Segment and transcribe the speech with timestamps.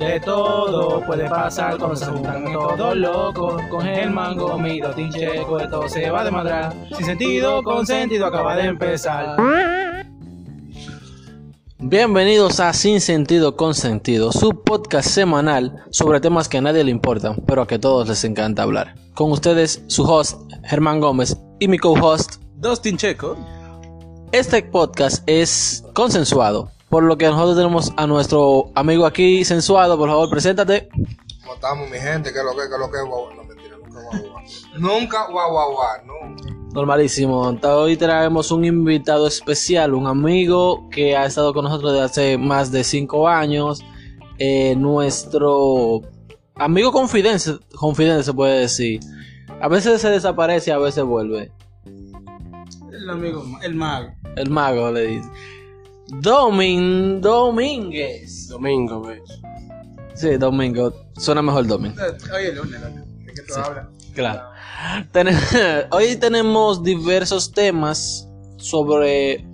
[0.00, 3.60] De todo puede pasar cuando se juntan todos locos.
[3.68, 6.74] Con el mango, mi tincheco, esto se va de madrar.
[6.96, 9.36] Sin sentido, con sentido, acaba de empezar.
[11.78, 16.92] Bienvenidos a Sin Sentido con Sentido, su podcast semanal sobre temas que a nadie le
[16.92, 18.94] importan, pero a que todos les encanta hablar.
[19.12, 23.36] Con ustedes, su host, Germán Gómez, y mi co-host, Dustin Checo.
[24.32, 29.96] Este podcast es consensuado, por lo que nosotros tenemos a nuestro amigo aquí sensuado.
[29.96, 30.88] Por favor, preséntate.
[31.40, 32.32] ¿Cómo estamos, mi gente?
[32.32, 33.34] ¿Qué es lo que, qué es lo que es guau?
[33.34, 34.44] No, mentira, nunca guau, guau.
[34.76, 36.44] Nunca guau, guau, guau, nunca.
[36.74, 37.40] Normalísimo.
[37.40, 42.72] Hoy traemos un invitado especial, un amigo que ha estado con nosotros desde hace más
[42.72, 43.82] de cinco años.
[44.38, 46.02] Eh, nuestro
[46.56, 49.00] amigo confidente, confidente se puede decir.
[49.60, 51.52] A veces se desaparece, a veces vuelve.
[52.92, 54.12] El amigo, el mago.
[54.36, 55.28] El mago le dice.
[56.20, 58.48] Domin Domínguez.
[58.48, 59.22] Domingo, ¿ves?
[60.14, 60.92] Sí, Domingo.
[61.16, 61.96] Suena mejor Domingo.
[62.34, 62.80] Oye, lunes,
[63.24, 63.86] ¿de qué tú hablas?
[64.14, 64.42] Claro.
[65.12, 65.28] Ten-
[65.90, 69.46] Hoy tenemos diversos temas sobre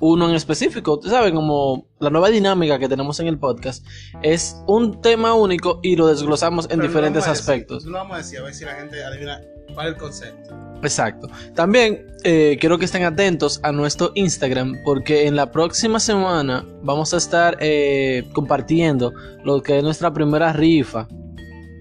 [0.00, 0.94] uno en específico.
[0.94, 3.84] Ustedes saben, como la nueva dinámica que tenemos en el podcast
[4.22, 7.84] es un tema único y lo desglosamos en Pero no diferentes vamos a decir, aspectos.
[7.84, 9.40] No lo vamos a decir, a ver si la gente adivina
[9.74, 10.54] cuál es el concepto.
[10.82, 11.28] Exacto.
[11.54, 17.12] También eh, quiero que estén atentos a nuestro Instagram porque en la próxima semana vamos
[17.14, 19.12] a estar eh, compartiendo
[19.44, 21.08] lo que es nuestra primera rifa.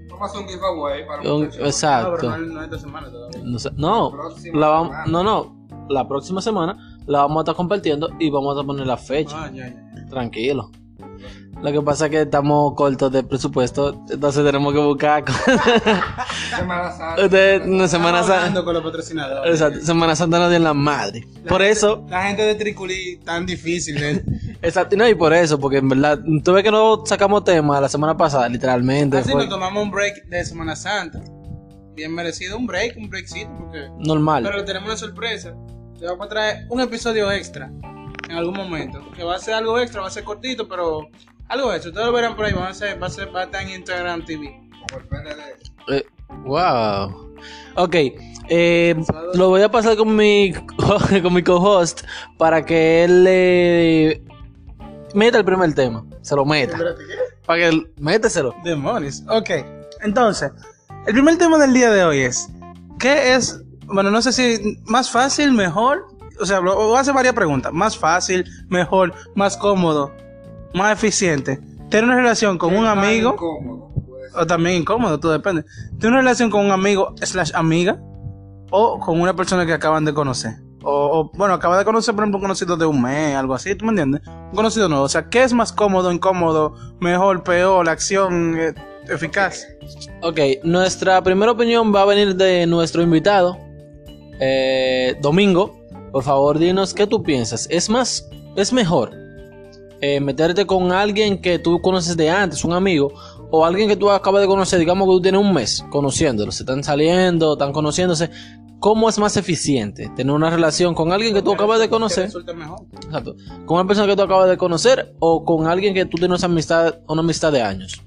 [0.09, 2.29] Vamos a hacer un giveaway para Un- exacto.
[2.29, 3.41] No, no, no esta semana todavía.
[3.43, 5.05] No, sé- no, Próxima la vam- semana.
[5.07, 8.97] no, no, la próxima semana la vamos a estar compartiendo y vamos a poner la
[8.97, 9.35] fecha.
[9.45, 10.05] Ah, ya, ya.
[10.09, 10.71] Tranquilo.
[11.61, 15.23] Lo que pasa es que estamos cortos de presupuesto, entonces tenemos que buscar.
[16.55, 17.23] Semana Santa.
[17.23, 18.37] Ustedes, no, Semana Santa.
[18.37, 19.53] hablando con los patrocinadores.
[19.53, 21.25] Exacto, Semana Santa no dio la madre.
[21.47, 24.03] Por eso, La gente de Triculí tan difícil.
[24.03, 24.23] ¿eh?
[24.61, 27.89] exacto, no, y por eso, porque en verdad, tú ves que no sacamos tema la
[27.89, 29.17] semana pasada, literalmente.
[29.17, 31.21] Así fue nos tomamos un break de Semana Santa.
[31.95, 33.87] Bien merecido, un break, un breakcito, porque...
[33.99, 34.43] normal.
[34.43, 35.55] Pero le tenemos una sorpresa.
[35.99, 37.71] Le vamos a traer un episodio extra
[38.29, 38.99] en algún momento.
[39.15, 41.09] Que va a ser algo extra, va a ser cortito, pero
[41.49, 41.89] algo extra.
[41.89, 43.69] Ustedes lo verán por ahí, va a, ser, va a, ser, va a estar en
[43.69, 44.61] Instagram TV.
[44.89, 45.93] Como el PND.
[45.93, 46.05] Eh,
[46.43, 47.33] wow.
[47.75, 47.95] Ok,
[48.49, 48.95] eh,
[49.33, 50.53] lo voy a pasar con mi,
[51.21, 52.03] con mi co-host
[52.37, 54.23] para que él le
[55.13, 56.05] meta el primer tema.
[56.21, 56.77] Se lo meta.
[57.45, 58.55] Para que él- méteselo.
[58.63, 59.23] Demonios.
[59.29, 59.49] Ok,
[60.01, 60.51] entonces,
[61.05, 62.47] el primer tema del día de hoy es:
[62.99, 66.07] ¿Qué es, bueno, no sé si más fácil, mejor?
[66.39, 70.11] O sea, voy a hacer varias preguntas: ¿Más fácil, mejor, más cómodo,
[70.75, 71.59] más eficiente?
[71.89, 73.33] ¿Tener una relación con un amigo?
[73.33, 73.93] incómodo,
[74.31, 74.41] ser.
[74.41, 75.63] O también incómodo, todo depende.
[75.99, 77.99] ¿Tener una relación con un amigo slash amiga?
[78.71, 80.55] ¿O con una persona que acaban de conocer?
[80.83, 83.73] O, o, bueno, acaba de conocer, por ejemplo, un conocido de un mes, algo así,
[83.75, 84.21] ¿tú me entiendes?
[84.27, 85.05] Un conocido nuevo.
[85.05, 88.73] O sea, ¿qué es más cómodo, incómodo, mejor, peor, la acción eh,
[89.07, 89.65] eficaz?
[90.21, 93.57] Ok, nuestra primera opinión va a venir de nuestro invitado,
[94.39, 95.75] eh, Domingo.
[96.11, 97.67] Por favor, dinos qué tú piensas.
[97.69, 99.24] ¿Es más, es mejor
[100.01, 103.13] eh, meterte con alguien que tú conoces de antes, un amigo,
[103.51, 106.63] o alguien que tú acabas de conocer, digamos que tú tienes un mes conociéndolo, se
[106.63, 108.29] están saliendo, están conociéndose?
[108.79, 112.25] ¿Cómo es más eficiente tener una relación con alguien que tú acabas de conocer?
[112.25, 112.81] resulte mejor.
[112.93, 113.35] Exacto.
[113.65, 116.99] ¿Con una persona que tú acabas de conocer o con alguien que tú tienes amistad,
[117.07, 118.03] una amistad de años?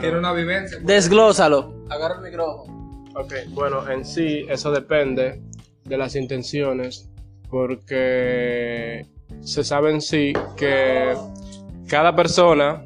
[0.00, 0.78] Tiene una vivencia.
[0.82, 1.84] Desglósalo.
[1.90, 3.02] Agarra el micrófono.
[3.16, 5.42] Ok, bueno, en sí eso depende
[5.84, 7.10] de las intenciones
[7.50, 9.06] porque
[9.40, 11.14] se sabe en sí que
[11.88, 12.82] cada persona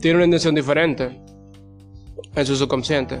[0.00, 1.20] tiene una intención diferente
[2.34, 3.20] en su subconsciente.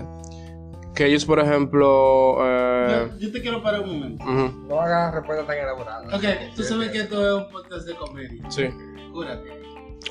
[0.94, 2.38] Que ellos, por ejemplo...
[2.40, 4.24] eh, Yo te quiero parar un momento.
[4.24, 6.12] ujú, No hagas respuestas tan elaboradas.
[6.12, 6.24] Ok,
[6.56, 8.50] tú sabes que esto es un podcast de comedia.
[8.50, 8.64] sí,
[9.12, 9.48] Cúrate.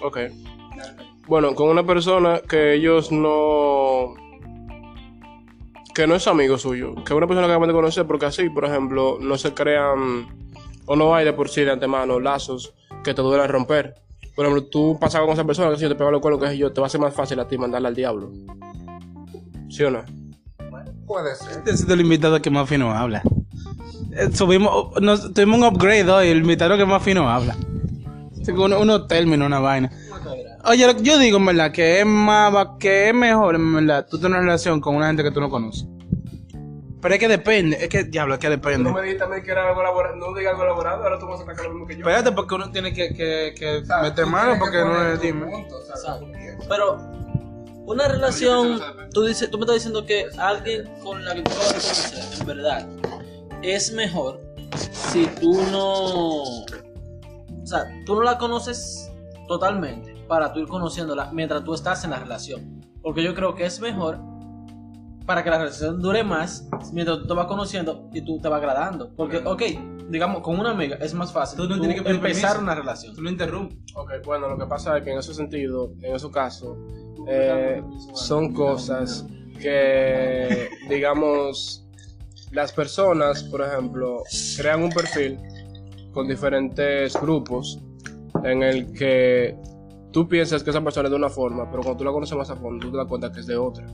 [0.01, 0.17] ok.
[1.27, 4.13] Bueno, con una persona que ellos no...
[5.93, 6.95] Que no es amigo suyo.
[6.95, 10.27] Que es una persona que acaban de conocer porque así, por ejemplo, no se crean...
[10.87, 12.73] O no hay de por sí de antemano lazos
[13.03, 13.93] que te duelen romper.
[14.35, 16.49] Por ejemplo, tú pasas con esa persona que si yo te pego los cuernos, que
[16.49, 18.31] sé yo, te va a ser más fácil a ti mandarla al diablo.
[19.69, 20.03] ¿Sí o no?
[21.05, 21.57] Puede ser.
[21.59, 23.21] Este es el invitado que más fino habla.
[24.13, 27.55] Eh, Subimos, nos, tuvimos un upgrade hoy, el invitado que más fino habla.
[28.55, 29.91] Uno- unos términos, una vaina.
[30.65, 33.73] Oye, lo que yo digo, en verdad, que es más, va- que es mejor, en
[33.73, 35.85] verdad, tú tener una relación con una gente que tú no conoces.
[37.01, 38.91] Pero es que depende, es que, diablo, es que depende.
[39.01, 41.45] dijiste a mí que era algo elaborado, no digas algo elaborado, ahora tú vas a
[41.45, 41.99] sacar lo mismo que yo.
[41.99, 45.21] Espérate, porque uno tiene que, que, que O sea, meter tú mano, porque no es
[45.21, 45.45] dime.
[45.45, 46.19] punto, o sea,
[46.67, 46.97] Pero
[47.85, 48.81] una relación,
[49.13, 52.39] tú dices, tú me estás diciendo que alguien con la que tú vas a conocer,
[52.41, 52.87] en verdad,
[53.61, 54.39] es mejor
[54.91, 56.65] si tú no, o
[57.63, 59.11] sea, tú no la conoces
[59.47, 62.81] totalmente, para tú ir conociéndola mientras tú estás en la relación.
[63.01, 64.19] Porque yo creo que es mejor
[65.27, 68.59] para que la relación dure más mientras tú te vas conociendo y tú te vas
[68.59, 69.13] agradando.
[69.13, 69.61] Porque, ok,
[70.09, 72.63] digamos, con una amiga es más fácil Tú no tú tienes que empezar permiso.
[72.63, 73.13] una relación.
[73.13, 73.77] Tú lo interrumpes.
[73.93, 76.77] Ok, bueno, lo que pasa es que en ese sentido, en ese caso,
[77.27, 77.83] eh,
[78.13, 79.27] son cosas
[79.59, 81.83] que, digamos,
[82.51, 84.23] las personas, por ejemplo,
[84.57, 85.37] crean un perfil
[86.13, 87.79] con diferentes grupos
[88.45, 89.57] en el que
[90.13, 92.49] tú piensas que esa persona es de una forma, pero cuando tú la conoces más
[92.49, 93.85] a fondo, tú te das cuenta que es de otra.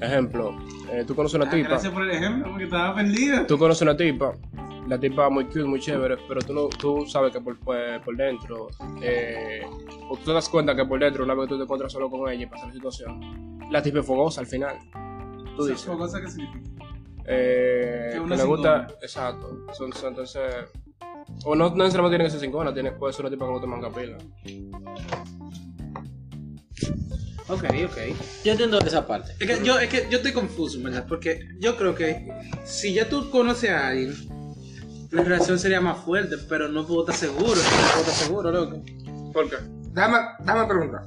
[0.00, 0.56] Ejemplo,
[0.92, 1.68] eh, tú conoces una Ah, tipa.
[1.70, 3.46] gracias por el ejemplo, porque estaba perdido.
[3.46, 4.32] Tú conoces una tipa,
[4.86, 8.16] la tipa muy cute, muy chévere, pero tú, no, tú sabes que por, pues, por
[8.16, 8.68] dentro,
[9.02, 9.62] eh,
[10.08, 12.08] o tú te das cuenta que por dentro, una vez que tú te encuentras solo
[12.08, 14.76] con ella y pasa la situación, la tipa es fogosa al final.
[15.56, 16.70] Tú dices, ¿Qué cosa que significa?
[17.26, 19.66] eh, Que que una le gusta, exacto,
[20.06, 20.42] entonces,
[21.44, 23.60] o no, no necesariamente tiene que ser cingona, tiene, puede ser una tipa que no
[23.60, 24.16] te manga pila.
[27.48, 27.96] Ok, ok.
[28.44, 29.32] Yo entiendo esa parte.
[29.40, 31.06] Es que yo, es que yo estoy confuso, ¿verdad?
[31.08, 32.28] Porque yo creo que
[32.64, 34.14] si ya tú conoces a alguien,
[35.10, 37.54] la relación sería más fuerte, pero no puedo estar seguro.
[37.56, 38.82] No puedo estar seguro, loco.
[39.32, 39.56] ¿Por qué?
[39.92, 41.02] Dame, dame preguntar.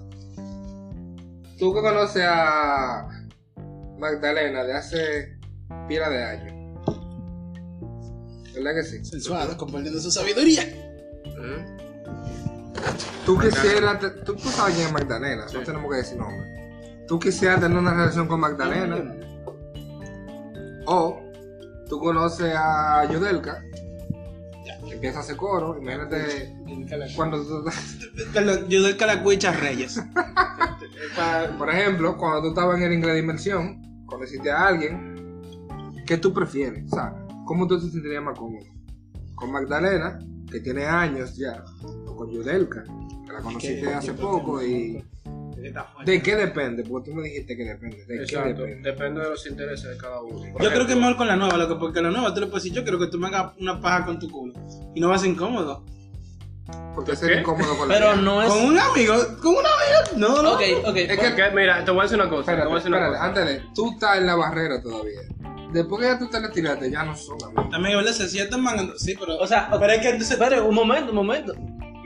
[1.59, 3.07] Tú que conoces a
[3.99, 5.37] Magdalena de hace
[5.87, 6.53] pila de años.
[8.55, 9.05] ¿Verdad que sí?
[9.05, 10.63] Sensuado, compartiendo su sabiduría.
[13.25, 17.05] Tú quisieras, tú, tú sabes quién es Magdalena, no tenemos que decir nombre.
[17.07, 19.15] Tú quisieras tener una relación con Magdalena,
[20.85, 21.21] o
[21.87, 23.63] tú conoces a Yudelka,
[24.87, 26.55] que empieza a hacer coro, imagínate
[27.15, 27.69] cuando tú,
[28.67, 30.01] Yo doy calacuicha Reyes.
[31.57, 35.41] por ejemplo, cuando tú estabas en el inglés de inmersión, conociste a alguien,
[36.05, 36.91] ¿qué tú prefieres?
[36.91, 37.13] O sea,
[37.45, 38.65] ¿cómo tú te sentirías más cómodo?
[39.35, 40.19] ¿Con Magdalena,
[40.51, 41.63] que tiene años ya,
[42.05, 42.83] o con Yudelka,
[43.25, 45.03] que la conociste hace poco y...
[46.05, 46.83] ¿De qué depende?
[46.83, 47.97] Porque tú me dijiste que depende.
[48.05, 48.91] ¿De qué Exacto, depende?
[48.91, 50.51] depende de los intereses de cada uno.
[50.53, 52.47] Por Yo creo que es mejor con la nueva, loco, porque la nueva tú le
[52.47, 54.53] puedes decir, yo quiero que tú me hagas una paja con tu culo.
[54.95, 55.85] Y no vas incómodo.
[56.95, 57.39] Porque ser ¿Qué?
[57.41, 58.49] incómodo con la Pero no es.
[58.49, 60.17] Con un amigo, con una amiga.
[60.17, 60.53] No, no.
[60.53, 60.95] Ok, ok.
[60.97, 62.45] Es que, porque, mira, te voy a decir una cosa.
[62.45, 63.41] te espérate, voy a decir una espérate, cosa.
[63.41, 65.19] antes de, tú estás en la barrera todavía.
[65.71, 67.69] Después que ya tú te la tiraste, ya no son amigos.
[67.71, 68.11] También, ¿verdad?
[68.13, 68.97] Si ya están mangando.
[68.97, 69.37] Sí, pero.
[69.37, 70.31] O sea, pero es que entonces.
[70.31, 71.53] Espera, un momento, un momento.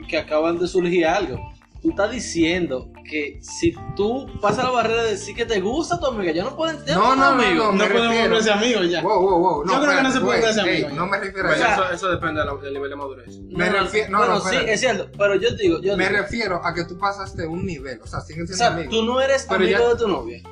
[0.08, 1.38] Que acaban de surgir algo.
[1.82, 6.06] Tú estás diciendo que si tú pasas la barrera de decir que te gusta tu
[6.06, 7.66] amiga, ya no pueden ser No, no, no, amigos.
[7.66, 9.02] no, no me podemos refiero- volverse amigos ya.
[9.02, 9.64] Wow, wow, wow.
[9.68, 10.96] Yo creo que no se puede espérate, ser ey, amigo.
[11.00, 11.90] No me refiero a eso.
[11.92, 13.38] eso, depende del nivel de madurez.
[13.50, 16.60] Me refiero- no, bueno, no, sí, es cierto, pero yo digo, yo Me digo, refiero
[16.64, 18.00] a que tú pasaste un nivel.
[18.02, 18.90] O sea, siguen o siendo sea, amigos.
[18.92, 20.42] tú no eres Pero amigo ya- de tu novia.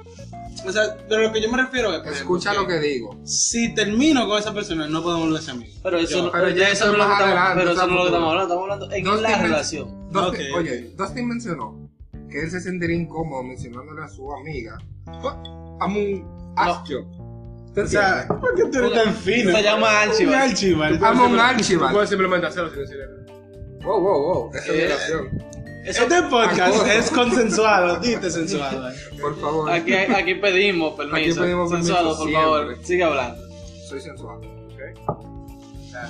[0.66, 2.06] O sea, pero lo que yo me refiero es.
[2.16, 3.20] Escucha ejemplo, lo que digo.
[3.24, 5.78] Si termino con esa persona, no podemos volverse amigos.
[5.82, 7.86] Pero eso, no, pero ya eso es es lo que más estamos, adelante, pero eso
[7.86, 10.10] no es lo que estamos hablando, estamos hablando en Dustin la men- relación.
[10.12, 10.58] Dustin- Ok, ok.
[10.58, 11.90] Oye, Dustin mencionó
[12.30, 14.78] que él se sentiría incómodo mencionándole a su amiga.
[15.80, 17.04] Amo un astro.
[17.74, 18.26] ¿Te O sea?
[18.28, 19.50] ¿por qué tú eres tan fino?
[19.50, 20.34] Se llama Archibald.
[20.50, 21.04] Archibald.
[21.04, 21.92] Amo un Archibald.
[21.92, 22.96] puedes simplemente hacerlo sin decir
[23.82, 24.50] Wow, wow, wow.
[24.54, 25.38] Esa es mi
[25.84, 26.12] Oración.
[26.12, 28.88] Este podcast es consensuado, dite sensuado.
[29.20, 29.70] Por favor.
[29.70, 31.42] Aquí, aquí pedimos permiso.
[31.42, 32.42] pedimos permiso Sensuado, por siempre.
[32.42, 33.42] favor, sigue hablando.
[33.88, 34.40] Soy sensual.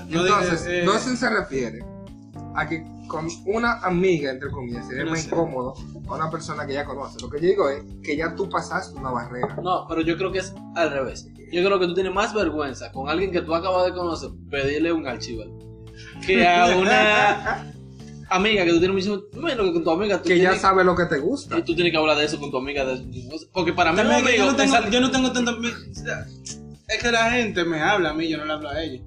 [0.08, 1.84] No Entonces, eh, se refiere
[2.54, 5.28] a que con una amiga, entre comillas, sería No más sé.
[5.28, 5.74] incómodo
[6.08, 7.20] a una persona que ya conoce.
[7.20, 9.56] Lo que yo digo es que ya tú pasaste una barrera.
[9.62, 11.28] No, pero yo creo que es al revés.
[11.52, 14.92] Yo creo que tú tienes más vergüenza con alguien que tú acabas de conocer pedirle
[14.92, 15.44] un archivo
[16.26, 17.73] que a una
[18.36, 20.94] amiga que tú tienes mucho menos que con tu amiga tú Que ya sabe lo
[20.96, 21.58] que te gusta.
[21.58, 23.02] y tú tienes que hablar de eso con tu amiga de-
[23.52, 25.52] porque para mí que yo amigo no tengo, es al- yo no tengo tanto.
[26.88, 29.00] Es que la gente me habla a mí, yo no le hablo a ella.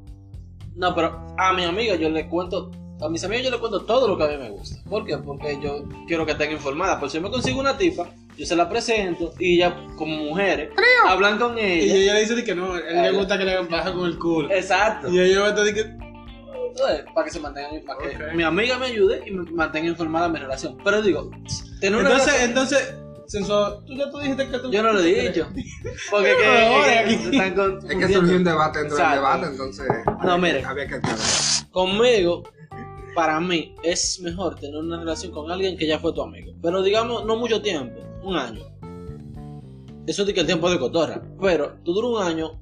[0.75, 4.07] No, pero a mi amiga yo le cuento, a mis amigos yo le cuento todo
[4.07, 4.77] lo que a mí me gusta.
[4.89, 5.17] ¿Por qué?
[5.17, 6.99] Porque yo quiero que estén informadas.
[6.99, 10.69] Por si yo me consigo una tipa, yo se la presento y ella, como mujeres,
[11.07, 11.95] hablan con Y ella.
[11.95, 14.17] ella le dice que no, a él le gusta que le hagan paja con el
[14.17, 14.51] culo.
[14.51, 15.09] Exacto.
[15.11, 16.06] Y ella va a estar que.
[17.13, 20.33] Para que se mantengan, para que mi amiga me ayude y me mantenga informada de
[20.33, 20.77] mi relación.
[20.83, 21.29] Pero digo,
[21.81, 22.95] tener una Entonces, relación- entonces,
[23.27, 24.71] sensual, tú ya tú dijiste que tú.
[24.71, 25.47] yo no lo he dicho.
[26.11, 27.23] Porque que, ahora es que aquí.
[27.23, 30.59] se están Es que surgió un debate dentro del debate, entonces No, había, mire.
[30.59, 31.19] que- había que aclarar.
[31.71, 32.43] Conmigo,
[33.15, 36.53] para mí, es mejor tener una relación con alguien que ya fue tu amigo.
[36.61, 38.63] Pero digamos, no mucho tiempo, un año.
[40.05, 41.21] Eso es de que el tiempo de cotorra.
[41.41, 42.61] Pero tú duras un año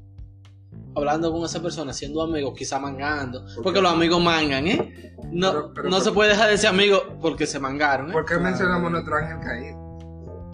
[0.95, 3.45] hablando con esa persona, siendo amigos, quizá mangando.
[3.63, 5.13] Porque los amigos mangan, ¿eh?
[5.31, 8.13] No, Pero- pero- no se puede dejar de ser amigo porque se mangaron, ¿eh?
[8.13, 9.97] ¿Por qué mencionamos nuestro ángel caído?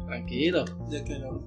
[0.07, 1.41] Tranquilo, Ya que no.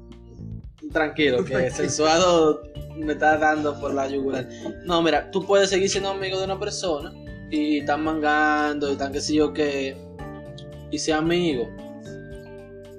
[0.92, 2.62] tranquilo, que el sensuado
[2.96, 4.48] me está dando por la yugular.
[4.84, 7.12] No, mira, tú puedes seguir siendo amigo de una persona
[7.50, 9.96] y están mangando y tan que sé yo que.
[10.90, 11.68] y sea amigo.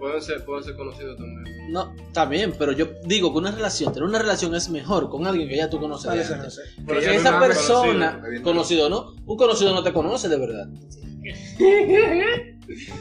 [0.05, 1.71] Pueden ser, pueden ser conocidos también.
[1.71, 5.25] No, está bien, pero yo digo que una relación, tener una relación es mejor con
[5.25, 6.03] alguien que ya tú conoces.
[6.03, 6.53] de Parece, no antes.
[6.53, 6.61] sé.
[6.85, 9.13] Porque ya no esa es persona, conocido, conocido, ¿no?
[9.25, 10.67] Un conocido no te conoce de verdad.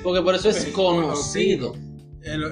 [0.02, 1.74] Porque por eso es conocido.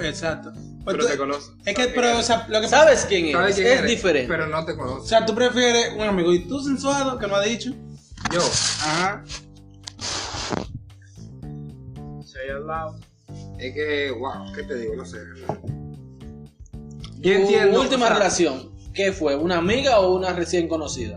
[0.03, 0.53] Exacto.
[0.53, 1.55] Pues Pero tú- te conocen.
[1.65, 3.33] es que, pero, o sea, lo que pasa ¿Sabes quién es?
[3.33, 3.91] ¿Sabes quién es eres?
[3.91, 4.29] diferente.
[4.29, 5.09] Pero no te O conoce.
[5.09, 7.71] sea, tú prefieres un amigo y tú sensuado que no ha dicho.
[8.31, 9.25] Yo, Ajá.
[12.23, 13.01] Say it loud.
[13.69, 14.95] Es que, wow, ¿qué te digo?
[14.97, 15.19] No sé.
[15.47, 17.81] Tu Yo entiendo.
[17.81, 19.37] última o sea, relación, ¿qué fue?
[19.37, 21.17] ¿Una amiga o una recién conocida?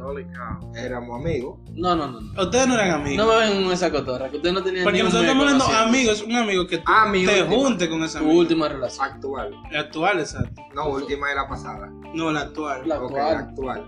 [0.75, 1.59] Éramos amigos.
[1.73, 2.21] No, no, no.
[2.21, 3.25] No, Ustedes no eran amigos.
[3.25, 6.21] no me ven en esa cotorra, que ustedes no tenían Porque nosotros estamos hablando amigos,
[6.23, 7.45] un amigo que tú Ah, te última.
[7.55, 8.39] junte con ese Tu amigo.
[8.39, 9.05] última relación.
[9.07, 9.51] Actual.
[9.71, 10.61] La actual, exacto.
[10.75, 11.91] No, última es la pasada.
[12.13, 12.87] No, la actual.
[12.87, 13.33] La Ok, actual.
[13.33, 13.87] la actual.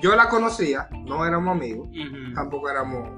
[0.00, 1.88] Yo la conocía, no éramos amigos,
[2.34, 3.08] tampoco éramos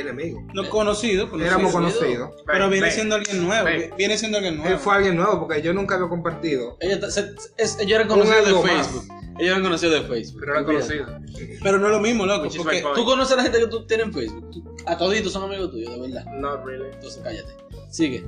[0.00, 0.42] enemigos.
[0.54, 1.54] No conocido, conocido.
[1.54, 2.30] Éramos conocidos.
[2.46, 3.64] Pero viene Ven, siendo alguien nuevo.
[3.64, 3.90] ven.
[3.96, 4.72] Viene siendo alguien nuevo.
[4.74, 6.76] Él fue alguien nuevo porque yo nunca había compartido.
[6.80, 8.86] Ellos, se- es- ellos eran Un conocidos algo de más.
[8.88, 9.14] Facebook.
[9.38, 10.40] Ellos eran conocidos de Facebook.
[10.40, 10.98] Pero era Olvídate.
[11.04, 11.58] conocido.
[11.62, 12.48] Pero no es lo mismo, loco.
[12.56, 12.82] Porque.
[12.94, 14.50] Tú conoces a la gente que tú tienes en Facebook.
[14.50, 16.24] Tú- a toditos son amigos tuyos, de verdad.
[16.34, 16.90] Not really.
[16.92, 17.52] Entonces cállate.
[17.90, 18.24] Sigue.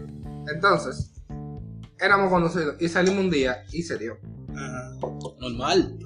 [0.54, 1.12] Entonces,
[2.00, 4.18] éramos conocidos y salimos un día y se dio.
[4.54, 4.92] Ajá.
[5.40, 5.98] Normal.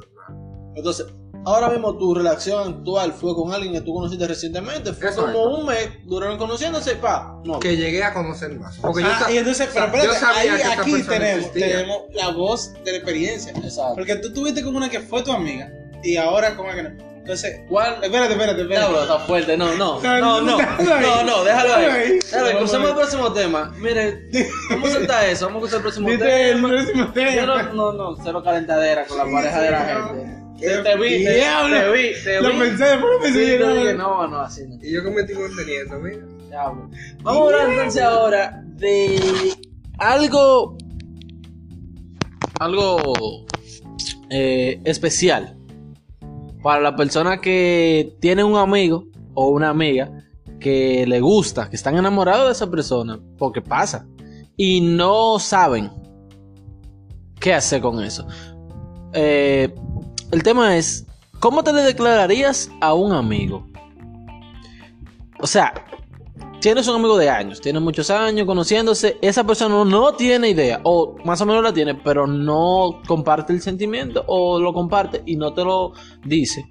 [0.75, 1.07] Entonces,
[1.47, 4.93] ahora mismo tu relación actual fue con alguien que tú conociste recientemente.
[4.93, 5.33] Fue Exacto.
[5.33, 7.41] como un mes, duraron conociéndose y pa.
[7.45, 7.59] No.
[7.61, 8.77] Que llegué a conocer más.
[8.79, 12.03] Porque yo Ah, sa- y entonces, pero espérate, yo sabía ahí, que aquí tenemos, tenemos
[12.15, 13.53] la voz de la experiencia.
[13.53, 13.95] Exacto.
[13.95, 15.71] Porque tú tuviste con una que fue tu amiga
[16.03, 17.07] y ahora con una que no.
[17.27, 17.95] Entonces, ¿Cuál?
[18.05, 18.67] espérate, espérate, espérate.
[18.69, 19.57] Diablo, está fuerte.
[19.59, 20.01] No, no.
[20.01, 20.57] No, No, no.
[20.59, 21.03] déjalo ahí.
[21.03, 22.19] No, no, déjalo ahí.
[22.21, 22.53] Déjalo ahí.
[22.53, 22.89] No, Cruzamos no.
[22.93, 23.73] al próximo tema.
[23.79, 24.29] Mire,
[24.71, 25.47] vamos a soltar eso.
[25.47, 26.69] Vamos a cruzar el próximo Dice el tema.
[26.69, 27.63] próximo Yo tema.
[27.65, 30.46] no, no, no, cero calentadera con la pareja de la gente.
[30.59, 32.59] Te, te vi, te, te vi, te Lo vi.
[32.59, 33.45] pensé, después lo pensé.
[33.45, 34.77] Sí, dije, no, no, así no.
[34.83, 36.25] Y yo estoy conteniendo, mira.
[36.49, 36.91] Diablo.
[37.23, 39.21] Vamos a hablar entonces ahora de
[39.99, 40.77] algo.
[42.59, 43.47] Algo
[44.31, 45.57] eh, especial
[46.63, 50.11] para la persona que tiene un amigo o una amiga
[50.59, 54.07] que le gusta, que están enamorados de esa persona, porque pasa,
[54.57, 55.91] y no saben
[57.39, 58.27] qué hacer con eso.
[59.13, 59.73] Eh,
[60.33, 61.07] el tema es,
[61.41, 63.67] ¿cómo te le declararías a un amigo?
[65.39, 65.73] O sea,
[66.61, 71.17] tienes un amigo de años, tienes muchos años conociéndose, esa persona no tiene idea, o
[71.25, 75.53] más o menos la tiene, pero no comparte el sentimiento, o lo comparte y no
[75.53, 75.93] te lo
[76.25, 76.67] dice,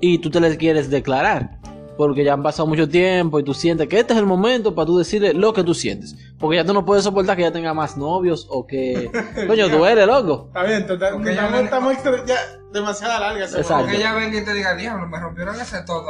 [0.00, 1.55] y tú te le quieres declarar,
[1.96, 4.86] porque ya han pasado mucho tiempo y tú sientes que este es el momento para
[4.86, 7.72] tú decirle lo que tú sientes, porque ya tú no puedes soportar que ya tenga
[7.74, 9.10] más novios, o que,
[9.46, 10.44] coño, duele, loco.
[10.48, 12.36] Está bien, total, Porque ya me- estamos extra- ya
[12.72, 13.44] demasiado larga.
[13.44, 13.84] esa Exacto.
[13.84, 16.04] Porque ella ven que te diga, diablo, me rompieron ese todo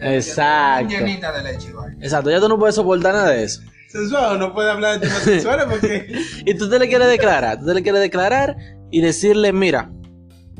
[0.00, 0.88] que Exacto.
[0.88, 1.94] Llenita de leche, vaya.
[2.00, 3.62] Exacto, ya tú no puedes soportar nada de eso.
[3.88, 6.12] Sensual, no puede hablar de temas sexuales porque.
[6.46, 8.56] Y tú te le quieres declarar, tú te le quieres declarar
[8.90, 9.90] y decirle, mira,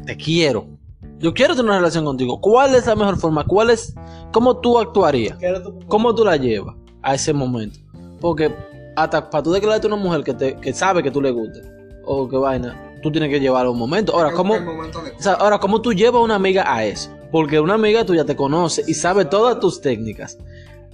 [0.04, 0.66] te quiero.
[1.22, 2.40] Yo quiero tener una relación contigo.
[2.40, 3.44] ¿Cuál es la mejor forma?
[3.44, 3.94] ¿Cuál es,
[4.32, 5.38] cómo tú actuarías?
[5.86, 7.78] ¿Cómo tú la llevas a ese momento?
[8.20, 8.52] Porque
[8.96, 11.60] hasta para tú declararte a una mujer que, te, que sabe que tú le gusta
[12.04, 14.12] o que vaina, tú tienes que llevarlo a un momento.
[14.12, 17.08] Ahora, ¿cómo, o sea, ahora, ¿cómo tú llevas a una amiga a eso?
[17.30, 20.36] Porque una amiga tuya te conoce y sabe todas tus técnicas.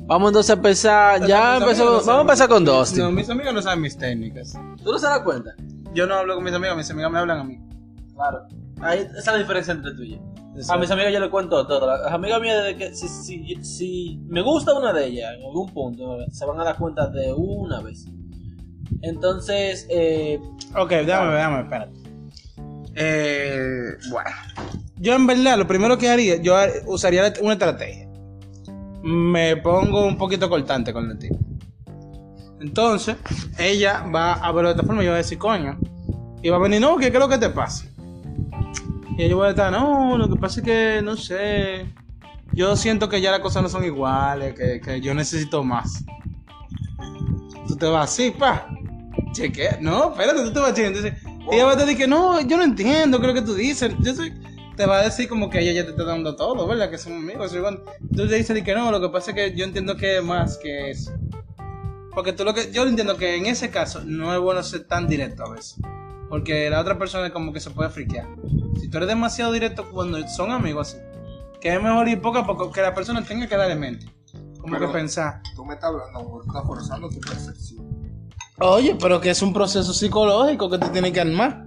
[0.00, 3.02] Vamos entonces a empezar, ya empezó, no vamos a empezar con Dustin.
[3.02, 4.52] No, mis amigos no saben mis técnicas.
[4.84, 5.54] ¿Tú no se das cuenta?
[5.94, 7.58] Yo no hablo con mis amigos, mis amigos me hablan a mí.
[8.14, 8.46] Claro.
[8.80, 10.18] Ahí, esa es la diferencia entre tú y yo.
[10.68, 11.86] A mis amigas yo les cuento todo.
[11.86, 15.72] Las amigas mías, desde que si, si, si me gusta una de ellas en algún
[15.72, 18.06] punto, se van a dar cuenta de una vez.
[19.02, 20.40] Entonces, eh,
[20.76, 21.92] Ok, déjame, déjame, espérate.
[22.94, 24.30] Eh, bueno.
[24.96, 26.56] Yo en verdad, lo primero que haría, yo
[26.86, 28.08] usaría una estrategia.
[29.02, 31.38] Me pongo un poquito cortante con el tipo.
[32.60, 33.16] Entonces,
[33.58, 35.78] ella va a verlo de esta forma y voy a decir, coño.
[36.42, 37.86] Y va a venir, no, ¿qué, qué es lo que te pasa?
[39.18, 41.92] Y yo voy a estar, no, lo que pasa es que, no sé.
[42.52, 46.04] Yo siento que ya las cosas no son iguales, que, que yo necesito más.
[47.66, 48.68] Tú te vas así, pa.
[49.32, 49.78] Chequea.
[49.80, 50.94] No, espérate, tú te vas a chequear.
[50.94, 51.14] Entonces,
[51.50, 53.92] ella va a decir que no, yo no entiendo, creo que tú dices.
[53.98, 54.32] Yo soy,
[54.76, 56.88] te va a decir como que ella ya te está dando todo, ¿verdad?
[56.88, 57.60] Que somos amigos.
[57.60, 57.80] bueno,
[58.14, 60.90] Tú le dices que no, lo que pasa es que yo entiendo que más que
[60.90, 61.12] eso.
[62.14, 65.08] Porque tú lo que, yo entiendo que en ese caso no es bueno ser tan
[65.08, 65.76] directo a veces.
[66.28, 68.26] Porque la otra persona como que se puede friquear.
[68.80, 70.98] Si tú eres demasiado directo cuando son amigos así,
[71.60, 74.06] que es mejor ir poco a poco, que la persona tenga que darle mente.
[74.60, 75.40] Como Pero- que pensar.
[75.54, 77.86] Tú me estás hablando, estás forzando tu percepción.
[78.60, 81.64] Oye, pero que es un proceso psicológico que tú tienes que armar.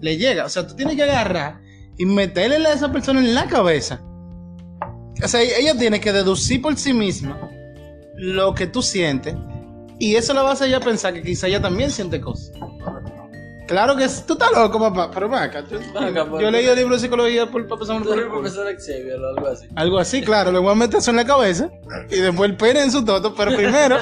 [0.00, 1.60] Le llega, o sea, tú tienes que agarrar
[1.96, 4.00] y meterle a esa persona en la cabeza.
[5.24, 7.40] O sea, ella tiene que deducir por sí misma
[8.16, 9.34] lo que tú sientes
[9.98, 12.52] Y eso la va a hacer ella pensar que quizá ella también siente cosas.
[13.66, 15.10] Claro que es- tú estás loco, papá.
[15.12, 18.18] Pero acá, yo, acá, yo he leído libros de psicología por, para pasar Tú por
[18.18, 19.66] el profesor Xavier o algo así.
[19.74, 21.70] Algo así, claro, le voy a meter eso en la cabeza
[22.10, 23.98] y después el pene en su toto, pero primero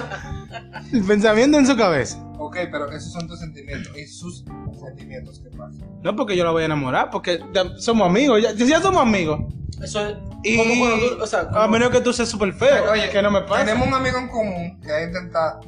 [0.93, 2.19] el pensamiento en su cabeza.
[2.39, 3.97] Ok, pero esos son tus sentimientos.
[3.97, 4.45] Y sus
[4.79, 5.79] sentimientos, ¿qué pasa?
[6.03, 9.41] No porque yo la voy a enamorar, porque ya somos amigos, ya, ya somos amigos.
[9.83, 10.17] Eso es.
[10.43, 11.23] Y como cuando tú.
[11.23, 13.65] O sea, como- a menos que tú seas súper feo, Oye, que no me pasa.
[13.65, 15.61] Tenemos un amigo en común que ha intentado,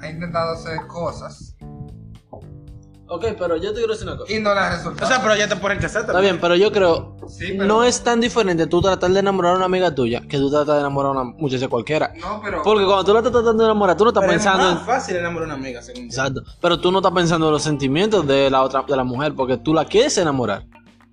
[0.00, 1.54] ha intentado hacer cosas
[3.10, 4.30] Ok, pero yo te quiero decir una cosa.
[4.32, 5.06] y no le ha resultado.
[5.06, 7.16] O sea, pero ya te ponen que hacer Está bien, pero yo creo.
[7.26, 10.36] Sí, pero- No es tan diferente tú tratar de enamorar a una amiga tuya que
[10.36, 12.12] tú tratar de enamorar a una muchacha cualquiera.
[12.20, 12.62] No, pero.
[12.62, 14.74] Porque cuando tú la estás tratando de enamorar, tú no estás Pero pensando es en.
[14.76, 16.06] más fácil enamorar a una amiga, según yo.
[16.06, 16.42] Exacto.
[16.60, 19.56] Pero tú no estás pensando en los sentimientos de la otra, de la mujer, porque
[19.56, 20.64] tú la quieres enamorar.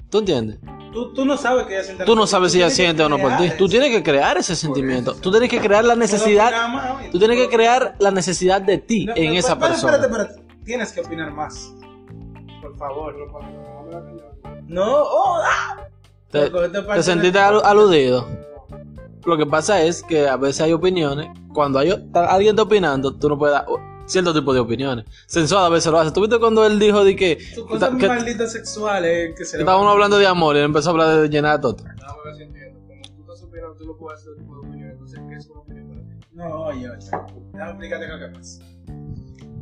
[0.09, 0.59] ¿Tú entiendes?
[0.93, 2.77] Tú, tú no sabes que ella siente Tú no por ti, sabes si ella tienes
[2.77, 3.37] que siente o no por ti.
[3.37, 3.71] crear Tú eso.
[3.71, 5.13] tienes que crear ese sentimiento.
[5.15, 6.51] Tú tienes que crear la necesidad.
[7.11, 9.93] Tú tienes que crear la necesidad de ti No, en esa espérate, persona.
[9.97, 10.45] Espérate, espérate.
[10.63, 11.73] Tienes que opinar más.
[12.61, 13.15] Por favor.
[14.67, 15.87] No, oh, ah.
[16.31, 18.27] Te, Loco, esta te parte sentiste aludido.
[19.25, 21.27] Lo que pasa es que a veces hay opiniones.
[21.53, 23.65] Cuando hay alguien está opinando, tú no puedes dar
[24.05, 25.05] cierto tipo de opiniones.
[25.25, 26.11] Sensual a veces lo hace.
[26.11, 29.57] ¿Tú viste cuando él dijo de que, que, cosas que- malditas sexuales que se que
[29.57, 31.77] le estábamos van- hablando de amor y él empezó a hablar de llenar todo?
[31.77, 32.79] No, pero entiendo.
[32.87, 34.89] Como tú estás opinando, tú no puedes hacer tipo de opinión.
[34.91, 36.15] Entonces, ¿qué es una opinión para ti?
[36.33, 37.09] No, oye, oye.
[37.53, 38.63] Déjame explicarte lo que pasa.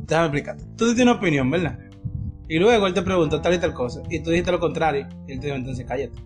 [0.06, 0.64] Déjame explicarte.
[0.76, 1.78] Tú tienes una opinión, ¿verdad?
[2.48, 4.02] Y luego él te pregunta tal y tal cosa.
[4.10, 5.08] Y tú dijiste lo contrario.
[5.26, 6.18] Y él te dijo, entonces cállate.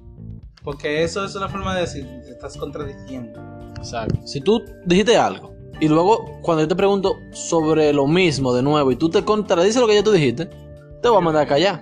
[0.63, 3.41] Porque eso es una forma de decir, te estás contradiciendo.
[3.77, 4.19] Exacto.
[4.27, 8.91] Si tú dijiste algo y luego cuando yo te pregunto sobre lo mismo de nuevo
[8.91, 10.47] y tú te contradices lo que ya tú dijiste,
[11.01, 11.81] te voy a mandar a callar.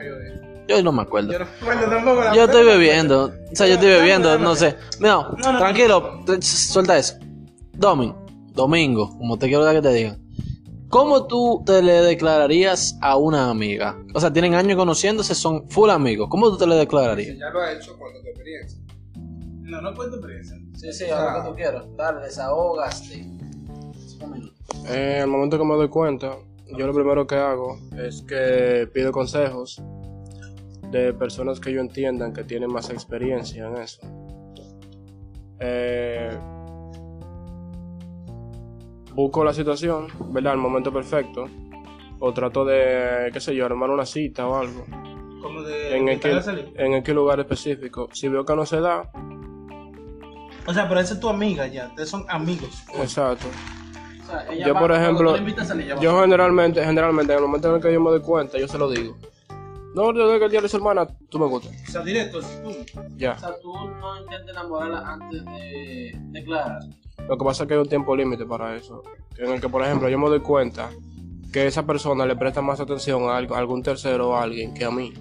[0.69, 1.33] Yo no me acuerdo.
[1.33, 3.25] Yo no recuerdo tampoco la Yo estoy bebiendo.
[3.25, 4.77] O sea, yo estoy bebiendo, no sé.
[5.01, 7.15] No, tranquilo, suelta eso.
[7.73, 8.15] Domin,
[8.53, 10.17] domingo, como te quiero dar que te diga.
[10.89, 13.99] ¿Cómo tú te le declararías a una amiga?
[14.15, 16.29] O sea, tienen años conociéndose, son full amigos.
[16.31, 17.37] ¿Cómo tú te le declararías?
[17.39, 18.81] Ya lo ha hecho con tu experiencia.
[19.63, 20.57] No, no cuento experiencia.
[20.77, 21.85] Sí, sí, haz lo que tú quieras.
[21.97, 23.27] Dale, desahogaste.
[24.89, 26.37] Eh, al momento que me doy cuenta,
[26.77, 29.83] yo lo primero que hago es que pido consejos
[30.91, 34.01] de personas que yo entiendan que tienen más experiencia en eso.
[35.59, 36.31] Eh,
[39.17, 40.53] busco la situación, ¿verdad?
[40.53, 41.49] El momento perfecto.
[42.21, 44.85] O trato de, qué sé yo, armar una cita o algo.
[45.43, 45.97] Como de...
[45.97, 46.73] En de el, cara a que, salir.
[46.77, 48.09] en el que lugar específico.
[48.13, 49.11] Si veo que no se da,
[50.67, 51.89] O sea, pero esa es tu amiga ya.
[51.89, 52.85] Ustedes son amigos.
[52.95, 53.47] exacto.
[54.65, 55.37] Yo, por ejemplo,
[56.01, 58.77] yo generalmente, generalmente, en el momento en el que yo me doy cuenta, yo se
[58.77, 59.17] lo digo.
[59.97, 61.73] No, yo digo que el día de su hermana, tú me gustas.
[61.89, 62.41] O sea, directo.
[62.63, 62.75] pum.
[63.17, 63.33] Ya.
[63.33, 66.81] O sea, tú no intentes enamorarla antes de declarar.
[67.27, 69.03] Lo que pasa es que hay un tiempo límite para eso.
[69.39, 70.91] En el que, por ejemplo, yo me doy cuenta
[71.51, 74.75] que esa persona le presta más atención a algo- a algún tercero o a alguien
[74.75, 75.15] que a mí.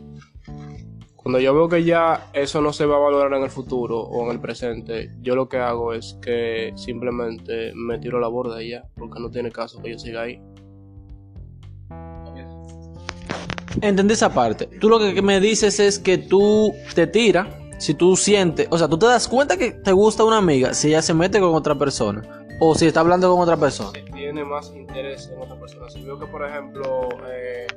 [1.16, 4.26] Cuando yo veo que ya eso no se va a valorar en el futuro o
[4.26, 8.72] en el presente, yo lo que hago es que simplemente me tiro la borda y
[8.72, 10.40] ya, porque no tiene caso que yo siga ahí.
[13.82, 14.68] Entendí esa parte.
[14.80, 18.88] Tú lo que me dices es que tú te tiras si tú sientes, o sea,
[18.88, 21.76] tú te das cuenta que te gusta una amiga si ella se mete con otra
[21.76, 22.22] persona
[22.60, 23.92] o si está hablando con otra persona.
[24.14, 25.90] tiene más interés en otra persona.
[25.90, 27.68] Si veo que, por ejemplo, eh,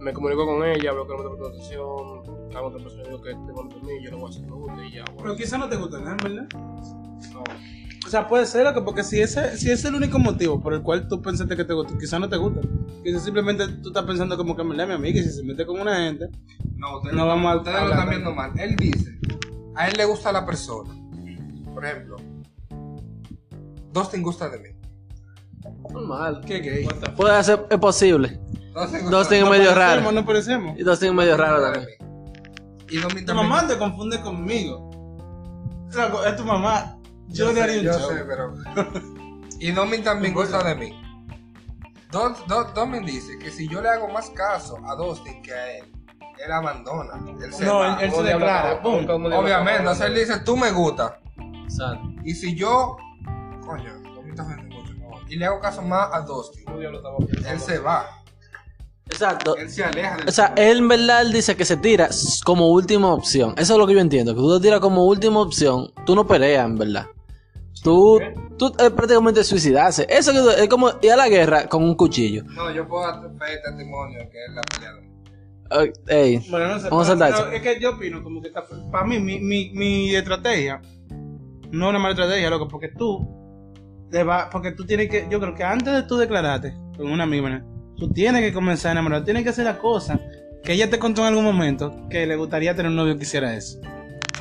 [0.00, 1.80] me comunico con ella, veo que no me presta atención,
[2.56, 4.50] a otra persona digo que te gusta a mí, yo le voy a hacer que
[4.50, 5.04] me guste y ya.
[5.04, 6.46] Pero Bueno, quizá no te gusta nada, ¿verdad?
[7.32, 7.44] no.
[8.06, 10.58] O sea, puede ser lo que, porque si ese, si ese es el único motivo
[10.60, 12.60] por el cual tú pensaste que te gusta, quizá no te gusta.
[13.04, 15.78] Quizá simplemente tú estás pensando como que me mi amiga y si se mete con
[15.80, 16.26] una gente,
[16.76, 18.58] No, ustedes, No lo- vamos a ustedes lo están viendo mal.
[18.58, 19.18] Él dice,
[19.76, 20.90] a él le gusta la persona.
[21.74, 22.16] Por ejemplo,
[23.92, 24.68] Dustin gusta de mí.
[25.92, 26.40] Normal.
[26.46, 26.88] ¿qué gay?
[27.16, 28.40] Puede ser, es posible.
[28.74, 28.98] Dos mí.
[29.50, 30.12] medio parecemos, raro.
[30.12, 30.78] No parecemos.
[30.78, 31.86] Y dos tienen medio raro también.
[32.00, 32.06] mí.
[32.90, 33.48] Y Domin Tu también.
[33.48, 34.88] mamá te confunde conmigo.
[35.88, 36.96] O sea, es tu mamá.
[37.28, 38.10] Yo, le haría un yo show.
[38.10, 38.54] sé, pero.
[39.60, 41.02] y Domin también gusta de mí.
[42.10, 45.76] Don, Don- Domin dice que si yo le hago más caso a Dustin que a
[45.78, 45.84] él,
[46.44, 47.12] él abandona.
[47.44, 47.94] Él se No, va.
[47.98, 48.82] él, él se ¿Cómo diablo- declara.
[48.82, 49.06] pum.
[49.32, 51.20] Obviamente, entonces él dice, tú me gusta.
[51.64, 52.08] Exacto.
[52.24, 52.96] Y si yo,
[53.64, 54.70] coño, Domin está haciendo.
[55.28, 56.64] Y le hago caso más a Dustin,
[57.48, 58.04] él se va.
[59.10, 59.56] Exacto.
[59.56, 62.08] Él se aleja del O sea, él en verdad él dice que se tira
[62.44, 63.54] como última opción.
[63.56, 64.34] Eso es lo que yo entiendo.
[64.34, 65.92] Que tú te tiras como última opción.
[66.06, 67.06] Tú no peleas, en verdad.
[67.82, 68.20] Tú,
[68.58, 70.06] tú es prácticamente suicidarse.
[70.08, 72.44] Eso que- es como ir a la guerra con un cuchillo.
[72.44, 75.00] No, yo puedo dar fe de testimonio que él la peleado.
[75.72, 76.88] Eh, Ey, Bueno, no sé.
[76.90, 78.50] Vamos a saltar Es que yo opino como que
[78.90, 80.80] para mí, mi, mi, mi estrategia
[81.70, 83.26] no es una mala estrategia, loco, porque tú
[84.10, 87.22] te va, porque tú tienes que, yo creo que antes de tú declararte con una
[87.22, 87.64] amiga, ¿verdad?
[88.00, 90.18] Tú tienes que comenzar a enamorar, tienes que hacer la cosa
[90.64, 93.54] que ella te contó en algún momento que le gustaría tener un novio que hiciera
[93.54, 93.78] eso.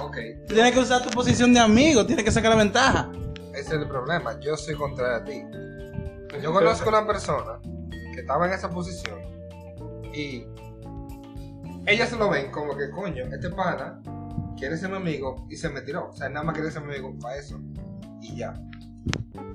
[0.02, 0.18] Ok,
[0.48, 3.12] Tú tienes que usar tu posición de amigo, tienes que sacar la ventaja.
[3.54, 4.40] ese es el problema.
[4.40, 5.44] Yo soy contra a ti.
[6.42, 7.60] Yo conozco una persona
[8.14, 9.20] que estaba en esa posición
[10.14, 10.46] y
[11.86, 14.02] ellas se lo ven como que, coño, este pana
[14.58, 16.10] quiere ser mi amigo y se me tiró.
[16.10, 17.60] O sea, nada más quiere ser mi amigo para eso.
[18.22, 18.54] Y ya.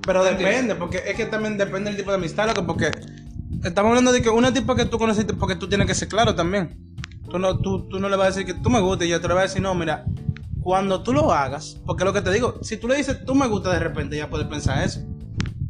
[0.05, 2.91] Pero depende, porque es que también depende del tipo de amistad, loco, porque
[3.63, 6.35] estamos hablando de que una tipo que tú conociste, porque tú tienes que ser claro
[6.35, 6.77] también.
[7.29, 9.19] Tú no, tú, tú no le vas a decir que tú me gustas y yo
[9.19, 10.05] te le a decir, no, mira,
[10.61, 13.47] cuando tú lo hagas, porque lo que te digo, si tú le dices tú me
[13.47, 15.01] gusta de repente, ella puede pensar eso.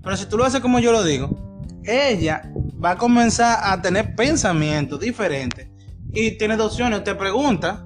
[0.01, 2.49] Pero si tú lo haces como yo lo digo, ella
[2.83, 5.67] va a comenzar a tener pensamientos diferentes
[6.13, 7.85] y tiene dos opciones, te pregunta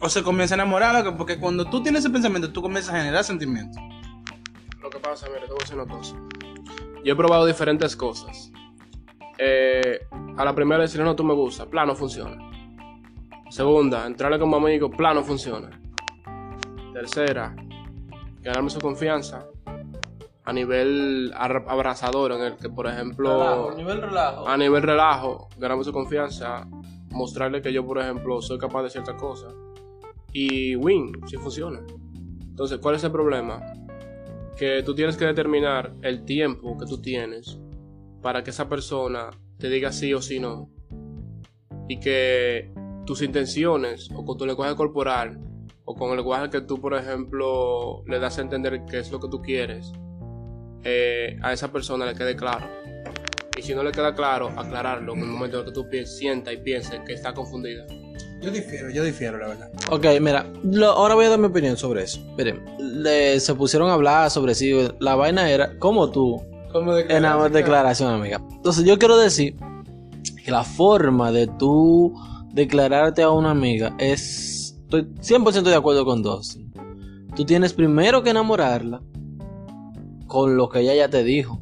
[0.00, 3.24] o se comienza a enamorar, porque cuando tú tienes ese pensamiento, tú comienzas a generar
[3.24, 3.82] sentimientos.
[4.82, 6.14] Lo que pasa, mira, te voy a decir una cosa.
[7.06, 8.50] Yo he probado diferentes cosas.
[9.38, 10.00] Eh,
[10.36, 12.36] a la primera decirle no, tú me gusta, plano funciona.
[13.48, 15.70] Segunda, entrarle como amigo, plano funciona.
[16.92, 17.54] Tercera,
[18.40, 19.46] ganarme su confianza
[20.44, 24.48] a nivel abrazador, en el que, por ejemplo, Relajo, nivel relajo.
[24.48, 26.66] a nivel relajo, ganarme su confianza,
[27.12, 29.54] mostrarle que yo, por ejemplo, soy capaz de ciertas cosas.
[30.32, 31.78] Y win, si funciona.
[32.40, 33.60] Entonces, ¿cuál es el problema?
[34.56, 37.58] Que tú tienes que determinar el tiempo que tú tienes
[38.22, 40.70] para que esa persona te diga sí o sí no.
[41.88, 42.72] Y que
[43.06, 45.38] tus intenciones, o con tu lenguaje corporal,
[45.84, 49.20] o con el lenguaje que tú, por ejemplo, le das a entender qué es lo
[49.20, 49.92] que tú quieres,
[50.82, 52.66] eh, a esa persona le quede claro.
[53.56, 56.58] Y si no le queda claro, aclararlo en el momento en que tú sientas y
[56.58, 57.86] pienses que está confundida.
[58.42, 59.70] Yo difiero, yo difiero, la verdad.
[59.90, 62.20] Ok, mira, lo- ahora voy a dar mi opinión sobre eso.
[62.36, 67.22] Miren, le- se pusieron a hablar sobre si la vaina era como tú ¿Cómo en
[67.22, 68.40] la declaración, amiga.
[68.52, 69.56] Entonces, yo quiero decir
[70.44, 72.14] que la forma de tú
[72.52, 74.76] declararte a una amiga es.
[74.84, 76.58] Estoy 100% de acuerdo con dos.
[77.34, 79.00] Tú tienes primero que enamorarla
[80.26, 81.60] con lo que ella ya te dijo.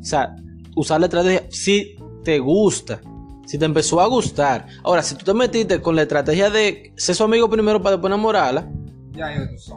[0.00, 0.34] O sea,
[0.76, 3.00] usar la estrategia si te gusta.
[3.46, 4.66] Si te empezó a gustar.
[4.82, 8.10] Ahora, si tú te metiste con la estrategia de ser su amigo primero para después
[8.10, 8.68] enamorarla,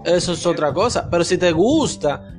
[0.06, 1.10] eso es otra cosa.
[1.10, 2.34] Pero si te gusta,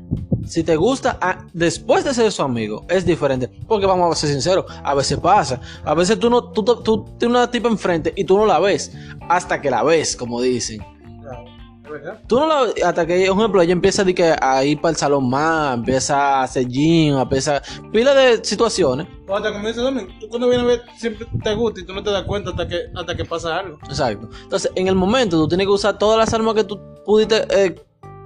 [0.46, 3.48] si te gusta ah, después de ser su amigo, es diferente.
[3.66, 5.60] Porque vamos a ser sinceros, a veces pasa.
[5.84, 8.58] A veces tú no, tú, tú, tú tienes una tipa enfrente y tú no la
[8.58, 8.92] ves.
[9.28, 10.80] Hasta que la ves, como dicen.
[12.26, 14.96] Tú no la hasta que, por ejemplo, ella empieza de que a ir para el
[14.96, 19.06] salón más, empieza a hacer gym, empieza pila de situaciones.
[19.26, 22.02] O hasta dice Domingo, tú cuando vienes a ver siempre te gusta y tú no
[22.02, 23.78] te das cuenta hasta que, hasta que pasa algo.
[23.88, 24.28] Exacto.
[24.42, 27.74] Entonces, en el momento tú tienes que usar todas las armas que tú pudiste eh,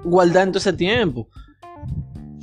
[0.04, 1.28] guardar en todo ese tiempo.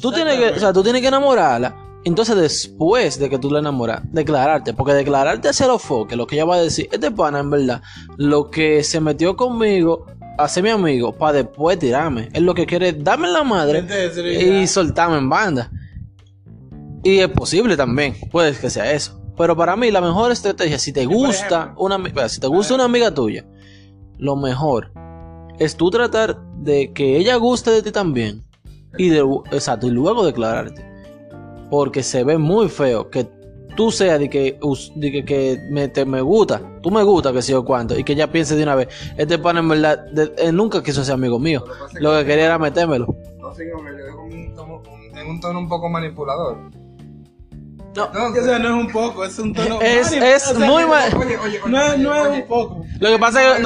[0.01, 1.75] Tú tienes que, o sea, tú tienes que enamorarla.
[2.05, 4.73] Entonces, después de que tú la enamoras, declararte.
[4.73, 7.81] Porque declararte hacia los foques, lo que ella va a decir, este pana, en verdad,
[8.17, 10.05] lo que se metió conmigo,
[10.39, 12.29] a ser mi amigo, para después tirarme.
[12.31, 13.85] Es lo que quiere darme en la madre
[14.61, 15.69] y soltarme en banda.
[17.03, 19.21] Y es posible también, puede que sea eso.
[19.37, 21.97] Pero para mí la mejor estrategia, si te gusta una,
[22.29, 23.45] si te gusta una amiga tuya,
[24.17, 24.91] lo mejor
[25.59, 28.45] es tú tratar de que ella guste de ti también
[28.97, 29.19] y de,
[29.51, 30.85] exacto, y luego declararte.
[31.69, 33.29] Porque se ve muy feo que
[33.79, 34.59] tú seas de que,
[34.95, 38.03] de que, que me, te, me gusta, tú me gusta, que sé yo cuánto, y
[38.03, 41.13] que ella piense de una vez, este pana en verdad de- él nunca quiso ser
[41.13, 43.15] amigo mío, Lo que lo quería era metérmelo.
[43.39, 43.91] No me
[44.35, 46.57] un tono, un- en un tono un poco manipulador.
[47.95, 49.81] No, Entonces, O sea, no es un poco, es un tono.
[49.81, 52.47] Es- es o sea, muy mal- Oye, oye, oye, No, es- no oye, es un
[52.47, 52.85] poco.
[52.99, 53.61] Lo que pasa No es que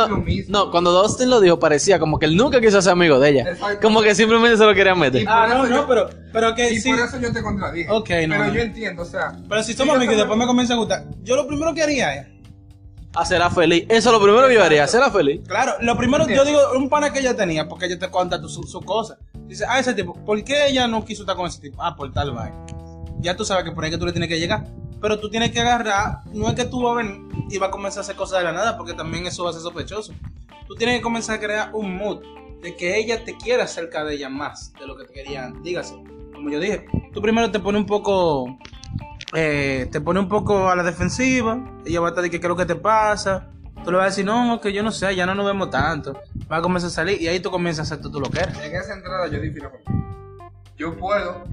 [0.49, 3.29] no, no, cuando Dustin lo dijo parecía como que él nunca quiso ser amigo de
[3.29, 3.51] ella.
[3.51, 3.79] Exacto.
[3.81, 5.25] Como que simplemente se lo quería meter.
[5.27, 6.89] Ah, no, no, yo- pero, pero que Y sí.
[6.91, 7.89] por eso yo te contradije.
[7.91, 8.53] Ok, no, Pero no.
[8.53, 9.33] yo entiendo, o sea.
[9.47, 11.83] Pero si somos yo amigos y después me comienza a gustar, yo lo primero que
[11.83, 12.27] haría es.
[13.15, 13.86] Hacerla feliz.
[13.89, 15.41] Eso es lo primero que yo haría, hacerla feliz.
[15.47, 16.45] Claro, lo primero, yo Entiendo.
[16.71, 19.17] digo, un pana que ella tenía, porque ella te cuenta tu- su, su cosa.
[19.45, 21.83] Dice, ah, ese tipo, ¿por qué ella no quiso estar con ese tipo?
[21.83, 22.55] Ah, por tal vaina.
[23.23, 24.67] Ya tú sabes que por ahí que tú le tienes que llegar.
[25.01, 27.71] Pero tú tienes que agarrar, no es que tú vas a venir y vas a
[27.71, 30.13] comenzar a hacer cosas de la nada, porque también eso va a ser sospechoso.
[30.67, 32.21] Tú tienes que comenzar a crear un mood
[32.62, 35.62] de que ella te quiera cerca de ella más de lo que te quería antes.
[35.63, 35.95] Dígase,
[36.33, 38.57] como yo dije, tú primero te pones un poco,
[39.33, 42.45] eh, te pone un poco a la defensiva, ella va a estar de que qué
[42.45, 43.49] es lo que te pasa,
[43.83, 46.17] tú le vas a decir, no, que yo no sé, ya no nos vemos tanto,
[46.49, 48.57] va a comenzar a salir y ahí tú comienzas a hacer tú lo que eres.
[48.59, 49.71] En esa entrada yo difiero.
[50.77, 51.43] Yo puedo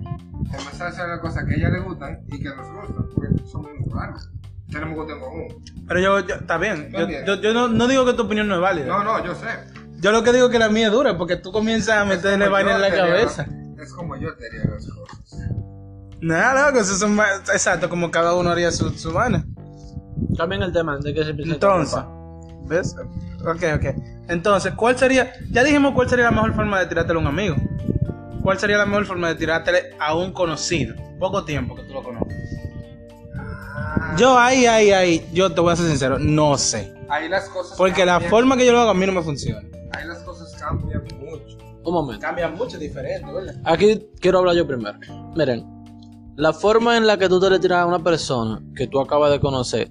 [0.58, 3.28] empezar a hacer las cosas que a ella le gustan y que nos gustan, porque
[3.50, 4.28] somos naturales.
[4.70, 5.64] Tenemos gusto en común.
[5.88, 8.54] Pero yo, yo- está bien, yo, yo, yo no, no digo que tu opinión no
[8.56, 8.86] es válida.
[8.86, 9.46] No, no, yo sé.
[10.00, 12.48] Yo lo que digo es que la mía es dura, porque tú comienzas a meterle
[12.48, 13.46] vaina en la tenía- cabeza.
[13.78, 15.50] Es como yo te haría las cosas.
[16.20, 19.44] Nada, loco, eso son más- exacto, como cada uno haría su, su vaina.
[20.36, 22.00] También el tema de que se empieza Entonces.
[22.66, 22.94] ¿ves?
[23.44, 23.84] Ok, ok.
[24.28, 25.32] Entonces, ¿cuál sería?
[25.50, 27.56] Ya dijimos cuál sería la mejor forma de tirártelo a un amigo.
[28.42, 30.94] ¿Cuál sería la mejor forma de tirártele a un conocido?
[31.18, 32.36] Poco tiempo que tú lo conozcas.
[34.16, 36.92] Yo ahí, ahí, ahí, yo te voy a ser sincero, no sé.
[37.08, 38.30] Ahí las cosas Porque la cambian.
[38.30, 39.60] forma que yo lo hago a mí no me funciona.
[39.92, 41.58] Ahí las cosas cambian mucho.
[41.84, 42.20] Un momento.
[42.20, 43.54] Cambia mucho, diferente, ¿verdad?
[43.64, 44.98] Aquí quiero hablar yo primero.
[45.34, 45.64] Miren,
[46.36, 49.30] la forma en la que tú te le tiras a una persona que tú acabas
[49.32, 49.90] de conocer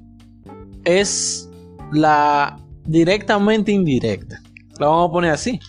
[0.86, 1.50] es
[1.92, 4.42] la directamente indirecta.
[4.80, 5.60] La vamos a poner así.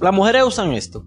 [0.00, 1.04] Las mujeres usan esto.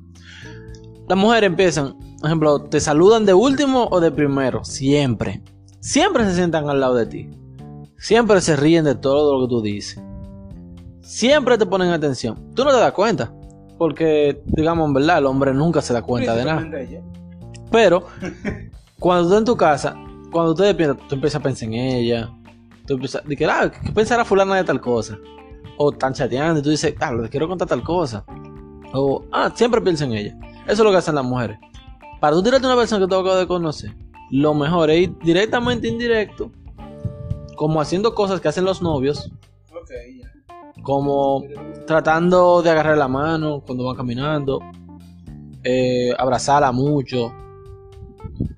[1.11, 4.63] Las mujeres empiezan, por ejemplo, te saludan de último o de primero.
[4.63, 5.41] Siempre.
[5.81, 7.29] Siempre se sientan al lado de ti.
[7.97, 10.01] Siempre se ríen de todo lo que tú dices.
[11.01, 12.53] Siempre te ponen atención.
[12.55, 13.29] Tú no te das cuenta.
[13.77, 16.65] Porque, digamos, en verdad, el hombre nunca se da cuenta de nada.
[17.69, 18.05] Pero,
[18.97, 19.97] cuando tú estás en tu casa,
[20.31, 22.29] cuando tú despiertas, tú empiezas a pensar en ella.
[22.87, 25.17] Tú empiezas, de que, ah, ¿qué pensará fulana de tal cosa?
[25.77, 28.23] O están chateando y tú dices, ah, le quiero contar tal cosa.
[28.93, 30.37] O, ah, siempre piensa en ella.
[30.71, 31.59] Eso es lo que hacen las mujeres.
[32.21, 33.93] Para tú tirarte a una persona que tú acabas de conocer,
[34.29, 36.49] lo mejor es ir directamente indirecto,
[37.57, 39.29] como haciendo cosas que hacen los novios,
[39.69, 40.81] Ok, ya.
[40.81, 41.43] como
[41.85, 44.61] tratando de agarrar la mano cuando van caminando,
[45.65, 47.33] eh, abrazarla mucho,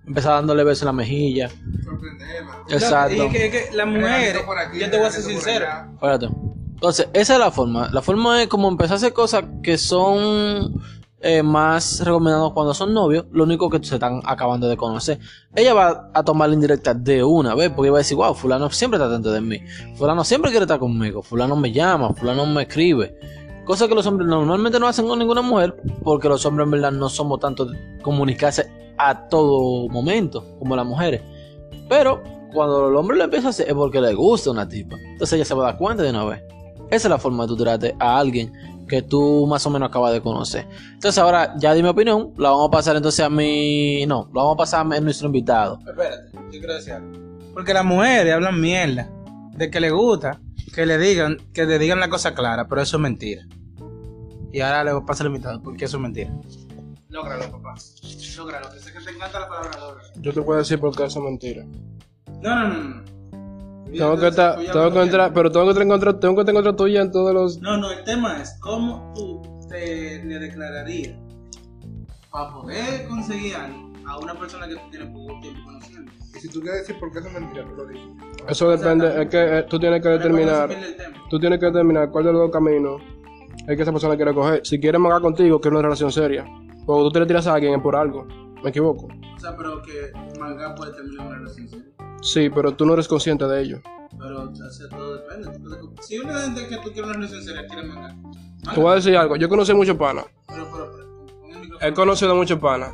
[0.05, 1.49] empezar dándole besos en la mejilla.
[1.83, 2.63] Sorprenderla.
[2.69, 3.25] Exacto.
[3.25, 5.65] Y que, Regalito por aquí, yo te voy a ser sincero.
[5.95, 6.27] Espérate.
[6.73, 7.89] Entonces, esa es la forma.
[7.91, 10.79] La forma es como empezar a hacer cosas que son
[11.25, 15.19] eh, más recomendadas cuando son novios, lo único que se están acabando de conocer.
[15.55, 18.69] Ella va a tomar la indirecta de una vez, porque va a decir, wow, fulano
[18.69, 19.59] siempre está atento de mí.
[19.95, 21.23] Fulano siempre quiere estar conmigo.
[21.23, 23.17] Fulano me llama, fulano me escribe.
[23.63, 26.91] Cosa que los hombres normalmente no hacen con ninguna mujer, porque los hombres en verdad
[26.91, 27.69] no somos tanto
[28.01, 31.21] comunicarse a todo momento como las mujeres.
[31.87, 32.21] Pero
[32.53, 34.97] cuando el hombre lo empieza a hacer es porque le gusta una tipa.
[34.99, 36.43] Entonces ella se va a dar cuenta de una vez.
[36.89, 37.65] Esa es la forma de tú
[37.99, 38.51] a alguien
[38.93, 40.67] que tú más o menos acabas de conocer.
[40.93, 44.05] Entonces ahora ya di mi opinión, la vamos a pasar entonces a mi...
[44.05, 45.79] No, la vamos a pasar a nuestro invitado.
[45.79, 47.11] Espérate, yo quiero decir algo.
[47.55, 49.09] Porque las mujeres hablan mierda
[49.57, 50.39] de que le gusta
[50.75, 53.47] que le digan, que le digan la cosa clara, pero eso es mentira.
[54.51, 56.31] Y ahora le pasa el invitado, porque eso es mentira.
[57.09, 57.73] Lógralo, papá.
[58.37, 60.09] Lógralo, que sé que te encanta la palabra lógralo.
[60.17, 61.65] Yo te puedo decir por qué eso es mentira.
[62.43, 63.03] No, no, no, no.
[63.91, 66.35] Tengo que estar, ya tengo lo que entrar, pero tengo que estar en contra, tengo
[66.35, 67.61] que estar en contra tuya en todos los.
[67.61, 71.17] No, no, el tema es cómo tú te le declararías
[72.31, 76.11] para poder conseguir algo a una persona que tú tienes poco tiempo conociendo.
[76.35, 78.07] Y si tú quieres decir por qué eso es mentira, tú lo dices.
[78.47, 80.69] Eso depende, es que eh, tú tienes que determinar,
[81.29, 83.01] tú tienes que determinar cuál de los dos caminos
[83.67, 84.61] es que esa persona quiere coger.
[84.65, 86.45] Si quiere mangar contigo, que es una relación seria.
[86.85, 88.25] O tú te le tiras a alguien es por algo.
[88.61, 89.07] Me equivoco.
[89.07, 91.92] O sea, pero que manga puede terminar una relación seria.
[92.23, 93.81] Sí, pero tú no eres consciente de ello.
[94.17, 95.49] Pero, o sea, todo depende.
[96.01, 98.15] Si una gente que tú quieres una relación seria quiere manga,
[98.73, 99.35] Te voy a decir algo.
[99.35, 100.25] Yo conocí muchos panas.
[100.47, 101.89] pero, pero, pero, pon el micrófono.
[101.89, 102.93] He conocido muchos panas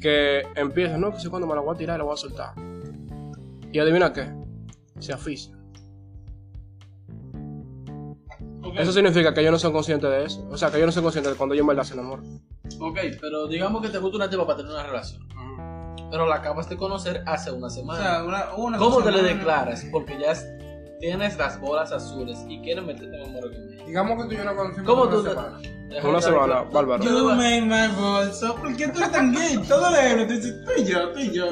[0.00, 2.16] que empiezan, no, que sé cuándo me la voy a tirar y la voy a
[2.16, 2.54] soltar.
[3.72, 4.30] Y adivina qué,
[4.98, 5.56] se aficia.
[8.76, 10.46] Eso significa que ellos no son conscientes de eso.
[10.50, 12.40] O sea, que ellos no son conscientes de cuando ellos en verdad se enamoran.
[12.78, 15.26] Ok, pero digamos que te gusta una tipa para tener una relación.
[16.10, 18.00] Pero la acabas de conocer hace una O semana.
[18.02, 19.86] sea, una, una ¿Cómo te le declaras?
[19.92, 20.46] Porque ya es-
[20.98, 23.84] tienes las bolas azules y quieres meterte en amor con ella.
[23.86, 25.58] Digamos que tú y yo no conocimos ¿Cómo una tú te- semana.
[25.88, 27.02] Deja Una semana, bárbaro.
[27.04, 28.60] You made my up.
[28.60, 29.56] ¿Por qué tú eres tan gay?
[29.68, 31.46] Todo le tú dices, tú y yo, tú y yo.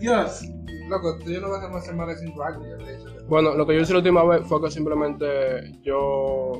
[0.00, 0.42] Dios.
[0.88, 2.96] Loco, tú y yo no vas a hacer más de 5 años, ya te he
[2.96, 3.10] dicho.
[3.28, 6.52] Bueno, lo que yo hice la última vez fue que simplemente yo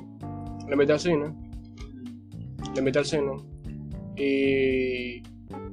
[0.66, 1.35] le invité al cine.
[2.75, 3.37] Le invité al cine.
[4.16, 5.22] Y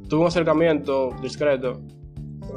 [0.09, 1.81] tuve un acercamiento discreto.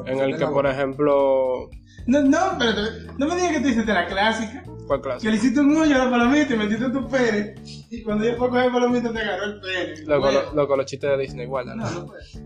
[0.07, 1.71] En el que, por ejemplo,
[2.07, 3.07] No, no, espérate.
[3.19, 4.63] No me digas que tú hiciste la clásica.
[4.87, 5.31] fue Que clase.
[5.31, 7.55] le hiciste un hoyo a la palomita y metiste tu pene.
[7.91, 10.03] Y cuando yo fue a coger palomita te agarró el pene.
[10.07, 11.75] Loco, lo- loco, los chistes de Disney, guarda.
[11.75, 12.39] No, no puedes.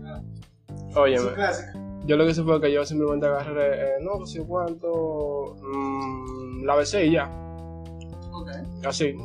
[1.35, 1.79] Clásico.
[2.05, 6.63] yo lo que hice fue que yo simplemente agarré, eh, no, no sé cuánto, mm,
[6.65, 7.29] la besé y ya,
[8.31, 8.49] Ok.
[8.85, 9.15] así.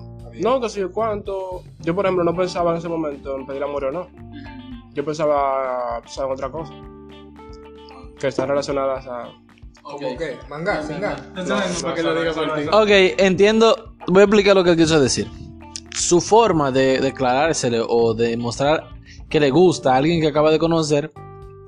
[0.42, 1.62] No, que sé cuánto.
[1.80, 4.08] Yo, por ejemplo, no pensaba en ese momento en pedir amor o no.
[4.96, 6.72] Yo pensaba, sabes, en otra cosa.
[8.18, 9.28] Que están relacionadas a...
[9.82, 10.38] ¿Cómo qué?
[10.48, 11.16] Manga, manga.
[11.36, 11.44] No
[11.82, 12.62] para qué lo digo por ti.
[12.72, 13.94] Ok, entiendo.
[14.08, 15.30] Voy a explicar lo que él quiso decir.
[15.94, 18.88] Su forma de declarársele o de mostrar
[19.28, 21.12] que le gusta a alguien que acaba de conocer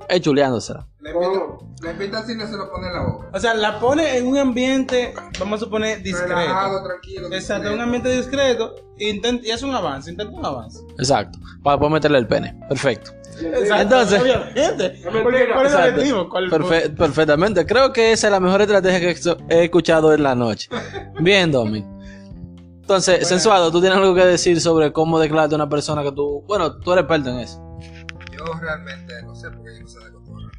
[0.08, 0.86] es chuleándosela.
[1.00, 3.30] Le invito- Le pinta así y se lo pone en la boca.
[3.32, 6.34] O sea, la pone en un ambiente, vamos a suponer, discreto.
[6.34, 7.28] Relajado, tranquilo.
[7.32, 10.80] Exacto, en un ambiente discreto intenta, y hace un avance, intenta un avance.
[10.98, 11.38] Exacto.
[11.62, 12.58] Para poder meterle el pene.
[12.68, 13.12] Perfecto.
[13.40, 15.00] Entonces- obviamente.
[15.04, 15.40] Porque, ¿Cuál es
[15.72, 15.88] el Exacto.
[15.94, 16.28] objetivo?
[16.28, 17.66] ¿Cuál- Perfe- perfectamente.
[17.66, 19.16] Creo que esa es la mejor estrategia que
[19.54, 20.68] he escuchado en la noche.
[21.20, 21.84] Bien, Domi.
[22.80, 26.42] Entonces, sensuado, ¿tú tienes algo que decir sobre cómo declararte a una persona que tú...
[26.46, 27.62] Bueno, tú eres experto en eso.
[28.32, 30.50] Yo realmente no sé porque yo no sé de cotorra.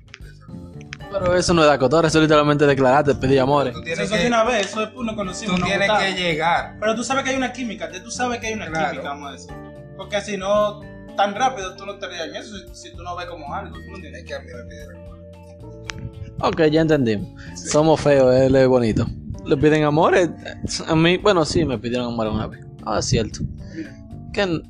[1.12, 3.74] Pero eso no es de cotorra, eso es literalmente declararte, pedir amores.
[3.74, 5.56] Tú Eso es de una vez, eso es uno conocido.
[5.56, 6.76] tú tienes que llegar.
[6.80, 8.92] Pero tú sabes que hay una química, tú sabes que hay una Claro.
[8.92, 9.54] química, vamos a decir.
[9.98, 10.82] Porque si no,
[11.20, 13.76] tan rápido tú no te en eso si, si tú no ves como algo.
[13.76, 14.22] ¿tú me entiendes?
[14.24, 15.10] Es que a mí me piden.
[16.42, 17.28] Ok, ya entendimos.
[17.70, 19.06] Somos feos, él es bonito.
[19.46, 20.30] Le piden amores.
[20.88, 22.66] A mí, bueno, sí, me pidieron amor una vez.
[22.86, 23.40] Ah, es cierto.
[24.32, 24.62] Que...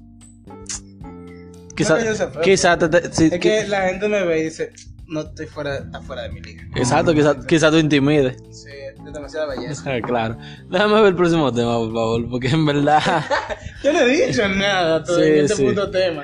[1.75, 4.39] Quizá, que yo sea feo, quizá te, te- sí, Es que la gente me ve
[4.39, 4.71] y dice,
[5.09, 6.63] no estoy fuera, está fuera de mi liga.
[6.75, 8.37] Exacto, quizá, quizá tú intimides.
[8.51, 9.91] Sí, es demasiada belleza.
[9.91, 10.37] Ah, claro.
[10.69, 13.01] Déjame ver el próximo tema, por favor, porque en verdad.
[13.83, 15.65] Yo no he dicho nada todo Sí, en este sí.
[15.65, 16.23] puto tema.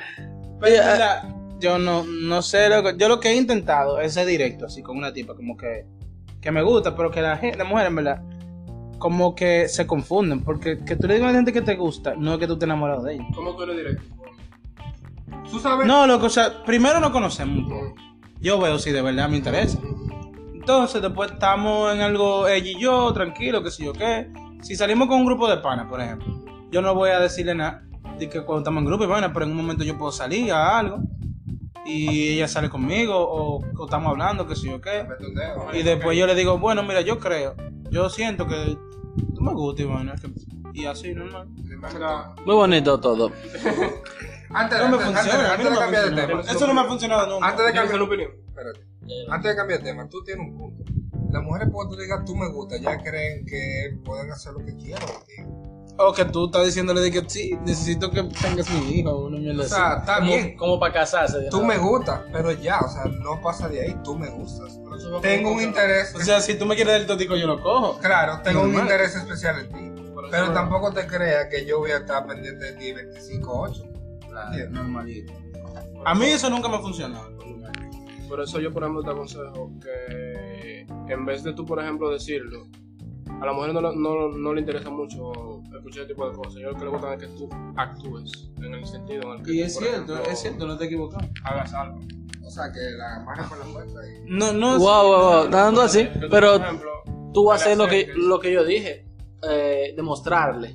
[0.60, 4.14] Pero en verdad, yo no, no sé, lo que- yo lo que he intentado es
[4.14, 5.86] ser directo, así con una tipa, como que,
[6.40, 8.22] que me gusta, pero que la gente, la mujer en verdad,
[8.98, 12.14] como que se confunden, porque que tú le digas a la gente que te gusta,
[12.16, 13.26] no es que tú estés enamorado de ella.
[13.34, 14.02] ¿Cómo tú eres directo?
[15.50, 15.86] Tú sabes.
[15.86, 17.94] No, loco, o sea, primero no conocemos un poco.
[18.40, 19.78] Yo veo si de verdad me interesa.
[20.52, 24.30] Entonces, después estamos en algo, ella y yo, tranquilo, qué sé yo qué.
[24.62, 26.26] Si salimos con un grupo de panas, por ejemplo,
[26.70, 27.84] yo no voy a decirle nada
[28.18, 30.50] de que cuando estamos en grupo y vaina, pero en un momento yo puedo salir
[30.52, 30.98] a algo
[31.84, 35.06] y ella sale conmigo o, o estamos hablando, qué sé yo qué.
[35.72, 37.54] Y después yo le digo, bueno, mira, yo creo,
[37.90, 38.76] yo siento que
[39.34, 41.48] tú me gustas y y así, normal.
[42.44, 43.30] Muy bonito todo.
[44.50, 46.40] Antes, No me antes, funciona, antes, mí antes no de cambiar de tema.
[46.42, 47.46] Eso no me ha funcionado nunca.
[47.48, 48.30] Antes de ¿Tienes cambiar una opinión?
[48.48, 48.80] Espérate.
[49.30, 50.84] Antes de cambiar de tema, tú tienes un punto.
[51.30, 54.76] Las mujeres, cuando tú digas tú me gusta, ya creen que pueden hacer lo que
[54.76, 55.62] quieran contigo.
[55.98, 59.38] O que tú estás diciéndole de que sí, necesito que tengas mi hijo o una
[59.38, 59.74] mierda O así.
[59.74, 60.56] sea, está bien.
[60.56, 61.48] Como para casarse.
[61.50, 64.78] Tú me gustas, pero ya, o sea, no pasa de ahí, tú me gustas.
[65.22, 67.98] Tengo un interés, O sea, si tú me quieres del totico, yo lo cojo.
[67.98, 70.02] claro, tengo un interés especial en ti.
[70.30, 73.95] Pero tampoco te creas que yo voy a estar pendiente de ti 25-8.
[74.70, 75.32] Normalito.
[76.04, 77.36] A mí eso nunca me ha funcionado.
[78.28, 82.66] Por eso yo, por ejemplo, te aconsejo que en vez de tú, por ejemplo, decirlo,
[83.40, 86.54] a la mujer no, le- no, no le interesa mucho escuchar ese tipo de cosas.
[86.60, 89.52] Yo lo que le gusta es que tú actúes en el sentido en el que
[89.52, 91.24] Y tú, es por cierto, ejemplo, es cierto, no te equivocas.
[91.44, 92.00] hagas algo.
[92.44, 94.24] O sea, que la amarras con la fuerza y...
[94.30, 94.78] No, no.
[94.78, 95.48] Wow, wow, wow.
[95.50, 96.04] Dando así.
[96.06, 96.90] Tú, Pero por ejemplo,
[97.34, 99.04] tú vas a hacer lo que, lo que yo dije.
[99.48, 100.74] Eh, demostrarle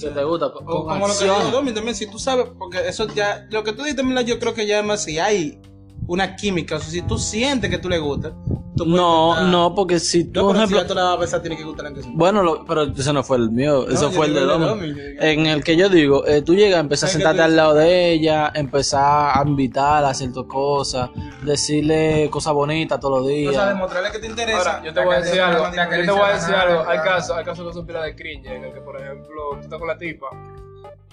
[0.00, 0.50] que te gusta.
[0.52, 1.50] Con, con como lo que acción.
[1.50, 4.66] Domi también, si tú sabes, porque eso ya, lo que tú dices, yo creo que
[4.66, 5.60] ya más si hay
[6.06, 8.32] una química, o sea, si tú sientes que tú le gustas,
[8.76, 10.82] tú No, intentar- no, porque si tú, No, por pero si ejemplo.
[10.82, 12.12] ya tú la vas a besar, tiene que gustarle aunque sea.
[12.14, 14.92] Bueno, lo- pero ese no fue el mío, eso fue el de Domi.
[15.20, 18.12] En el que yo digo, eh, tú llegas a empezar a sentarte al lado de
[18.12, 21.10] ella, empezar a invitarla a hacer tus cosas,
[21.42, 23.68] decirle cosas bonitas todos los O sea, días.
[23.68, 24.58] demostrarle que te interesa.
[24.58, 25.64] Ahora, yo te voy a decir algo.
[25.64, 26.88] Yo te voy a decir algo.
[26.88, 29.60] Hay casos, hay casos que son pila de cringe en el que, por ejemplo, tú
[29.60, 30.26] estás con la tipa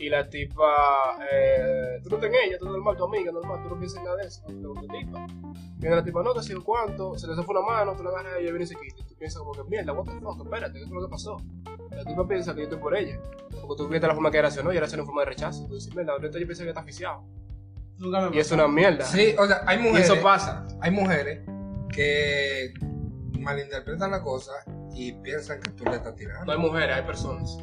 [0.01, 3.69] y la tipa, eh, tú no estás en ella, tú normal, tu amiga, normal, tú
[3.69, 5.27] no piensas en nada de eso, no te tipa.
[5.77, 8.33] Viene la tipa, no, que si cuánto, se le fue una mano, tú la agarras
[8.39, 8.95] y ella viene y se quita.
[8.99, 11.37] Y tú piensas como que, mierda, what the fuck, espérate, ¿qué fue lo que pasó?
[11.91, 13.19] La tipa piensa que yo estoy por ella.
[13.49, 15.67] Porque tú viste la forma que reaccionó y reaccionó en forma de rechazo.
[15.67, 17.23] Tú dices, mierda, ahorita yo pensé que está asfixiado.
[18.33, 19.05] Y es una mierda.
[19.05, 20.09] Sí, o sea, hay y mujeres...
[20.09, 20.65] eso pasa.
[20.81, 21.41] Hay mujeres
[21.93, 22.73] que
[23.39, 24.53] malinterpretan la cosa
[24.95, 26.51] y piensan que tú le estás No tirando.
[26.51, 27.57] hay mujeres, hay personas.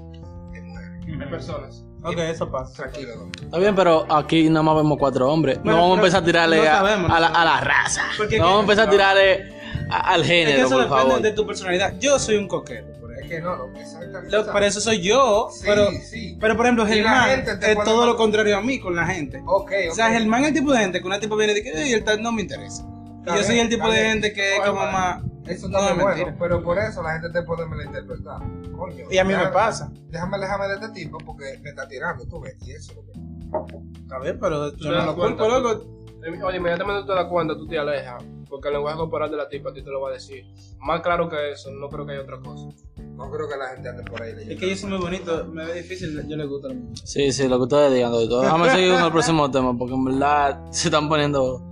[0.55, 1.21] Hay mujeres.
[1.21, 1.85] Hay personas.
[2.03, 2.73] Ok, eso pasa.
[2.75, 3.29] Tranquilo.
[3.43, 5.59] Está bien, pero aquí nada más vemos cuatro hombres.
[5.63, 7.61] Bueno, no vamos a empezar a tirarle no a, sabemos, a la, no a la
[7.61, 8.03] raza.
[8.19, 9.53] No que- vamos a empezar a tirarle
[9.91, 11.23] a- al Es género, que eso por depende favor.
[11.23, 11.95] de tu personalidad.
[11.99, 13.85] Yo soy un coqueto, Es que no, lo que.
[14.31, 16.37] Lo- para eso soy yo, Sí, pero, sí.
[16.41, 19.43] pero por ejemplo, Germán es todo mal- lo contrario a mí con la gente.
[19.45, 19.93] Ok, ok.
[19.93, 21.93] O sea, Germán es el tipo de gente que una tipo viene y dice, "Ey,
[21.95, 22.85] el tal no me interesa.
[22.85, 24.13] Y Está yo soy el tipo de bien.
[24.13, 25.21] gente que es como más...
[25.51, 26.37] Eso No, está es muy bueno, mentira.
[26.39, 28.39] pero por eso la gente te puede malinterpretar.
[28.77, 29.05] Coño.
[29.11, 29.91] Y a mí me pasa.
[30.11, 32.57] Déjame alejarme de este tipo porque me está tirando, tú ves.
[32.63, 34.15] Y eso es lo que.
[34.15, 35.85] A ver, pero yo no lo culpo, loco.
[36.45, 38.23] Oye, inmediatamente tú te das cuenta, tú te alejas.
[38.51, 40.45] Porque el lenguaje corporal de la tipa a ti te lo va a decir.
[40.81, 42.67] Más claro que eso, no creo que haya otra cosa.
[42.97, 44.55] No creo que la gente ande por ahí leyendo.
[44.55, 46.83] Es que yo soy muy bonito, me ve difícil, yo le gusta a mí.
[47.05, 48.43] Sí, sí, lo que ustedes digan, doctor.
[48.45, 51.63] Déjame seguir con el próximo tema, porque en verdad se están poniendo.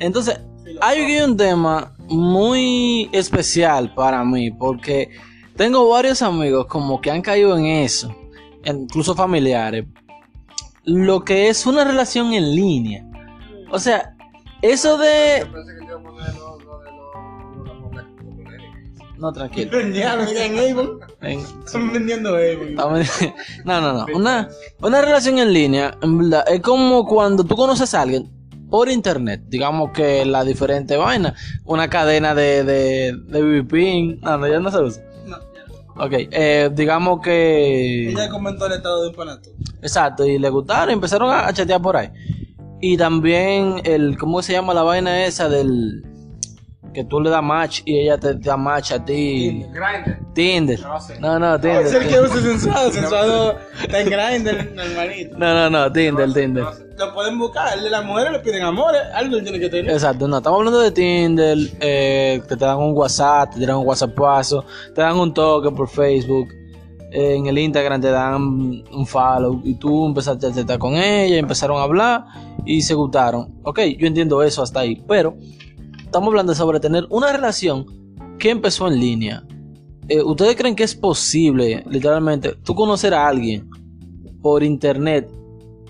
[0.00, 0.40] Entonces,
[0.80, 5.10] hay un tema muy especial para mí, porque
[5.56, 8.14] tengo varios amigos como que han caído en eso,
[8.64, 9.86] incluso familiares.
[10.84, 13.06] Lo que es una relación en línea.
[13.70, 14.14] O sea,
[14.60, 15.46] eso de.
[15.48, 15.80] No, no, de
[17.64, 18.02] no, no,
[19.16, 19.70] No, tranquilo.
[21.64, 22.36] Están vendiendo
[23.64, 24.06] No, no, no.
[24.14, 24.48] Una,
[24.82, 28.30] una relación en línea, en verdad, es como cuando tú conoces a alguien
[28.70, 29.42] por internet.
[29.48, 31.34] Digamos que la diferente vaina.
[31.64, 34.20] Una cadena de, de, de VPN.
[34.20, 35.02] No, no, ya no se usa.
[35.26, 36.04] No, ya no.
[36.04, 38.10] Ok, eh, digamos que.
[38.10, 39.50] Ella comentó el estado de un panato.
[39.82, 42.10] Exacto, y le gustaron, empezaron a chatear por ahí.
[42.80, 46.04] Y también el, ¿cómo se llama la vaina esa del
[46.94, 49.66] que tú le das match y ella te, te da match a ti?
[49.70, 50.18] Grindr.
[50.32, 50.80] Tinder.
[51.20, 51.86] No, no, Tinder.
[51.86, 52.90] Es el que usa sensuado.
[52.90, 55.38] Sensuado está en Grindr, normalito.
[55.38, 56.64] No, no, no, Tinder, Tinder.
[56.96, 57.76] Lo pueden buscar.
[57.76, 59.02] El de las mujeres le piden amores.
[59.14, 59.90] Algo tiene que tener.
[59.90, 63.86] Exacto, no, estamos hablando de Tinder, eh, que te dan un WhatsApp, te tiran un
[63.86, 64.64] WhatsAppazo,
[64.94, 66.48] te dan un toque por Facebook,
[67.14, 71.36] eh, en el Instagram te dan un follow y tú empezaste a chatear con ella,
[71.36, 72.24] empezaron a hablar
[72.64, 73.60] y se gustaron.
[73.62, 75.36] Ok, yo entiendo eso hasta ahí, pero
[76.14, 77.86] estamos hablando sobre tener una relación
[78.38, 79.42] que empezó en línea.
[80.08, 83.68] Eh, ¿Ustedes creen que es posible, literalmente, tú conocer a alguien
[84.40, 85.28] por internet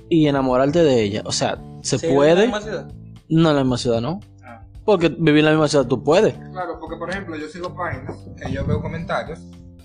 [0.08, 1.22] y enamorarte de ella?
[1.26, 2.44] O sea, ¿se Sí, puede?
[2.44, 2.92] ¿en la misma ciudad?
[3.28, 4.20] No en la misma ciudad, ¿no?
[4.42, 4.62] Ah.
[4.86, 6.32] Porque vivir en la misma ciudad tú puedes.
[6.32, 9.40] Claro, porque por ejemplo, yo sigo páginas que yo veo comentarios.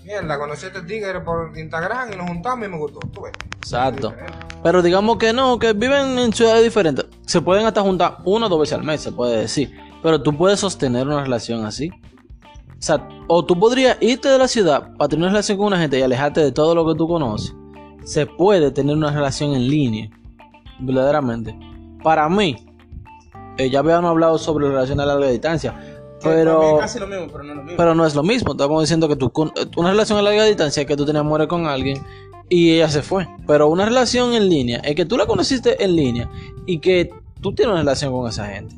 [0.06, 2.98] Mierda, conocí a este tigre por Instagram y nos juntamos y me gustó.
[3.12, 3.32] Tú ves.
[3.58, 4.14] Exacto.
[4.62, 7.04] Pero digamos que no, que viven en ciudades diferentes.
[7.26, 9.89] Se pueden hasta juntar una o dos veces al mes, se puede decir.
[10.02, 11.90] Pero tú puedes sostener una relación así.
[11.90, 15.78] O sea, o tú podrías irte de la ciudad para tener una relación con una
[15.78, 17.54] gente y alejarte de todo lo que tú conoces.
[18.04, 20.10] Se puede tener una relación en línea.
[20.78, 21.54] Verdaderamente.
[22.02, 22.56] Para mí,
[23.58, 25.78] eh, ya habíamos hablado sobre relaciones a larga distancia.
[26.22, 26.76] Pero...
[26.76, 27.76] es casi lo mismo, pero no es lo mismo.
[27.76, 28.52] Pero no es lo mismo.
[28.52, 29.30] Estamos diciendo que tú,
[29.76, 32.02] una relación a larga distancia es que tú te enamores con alguien
[32.48, 33.28] y ella se fue.
[33.46, 36.30] Pero una relación en línea es que tú la conociste en línea
[36.66, 38.74] y que tú tienes una relación con esa gente.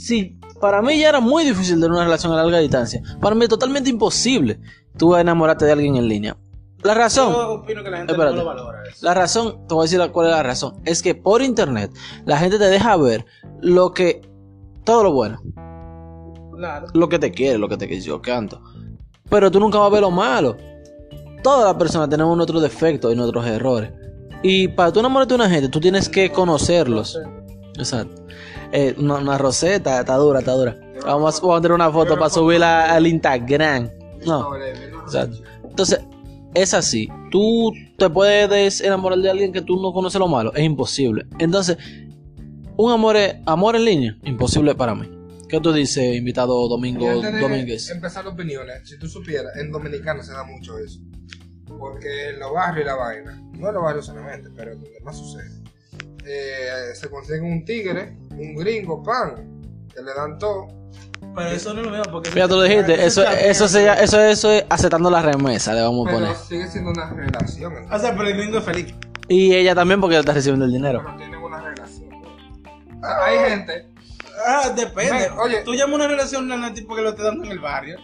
[0.00, 3.02] Sí, para mí ya era muy difícil tener una relación a larga distancia.
[3.20, 4.58] Para mí es totalmente imposible
[4.96, 6.36] tú enamorarte de alguien en línea.
[6.82, 7.32] La razón.
[7.34, 8.36] Yo opino que la gente Espérate.
[8.36, 9.04] no lo valora eso.
[9.04, 10.80] La razón, te voy a decir cuál es la razón.
[10.86, 11.92] Es que por internet
[12.24, 13.26] la gente te deja ver
[13.60, 14.22] lo que.
[14.84, 15.38] Todo lo bueno
[16.56, 16.86] Claro.
[16.94, 18.62] lo que te quiere, lo que te quiere, yo canto.
[19.28, 20.56] Pero tú nunca vas a ver lo malo.
[21.42, 23.92] Todas las personas tenemos nuestros defectos y nuestros errores.
[24.42, 27.18] Y para tú enamorarte de una gente, tú tienes que conocerlos.
[27.76, 28.22] Exacto.
[28.72, 30.76] Eh, una, una roseta, está dura, está dura.
[31.04, 33.90] Vamos a, vamos a tener una foto para subirla al Instagram.
[34.26, 35.38] No, exacto.
[35.68, 36.00] Entonces,
[36.54, 37.08] es así.
[37.30, 40.52] Tú te puedes enamorar de alguien que tú no conoces lo malo.
[40.54, 41.26] Es imposible.
[41.38, 41.78] Entonces,
[42.76, 43.16] un amor,
[43.46, 45.08] amor en línea, imposible para mí.
[45.48, 47.06] ¿Qué tú dices, invitado Domingo
[47.40, 47.90] Domínguez?
[47.90, 51.00] empezar opiniones, si tú supieras, en Dominicana se da mucho eso.
[51.66, 55.00] Porque en los barrios y la vaina, no en los barrios solamente, pero en donde
[55.00, 55.62] más sucede,
[56.24, 59.34] eh, se consigue un tigre, un gringo, pan,
[59.94, 60.66] que le dan todo.
[61.34, 62.30] Pero eso no es lo mismo porque...
[62.30, 66.10] Fíjate, tú dijiste, eso, eso, se- eso, eso es aceptando la remesa, le vamos a
[66.10, 66.36] Pero poner.
[66.36, 67.72] sigue siendo una relación.
[67.92, 68.94] O sea, pero el gringo es feliz.
[69.28, 71.02] Y ella también porque está recibiendo el dinero.
[71.04, 72.10] Pero tienen una relación.
[73.00, 73.86] Sea, hay gente,
[74.46, 75.12] Ah, depende.
[75.12, 75.62] Ven, oye.
[75.64, 77.98] Tú llamas una relación a tipo que lo te dan en el barrio.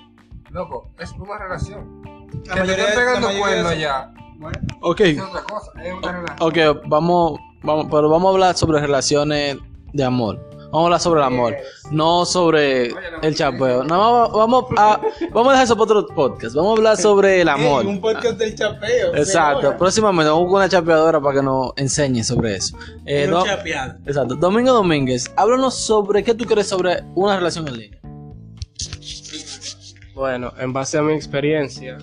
[0.51, 2.03] loco, es una relación.
[2.05, 5.01] La que te mayoría- estén pegando cuernos ya, Bueno, Ok.
[5.01, 6.37] es otra cosa, es una relación.
[6.41, 9.57] Ok, vamos, vamos, pero vamos a hablar sobre relaciones
[9.97, 10.39] de amor.
[10.67, 11.57] Vamos a hablar sobre el amor,
[11.93, 12.93] no sobre
[13.23, 13.85] el chapeo.
[13.85, 15.01] No, vamos a,
[15.33, 16.55] vamos a dejar eso para otro podcast.
[16.57, 17.87] Vamos a hablar sobre el amor.
[17.87, 19.15] Un podcast del chapeo.
[19.15, 19.77] Exacto.
[19.79, 22.77] Próximamente vamos con una chapeadora para que nos enseñe sobre eso.
[23.07, 23.95] Eh, no- chapeado.
[24.07, 24.35] Exacto.
[24.35, 28.01] Domingo Domínguez, háblanos sobre qué tú crees sobre una relación en línea.
[30.15, 31.99] Bueno, en base a mi experiencia,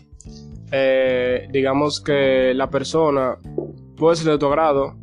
[0.71, 3.37] eh, digamos que la persona
[3.97, 4.95] puede ser de tu agrado,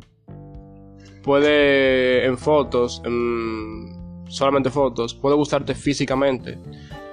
[1.23, 6.57] puede en fotos, en solamente fotos, puede gustarte físicamente,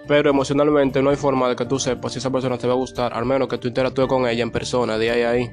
[0.07, 2.77] pero emocionalmente no hay forma de que tú sepas si esa persona te va a
[2.77, 5.51] gustar, al menos que tú interactúes con ella en persona, de ahí a ahí.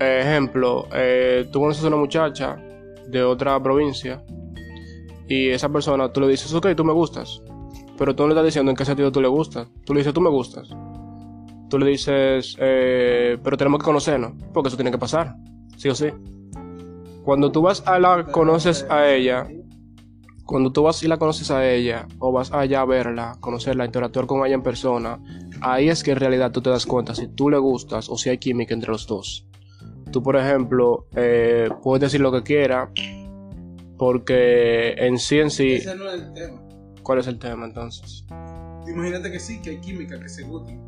[0.00, 2.56] Ejemplo, eh, tú conoces a una muchacha
[3.06, 4.22] de otra provincia
[5.28, 7.40] y esa persona tú le dices, ok, tú me gustas,
[7.96, 9.68] pero tú no le estás diciendo en qué sentido tú le gustas.
[9.84, 10.68] Tú le dices, tú me gustas.
[11.70, 15.36] Tú le dices, eh, pero tenemos que conocernos, porque eso tiene que pasar,
[15.82, 16.06] sí o sí.
[17.24, 19.48] Cuando tú vas a la conoces a ella,
[20.46, 24.26] cuando tú vas y la conoces a ella, o vas allá a verla, conocerla, interactuar
[24.26, 25.18] con ella en persona,
[25.60, 28.30] ahí es que en realidad tú te das cuenta si tú le gustas o si
[28.30, 29.48] hay química entre los dos.
[30.12, 32.90] Tú, por ejemplo, eh, puedes decir lo que quieras,
[33.98, 36.62] porque en sí, en sí, Ese no es el tema.
[37.02, 38.24] ¿cuál es el tema entonces?
[38.86, 40.80] Imagínate que sí, que hay química, que se gustan.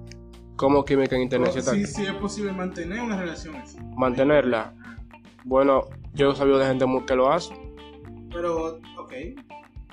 [0.55, 1.51] ¿Cómo química en internet?
[1.53, 3.79] ¿sí sí es posible mantener una relación así.
[3.97, 4.73] Mantenerla.
[5.45, 5.83] Bueno,
[6.15, 7.55] yo he sabido de gente que lo hace.
[8.33, 9.13] Pero, ok.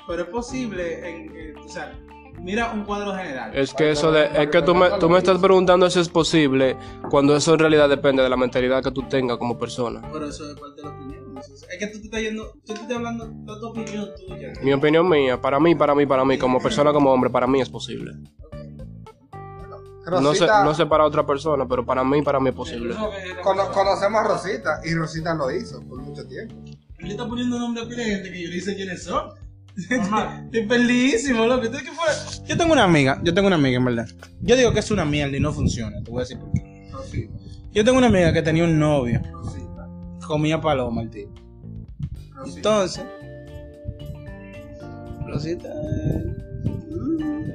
[0.08, 1.94] Pero es posible, en, en- o sea,
[2.42, 3.56] Mira un cuadro general.
[3.56, 6.76] Es que eso de, es que tú me, tú me estás preguntando si es posible
[7.12, 10.02] cuando eso en realidad depende de la mentalidad que tú tengas como persona.
[10.12, 11.38] Pero eso es parte de la opinión.
[11.38, 14.54] Es que tú te estás yendo, tú te estás hablando de tu opinión tuya.
[14.64, 17.62] Mi opinión mía, para mí, para mí, para mí, como persona, como hombre, para mí
[17.62, 18.12] es posible.
[20.06, 22.96] No sé, no sé para otra persona, pero para mí, para mí es posible.
[23.44, 26.56] cono- conocemos a Rosita y Rosita lo hizo por mucho tiempo.
[27.00, 29.30] Él está poniendo nombre a pila de gente que yo le dice quiénes son.
[30.46, 31.66] Estoy perdidísimo, loco.
[31.66, 32.46] Entonces, ¿qué fue?
[32.48, 34.08] Yo tengo una amiga, yo tengo una amiga, en verdad.
[34.42, 36.02] Yo digo que es una mierda y no funciona.
[36.04, 36.90] Te voy a decir por qué.
[36.92, 37.34] Rosita,
[37.72, 39.88] Yo tengo una amiga que tenía un novio, Rosita,
[40.28, 41.30] comía paloma el tío.
[42.34, 42.58] Rosita.
[42.58, 43.06] Entonces,
[45.28, 45.70] Rosita.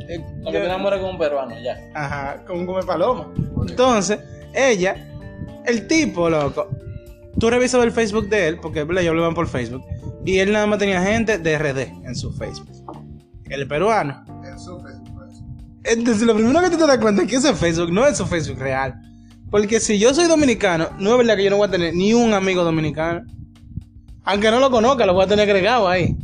[0.08, 1.78] Eh, Lo que enamora con un peruano, ya.
[1.94, 3.28] Ajá, como come paloma.
[3.68, 4.18] Entonces,
[4.54, 5.08] ella,
[5.64, 6.68] el tipo, loco,
[7.38, 9.02] tú revisas el Facebook de él, porque ¿verdad?
[9.02, 9.84] yo hablaban por Facebook,
[10.24, 12.68] y él nada más tenía gente de RD en su Facebook.
[13.48, 14.24] El peruano.
[14.44, 15.44] Él sufre por eso.
[15.84, 18.26] Entonces, lo primero que tú te das cuenta es que ese Facebook no es su
[18.26, 19.00] Facebook real.
[19.50, 22.12] Porque si yo soy dominicano, no es verdad que yo no voy a tener ni
[22.12, 23.22] un amigo dominicano.
[24.24, 26.16] Aunque no lo conozca, lo voy a tener agregado ahí.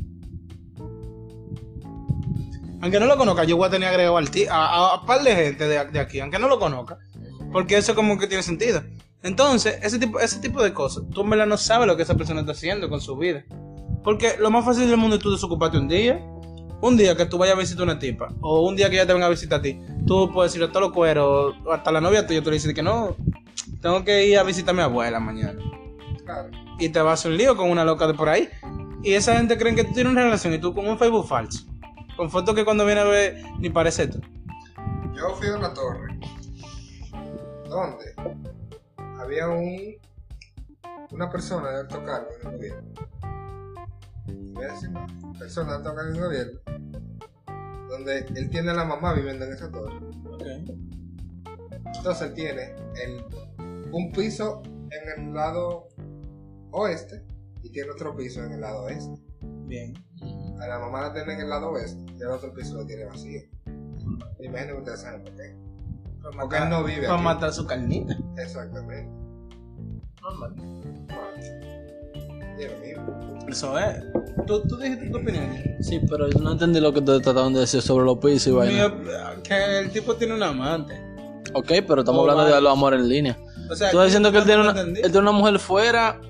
[2.83, 5.69] Aunque no lo conozca, yo voy a tener agregado a, a, a par de gente
[5.69, 6.99] de, de aquí, aunque no lo conozca.
[7.53, 8.83] Porque eso como que tiene sentido.
[9.23, 12.17] Entonces, ese tipo, ese tipo de cosas, tú en verdad no sabes lo que esa
[12.17, 13.45] persona está haciendo con su vida.
[14.03, 16.21] Porque lo más fácil del mundo es tú desocuparte un día.
[16.81, 19.13] Un día que tú vayas a visitar una tipa, o un día que ella te
[19.13, 22.01] venga a visitar a ti, tú puedes decirle a todos los cueros, o hasta la
[22.01, 23.15] novia tuya, tú le dices que no,
[23.81, 25.63] tengo que ir a visitar a mi abuela mañana.
[26.25, 26.51] Claro.
[26.81, 28.49] Y te vas a un lío con una loca de por ahí.
[29.05, 31.72] Y esa gente creen que tú tienes una relación y tú con un Facebook falso.
[32.17, 34.21] Con fotos que cuando viene a ver ni parece tú.
[35.15, 36.19] Yo fui a una torre
[37.69, 38.15] donde
[39.19, 39.97] había un
[41.13, 42.93] una persona de alto cargo en el gobierno.
[44.55, 46.61] Voy a decir más, persona de alto cargo en el gobierno.
[47.89, 50.01] Donde él tiene a la mamá viviendo en esa torre.
[51.97, 53.25] Entonces él tiene el,
[53.93, 55.89] un piso en el lado
[56.71, 57.23] oeste
[57.63, 59.21] y tiene otro piso en el lado oeste.
[59.67, 59.93] Bien.
[60.61, 63.05] A la mamá la tiene en el lado oeste y el otro piso lo tiene
[63.05, 63.41] vacío.
[64.39, 65.57] Me imagino que ustedes saben por qué.
[66.41, 67.23] Porque él no vive Para aquí.
[67.25, 68.17] matar su carnita.
[68.39, 69.11] Exactamente.
[70.23, 70.33] Lo
[72.81, 73.39] mismo.
[73.49, 74.05] Eso es.
[74.47, 75.49] ¿Tú, tú dijiste tu opinión.
[75.81, 78.53] Sí, pero yo no entendí lo que te trataban de decir sobre los pisos y
[78.53, 78.93] vaina.
[79.43, 80.95] que el tipo tiene un amante.
[81.55, 83.37] Ok, pero estamos Oh, hablando de los amores en línea.
[83.71, 86.21] O sea, Tú estás diciendo que él tiene, una, él tiene una mujer fuera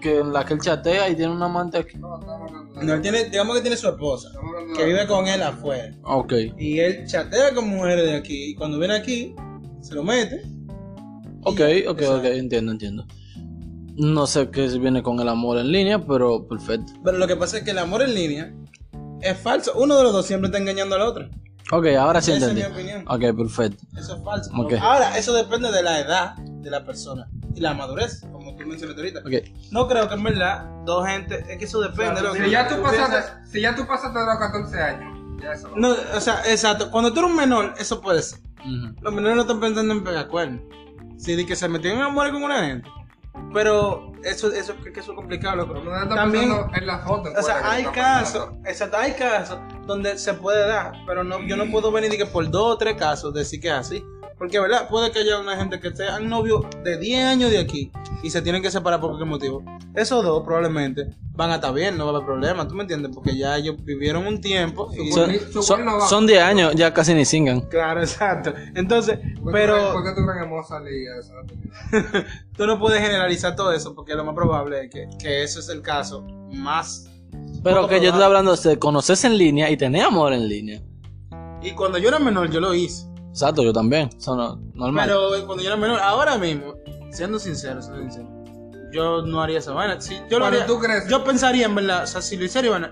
[0.00, 1.98] que en la que él chatea y tiene un amante aquí.
[1.98, 2.59] No, hablando de.
[2.82, 4.30] No, él tiene, digamos que tiene su esposa,
[4.76, 5.94] que vive con él afuera.
[6.04, 6.34] Ok.
[6.58, 8.50] Y él chatea con mujeres de aquí.
[8.50, 9.34] Y cuando viene aquí,
[9.80, 10.42] se lo mete.
[11.42, 13.06] Ok, ok, ok, entiendo, entiendo.
[13.96, 16.92] No sé qué si viene con el amor en línea, pero perfecto.
[17.04, 18.54] Pero lo que pasa es que el amor en línea
[19.20, 19.72] es falso.
[19.76, 21.28] Uno de los dos siempre está engañando al otro.
[21.72, 22.68] Ok, ahora sí Esa es entendí.
[22.68, 23.04] mi opinión.
[23.08, 23.84] Ok, perfecto.
[23.96, 24.50] Eso es falso.
[24.56, 24.72] Ok.
[24.80, 29.00] Ahora, eso depende de la edad de la persona y la madurez, como tú mencionaste
[29.00, 29.20] ahorita.
[29.20, 29.70] Ok.
[29.70, 31.44] No creo que en verdad dos gente.
[31.48, 32.22] Es que eso depende.
[32.22, 32.36] loco.
[32.36, 35.70] Si ya tú pasaste, si ya tú pasaste de los 14 años, ya eso.
[35.76, 36.90] No, o sea, exacto.
[36.90, 38.40] Cuando tú eres un menor, eso puede ser.
[38.60, 38.94] Ujú.
[39.00, 40.62] Los menores no están pensando en pegar cuernos.
[41.18, 42.88] Sí, de que se metieron en amor con una gente.
[43.52, 45.66] Pero eso, eso, que eso es complicado.
[45.66, 47.30] Pero no También, en la foto.
[47.30, 51.40] en o sea, que hay casos, exacto, hay casos donde se puede dar, pero no,
[51.42, 54.04] yo no puedo venir y que por dos o tres casos decir que es así.
[54.40, 54.88] Porque, ¿verdad?
[54.88, 58.40] Puede que haya una gente que sean novio de 10 años de aquí y se
[58.40, 59.62] tienen que separar por qué motivo.
[59.94, 63.10] Esos dos probablemente van a estar bien, no va a haber problema, ¿tú me entiendes?
[63.14, 65.12] Porque ya ellos vivieron un tiempo y...
[65.12, 66.08] Son, Su son, bueno va.
[66.08, 67.60] son 10 años, ya casi ni singan.
[67.68, 68.54] Claro, exacto.
[68.74, 69.92] Entonces, ¿Por qué tú- pero...
[69.92, 71.34] ¿Por qué tú crees que Mozart leía eso?
[72.56, 75.68] tú no puedes generalizar todo eso porque lo más probable es que, que eso es
[75.68, 77.10] el caso más.
[77.62, 78.24] Pero que yo estoy probable.
[78.24, 80.80] hablando de conocerse en línea y tener amor en línea.
[81.62, 83.09] Y cuando yo era menor, yo lo hice.
[83.30, 84.10] Exacto, yo también.
[84.16, 85.06] Eso no, normal.
[85.06, 86.74] Pero eh, cuando yo era menor, ahora mismo,
[87.10, 88.28] siendo sincero, siendo sincero,
[88.92, 90.00] yo no haría esa vaina.
[90.00, 91.08] Si yo lo Cuando haría, tú creces.
[91.08, 92.88] yo pensaría en verdad, o sea, si lo hiciera, bueno,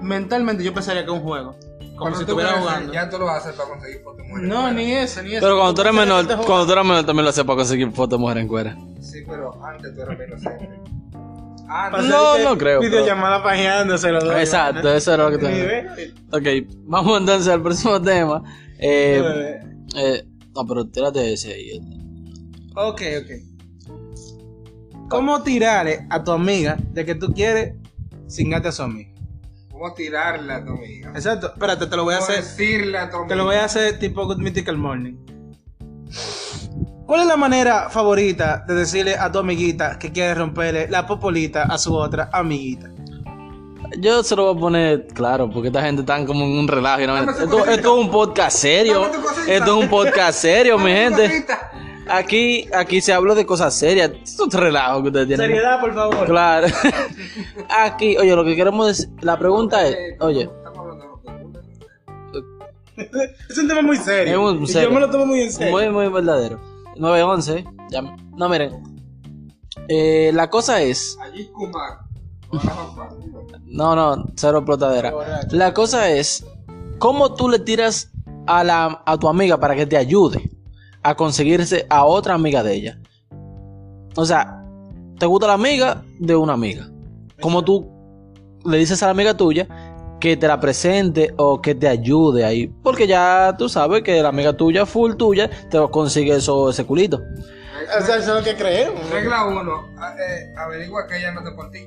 [0.00, 1.56] mentalmente yo pensaría que es un juego.
[1.78, 2.92] Como Cuando si estuviera jugando.
[2.92, 4.48] Ya tú lo haces para conseguir fotos mujeres.
[4.48, 5.40] No, ni eso, ni eso.
[5.46, 8.18] Pero cuando tú eres menor, cuando tú eres menor también lo hacía para conseguir fotos
[8.18, 8.76] de mujer en cuera.
[9.00, 10.70] Sí, pero antes tú eras inocente.
[11.68, 12.04] Antes.
[12.06, 14.34] No, hacer no creo, pero- Videollamada pajeándose los dos.
[14.36, 16.14] Exacto, eso era lo que te.
[16.32, 18.42] Ok, vamos entonces al próximo tema.
[18.78, 19.60] Eh,
[19.96, 21.80] Eh, no, pero tírate ese ahí.
[22.76, 23.30] Ok, ok.
[25.08, 27.74] ¿Cómo tirarle a tu amiga de que tú quieres
[28.28, 29.10] cingarte a su amiga?
[29.70, 31.10] ¿Cómo tirarle a tu amiga?
[31.10, 31.48] Exacto.
[31.52, 32.42] Espérate, te lo voy a ¿Cómo hacer.
[32.44, 33.28] decirle a tu amiga?
[33.28, 35.14] Te lo voy a hacer tipo Good Mythical Morning.
[37.06, 41.64] ¿Cuál es la manera favorita de decirle a tu amiguita que quiere romperle la popolita
[41.64, 42.90] a su otra amiguita?
[43.98, 47.06] Yo se lo voy a poner claro, porque esta gente está como en un relajo.
[47.06, 49.06] no- Esto, es un podcast serio.
[49.46, 51.44] Esto es un podcast serio, mi gente.
[52.08, 54.10] Aquí, aquí se habla de cosas serias.
[54.22, 55.46] Esto es un relajo que ustedes tienen.
[55.46, 56.26] Seriedad, por favor.
[56.26, 56.66] Claro.
[57.70, 62.44] Aquí, oye, lo que queremos decir, la pregunta es, Eh, oye, Estamos hablando de lo
[62.96, 64.34] que- Es un tema muy serio.
[64.34, 64.88] Es muy Y serio.
[64.90, 65.72] yo me lo tomo muy en serio.
[65.72, 66.60] muy, muy verdadero.
[66.96, 68.02] 911, ya,
[68.36, 68.82] no, miren.
[69.88, 72.03] Eh, la cosa es, Allí Kumar.
[73.66, 75.12] No, no, cero explotadera.
[75.50, 76.46] La cosa es,
[76.98, 78.10] ¿cómo tú le tiras
[78.46, 80.50] a, la, a tu amiga para que te ayude
[81.02, 82.98] a conseguirse a otra amiga de ella?
[84.16, 84.64] O sea,
[85.18, 86.88] te gusta la amiga de una amiga.
[87.40, 87.90] ¿Cómo tú
[88.64, 89.66] le dices a la amiga tuya
[90.20, 92.68] que te la presente o que te ayude ahí?
[92.82, 97.20] Porque ya tú sabes que la amiga tuya, full tuya, te consigue eso, ese culito.
[97.98, 99.10] O sea, eso es lo que creemos.
[99.10, 99.94] Regla 1.
[100.56, 101.86] averigua que ella no te por ti.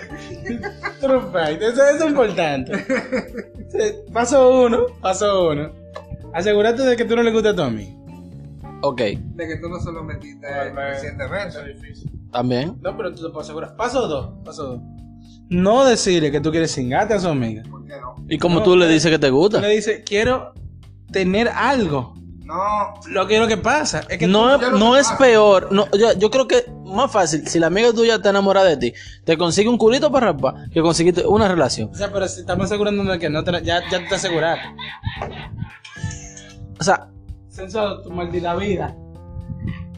[1.00, 2.72] Perfecto, eso, eso es importante.
[4.12, 5.70] Paso uno, paso uno.
[6.32, 7.96] Asegúrate de que tú no le gusta a amigo.
[8.82, 11.56] Ok, De que tú no se lo metiste recientemente.
[12.30, 12.76] también.
[12.82, 13.74] No, pero tú te puedes asegurar.
[13.76, 14.80] Paso dos, paso dos.
[15.48, 17.62] No decirle que tú quieres cingarte a su amiga.
[17.70, 18.16] ¿Por qué no?
[18.28, 19.60] ¿Y como No, tú le dices que te gusta?
[19.60, 20.52] le dices, quiero
[21.10, 22.14] tener algo.
[22.46, 22.94] No.
[23.08, 25.18] Lo que lo que pasa es que No, tú- no que es pasa.
[25.18, 25.68] peor.
[25.72, 28.92] No, yo, yo creo que más fácil, si la amiga tuya está enamorada de ti,
[29.24, 31.90] te consigue un culito para rapar que conseguiste una relación.
[31.92, 34.64] O sea, pero si estamos asegurándonos de que no te, ya, ya te aseguraste.
[36.78, 37.08] O sea,
[37.48, 38.94] Censo tu maldita vida.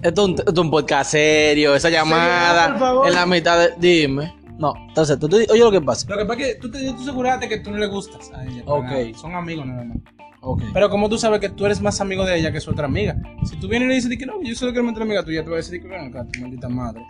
[0.02, 3.08] esto es un, esto es un podcast serio, esa llamada por favor.
[3.08, 3.74] en la mitad de...
[3.76, 4.37] Dime.
[4.58, 6.06] No, entonces, tú, tú- oye lo que pasa.
[6.10, 8.44] Lo que pasa es que tú te tú aseguraste que tú no le gustas a
[8.44, 8.62] ella.
[8.66, 8.84] Ok.
[8.84, 9.14] nada.
[9.14, 9.98] Son amigos nada más.
[10.40, 10.62] Ok.
[10.72, 13.16] Pero como tú sabes que tú eres más amigo de ella que su otra amiga.
[13.44, 15.44] Si tú vienes y le dices que no, yo solo quiero meter a amiga tuya,
[15.44, 17.04] tú vas a decir que ven acá, tu maldita madre.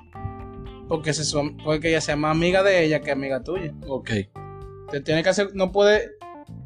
[0.88, 3.72] Porque se su- puede que ella sea más amiga de ella que amiga tuya.
[3.86, 4.10] Ok.
[4.90, 6.12] Te tienes que hacer, no puede,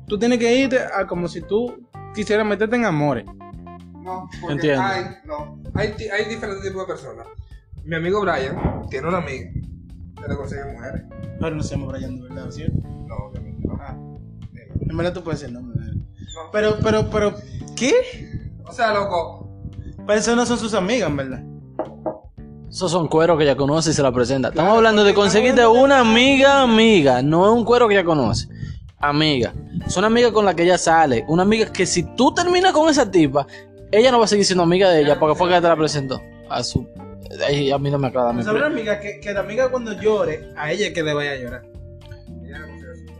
[0.06, 3.24] tú tienes que irte a como si tú quisieras meterte en amores.
[4.00, 4.82] No, porque Entiendo.
[4.82, 7.26] hay, no, hay, hay diferentes tipos de personas.
[7.84, 9.48] Mi amigo Brian tiene una amiga
[10.28, 11.02] mujeres.
[11.40, 12.78] Pero no se llama Brian de verdad, ¿cierto?
[12.82, 13.76] No, obviamente no.
[13.80, 13.96] Ah,
[14.80, 15.98] en verdad tú puedes decir el nombre de él.
[15.98, 16.50] No.
[16.52, 17.34] Pero, pero, pero,
[17.76, 17.92] ¿qué?
[18.64, 19.48] O sea, loco,
[20.06, 21.42] Pero esas no son sus amigas, en verdad.
[22.70, 24.48] Esos son cueros que ella conoce y se la presenta.
[24.48, 27.20] Estamos hablando de conseguirte una amiga, amiga.
[27.20, 28.48] No es un cuero que ella conoce.
[28.98, 29.52] Amiga.
[29.88, 31.24] Son amigas con la que ella sale.
[31.28, 33.46] Una amiga que si tú terminas con esa tipa,
[33.90, 35.76] ella no va a seguir siendo amiga de ella porque fue que ella te la
[35.76, 36.22] presentó.
[36.48, 36.88] A su.
[37.46, 38.32] Ay, a mí no me aclara.
[38.32, 41.32] mi Saber amiga que, que la amiga cuando llore, a ella es que le vaya
[41.32, 41.62] a llorar.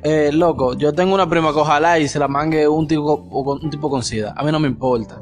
[0.05, 3.71] Eh, loco, yo tengo una prima que ojalá y se la mangue un tipo, un
[3.71, 4.35] tipo con sida.
[4.37, 5.19] A mí no me importa.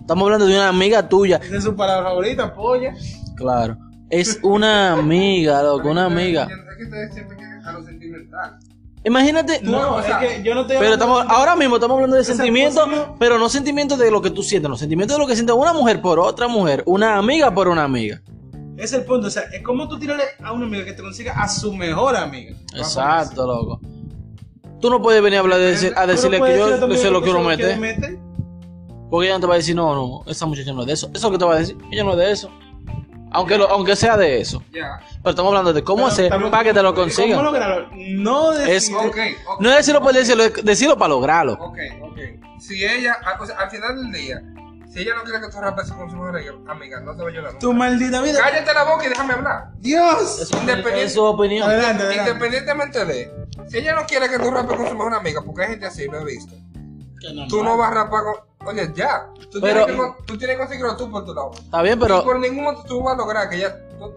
[0.00, 1.36] Estamos hablando de una amiga tuya.
[1.36, 2.92] Esa es su palabra favorita, polla.
[3.36, 3.78] Claro.
[4.10, 6.48] Es una amiga, loco, una amiga.
[6.50, 8.58] Es que ustedes siempre quieren a lo sentimental.
[9.02, 9.60] Imagínate.
[9.62, 12.24] No, o sea, es que yo no te Pero estamos, ahora mismo estamos hablando de
[12.24, 12.86] sentimientos,
[13.18, 15.72] pero no sentimientos de lo que tú sientes, no sentimientos de lo que siente una
[15.72, 18.20] mujer por otra mujer, una amiga por una amiga.
[18.76, 21.32] Es el punto, o sea, es como tú tirarle a una amiga que te consiga
[21.42, 22.54] a su mejor amiga.
[22.76, 23.80] Exacto, loco.
[24.80, 27.22] Tú no puedes venir a hablar de decir- a decirle que yo le se lo
[27.22, 28.18] quiero quiere meter,
[29.10, 31.10] porque ella no te va a decir, no, no, esa muchacha no es de eso.
[31.14, 32.50] Eso que te va a decir, ella no es de eso.
[33.32, 34.62] Aunque, lo- aunque sea de eso.
[34.72, 34.90] Pero
[35.30, 37.44] estamos hablando de cómo Pero hacer estamos- para que te lo ¿Cómo consigan.
[37.44, 37.88] lograrlo?
[37.92, 38.74] No decir...
[38.74, 38.90] Es-.
[39.60, 41.52] No es decirlo por decirlo, es decirlo para lograrlo.
[41.54, 42.18] Ok, ok.
[42.60, 44.42] Si ella, o sea, al final del día,
[44.92, 47.32] si ella no quiere que tú rapes con su mujer, amiga, no te va a
[47.32, 47.58] ayudar.
[47.58, 48.38] Tu maldita vida.
[48.40, 49.68] Cállate la boca y déjame hablar.
[49.78, 50.50] Dios.
[50.60, 51.68] Independiente- Es su opinión.
[51.68, 52.30] Adelante, adelante.
[52.32, 53.32] Independientemente de,
[53.68, 56.06] si ella no quiere que tú rapes con su mejor amiga, porque hay gente así,
[56.06, 56.54] lo he visto.
[57.48, 58.68] Tú no vas a rapar con.
[58.68, 59.26] Oye, ya.
[59.50, 61.50] Tú, Pero- tienes, que, tú tienes que conseguirlo tú por tu lado.
[61.54, 63.76] Está bien, y pero, por ningún motivo tú vas a lograr que ella.
[63.98, 64.10] no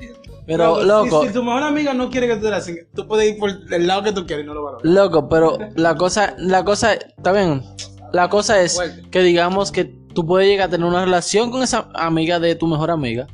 [0.45, 1.23] pero, loco.
[1.25, 3.49] Si, tu mejor amiga no quiere que tú te la cingues, tú puedes ir por
[3.49, 4.93] el lado que tú quieres y no lo vas a lograr.
[4.93, 7.63] Loco, pero la cosa, la cosa, está bien.
[8.11, 9.09] La cosa es Fuerte.
[9.09, 12.67] que digamos que tú puedes llegar a tener una relación con esa amiga de tu
[12.67, 13.27] mejor amiga.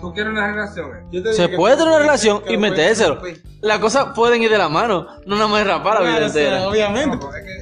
[0.00, 0.90] Tú quieres una relación.
[0.96, 1.04] eh.
[1.12, 3.20] Yo te Se puede tener una relación y metérselo.
[3.60, 6.28] Las cosas pueden ir de la mano, no nada más rapar la vida Claro, o
[6.30, 6.68] sea, entera.
[6.68, 7.16] obviamente.
[7.18, 7.61] No, es que es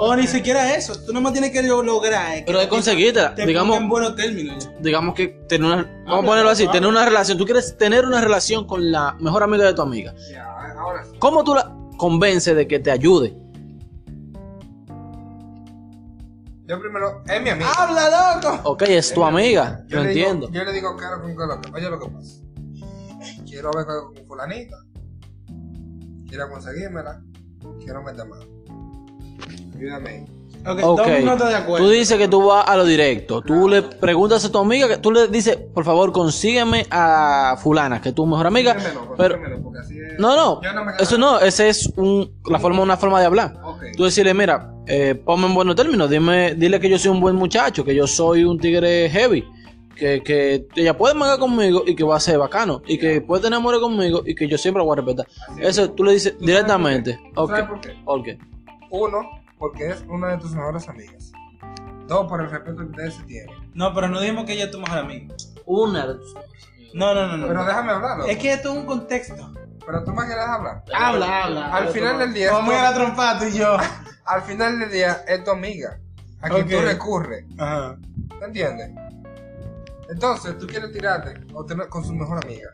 [0.00, 0.94] O ni que- siquiera eso.
[1.04, 2.32] Tú nomás tienes que lo- lograr.
[2.36, 3.34] eh, que Pero es la tipa conseguírtela.
[3.34, 4.64] Te Digamos, ponga en buenos términos.
[4.64, 4.72] ya.
[4.80, 6.72] digamos que tener una, vamos a ponerlo así, habla.
[6.72, 7.38] tener una relación.
[7.38, 10.14] Tú quieres tener una relación con la mejor amiga de tu amiga.
[10.32, 10.44] Ya,
[10.78, 11.12] ahora sí.
[11.18, 13.36] ¿Cómo tú la convences de que te ayude?
[16.66, 17.70] Yo primero, es mi amiga.
[17.78, 18.60] ¡Habla, loco!
[18.70, 20.50] Ok, es tu amiga, Yo lo le digo- entiendo.
[20.52, 21.70] yo le digo, claro, con qué lo que.
[21.72, 22.34] Oye, lo que pasa.
[23.46, 24.76] Quiero ver con con fulanita.
[26.28, 27.22] Quiero conseguírmela.
[27.80, 28.44] Quiero meter mano.
[29.78, 30.24] Ayúdame ahí.
[30.66, 31.86] Ok, Ok, todo el mundo está de acuerdo.
[31.86, 33.40] tú dices que tú vas a lo directo.
[33.42, 38.00] Tú le preguntas a tu amiga, que tú le dices, por favor, consígueme a fulana,
[38.02, 38.74] que es tu mejor amiga.
[38.74, 40.18] Consíguemelo, Pero, consíguemelo, porque así es.
[40.18, 43.54] No, no, no eso no, ese es un, la forma, una forma de hablar.
[43.96, 47.36] Tú decirle, mira, eh, ponme en buenos términos, dime, dile que yo soy un buen
[47.36, 49.44] muchacho, que yo soy un tigre heavy,
[49.94, 53.42] que, que ella puede mangar conmigo y que va a ser bacano, y que puede
[53.42, 55.26] tener amor conmigo y que yo siempre lo voy a respetar.
[55.48, 55.68] Así es.
[55.78, 57.18] Eso tú le dices ¿Tú sabes directamente.
[57.34, 57.96] ¿Tú Ok, sabes por qué?
[58.04, 58.28] ok.
[58.90, 59.18] Uno,
[59.58, 61.32] porque es una de tus mejores amigas.
[62.06, 63.54] Dos, por el respeto que ustedes se tienen.
[63.74, 65.34] No, pero no dijimos que ella es tu mejor amiga.
[65.66, 66.34] Una de tus
[66.94, 67.48] No, no, no, no.
[67.48, 68.24] Pero déjame hablarlo.
[68.26, 69.52] Es que esto es un contexto.
[69.84, 70.84] Pero tú me quieres hablar.
[70.94, 71.74] Habla, habla.
[71.74, 72.52] Al final del día.
[72.52, 73.76] Vamos a la trompa tú y yo.
[74.24, 75.98] Al final del día es tu amiga.
[76.40, 77.44] A quien tú recurres.
[77.58, 77.96] Ajá.
[78.38, 78.90] ¿Te entiendes?
[80.10, 82.70] Entonces, tú quieres tirarte o tener con su mejor amiga.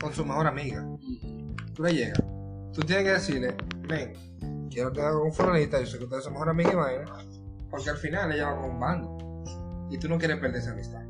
[0.00, 0.84] Con su mejor amiga.
[1.74, 2.22] Tú le llegas.
[2.72, 6.48] Tú tienes que decirle, ven, quiero tener con fulanita, yo sé que ustedes son mejor
[6.50, 7.04] amiga y vaina.
[7.70, 9.18] Porque al final ella va con un bando.
[9.90, 11.02] Y tú no quieres perder esa amistad.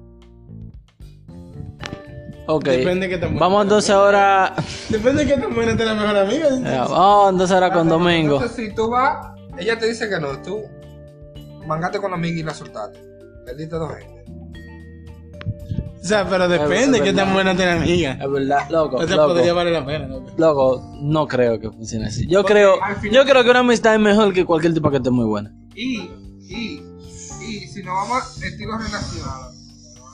[2.46, 2.64] Ok.
[2.64, 4.54] Depende buena Vamos entonces ahora.
[4.90, 6.48] Depende de qué tan buena esté la mejor amiga.
[6.48, 8.34] Eh, Vamos entonces ahora con Domingo.
[8.34, 10.62] Entonces, si tú vas, ella te dice que no, tú
[11.66, 13.00] mangaste con la amiga y la soltaste.
[13.46, 14.13] Perdiste dos gente.
[16.04, 18.12] O sea, pero depende de qué tan buena la amiga.
[18.20, 18.96] Es verdad, loco.
[18.96, 19.28] O sea, loco.
[19.34, 20.30] podría valer la pena, loco.
[20.36, 22.26] Loco, no creo que funcione así.
[22.26, 24.98] Yo Porque creo, final- yo creo que una amistad es mejor que cualquier tipo que
[24.98, 25.50] esté muy buena.
[25.74, 26.82] Y, y,
[27.40, 29.24] y si nos vamos a estilo relación,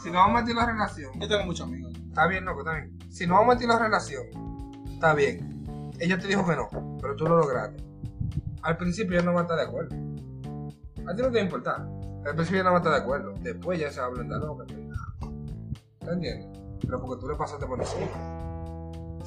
[0.03, 1.93] si nos vamos a estilo relación, Yo tengo muchos amigos.
[2.09, 2.97] está bien, loco, está bien.
[3.11, 4.22] Si nos vamos a estilo relación,
[4.95, 5.91] está bien.
[5.99, 6.68] Ella te dijo que no,
[7.03, 7.82] pero tú lo lograste.
[8.62, 9.95] Al principio ella no va a estar de acuerdo.
[9.95, 11.86] A ti no te va a importar.
[12.26, 13.34] Al principio ella no va a estar de acuerdo.
[13.43, 14.64] Después ya se va a blindar loca.
[16.01, 16.46] ¿Te entiendes?
[16.80, 18.07] Pero porque tú le pasaste por encima.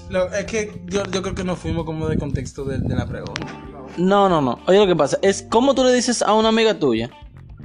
[0.10, 3.06] Lo- es que yo, yo creo que nos fuimos como de contexto de, de la
[3.06, 3.42] pregunta.
[3.98, 4.60] No, no, no.
[4.68, 7.10] Oye, lo que pasa es como tú le dices a una amiga tuya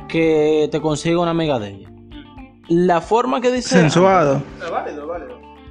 [0.09, 1.90] que te consiga una amiga de ella.
[2.68, 3.70] La forma que dice.
[3.70, 4.42] Sensuado.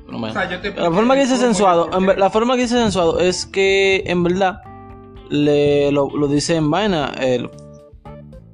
[0.09, 1.45] No me- O sea, yo te La forma que dice ¿Cómo?
[1.45, 4.61] sensuado, la forma que dice sensuado es que en verdad
[5.29, 7.49] le lo, lo dice en vaina, el-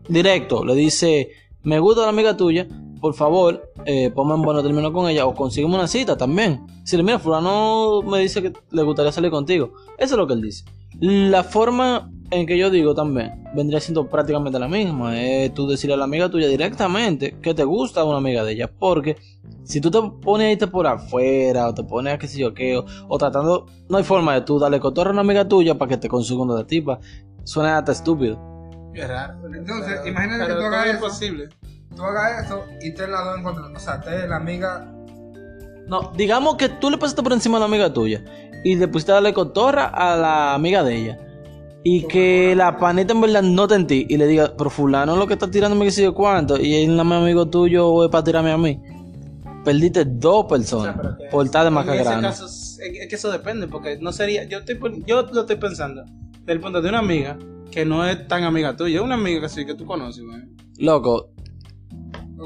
[0.10, 1.30] directo, le dice,
[1.62, 2.68] me gusta la amiga tuya,
[3.04, 6.66] por favor, eh, ponme en buenos términos con ella o consígueme una cita también.
[6.86, 9.74] Si le mira, fulano me dice que le gustaría salir contigo.
[9.98, 10.64] Eso es lo que él dice.
[11.02, 15.20] La forma en que yo digo también vendría siendo prácticamente la misma.
[15.22, 18.72] Es tú decirle a la amiga tuya directamente que te gusta una amiga de ella.
[18.80, 19.18] Porque
[19.66, 22.54] si tú te pones a irte por afuera o te pones a qué sé yo
[22.54, 25.78] qué o, o tratando, no hay forma de tú darle cotorra a una amiga tuya
[25.78, 27.00] para que te consiga una de tipa.
[27.44, 28.40] Suena hasta estúpido.
[28.94, 29.34] Es raro.
[29.54, 31.04] Entonces, Pero- imagínate que pero tú todo hagas es eso.
[31.06, 31.50] posible.
[31.96, 33.64] Tú hagas eso y te la dos en contra.
[33.76, 34.92] O sea, te la amiga
[35.88, 38.24] No, digamos que tú le pasaste por encima a la amiga tuya
[38.64, 41.20] y le pusiste a darle cotorra a la amiga de ella.
[41.86, 45.18] Y que la panita en verdad no te en ti y le diga, pero fulano
[45.18, 48.06] lo que está tirándome que sé yo cuánto y él no es amigo tuyo o
[48.06, 48.82] es para tirarme a mí.
[49.66, 50.96] Perdiste dos personas
[51.30, 52.28] por estar de más En ese grande.
[52.30, 54.46] caso, es que eso depende, porque no sería.
[54.46, 56.04] Yo, estoy, yo lo estoy pensando
[56.46, 57.38] del punto de una amiga
[57.70, 60.42] que no es tan amiga tuya, es una amiga que sí que tú conoces, güey.
[60.78, 61.33] Loco,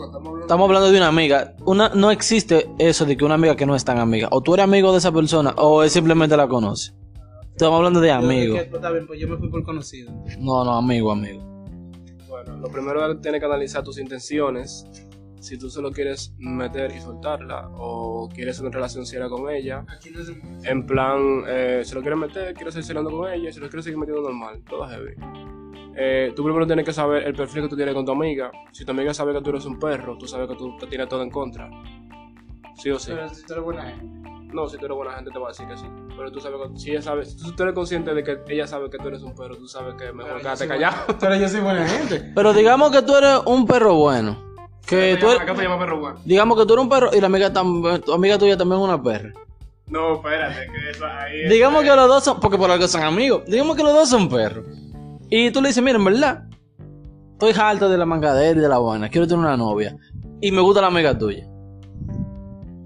[0.06, 1.54] Estamos hablando- estamos hablando de una amiga.
[1.66, 4.28] Una, no existe eso de que una amiga que no es tan amiga.
[4.32, 6.94] O tú eres amigo de esa persona o él simplemente la conoce.
[7.52, 8.56] Estamos hablando de amigo.
[8.56, 10.12] Yo, es que, pues, está bien, pues yo me fui por conocido.
[10.40, 11.42] No, no, amigo, amigo.
[12.30, 14.86] Bueno, lo primero es tener que analizar tus intenciones.
[15.40, 20.10] Si tú solo quieres meter y soltarla, o quieres una relación seria con ella, Aquí
[20.10, 20.32] no es
[20.64, 23.86] en plan, eh, si lo quieres meter, quieres seguir saliendo con ella, si lo quieres
[23.86, 25.14] seguir metiendo normal, todo heavy.
[26.00, 28.52] Eh, tú primero tienes que saber el perfil que tú tienes con tu amiga.
[28.72, 31.08] Si tu amiga sabe que tú eres un perro, tú sabes que tú te tienes
[31.10, 31.70] todo en contra.
[32.76, 33.12] Sí o sí.
[33.14, 34.30] Pero si tú eres buena gente.
[34.54, 35.86] No, si tú eres buena gente te va a decir que sí.
[36.16, 38.90] Pero tú sabes que si ella sabe, si tú eres consciente de que ella sabe
[38.90, 40.96] que tú eres un perro, tú sabes que mejor quédate callado.
[41.08, 42.32] buena- Pero yo soy buena gente.
[42.36, 44.38] Pero digamos que tú eres un perro bueno.
[44.86, 46.20] Que tú eres, Acá te llama perro bueno.
[46.24, 48.86] digamos que tú eres un perro y la amiga tam- tu amiga tuya también es
[48.88, 49.34] una perra.
[49.88, 53.04] No, espérate, que eso ahí es- Digamos que los dos son, porque por algo son
[53.04, 53.44] amigos.
[53.48, 54.64] Digamos que los dos son perros.
[55.30, 56.44] Y tú le dices, mira, en verdad,
[57.34, 59.98] estoy harto de la mangadera y de la buena, quiero tener una novia.
[60.42, 61.48] Y me gusta la amiga tuya.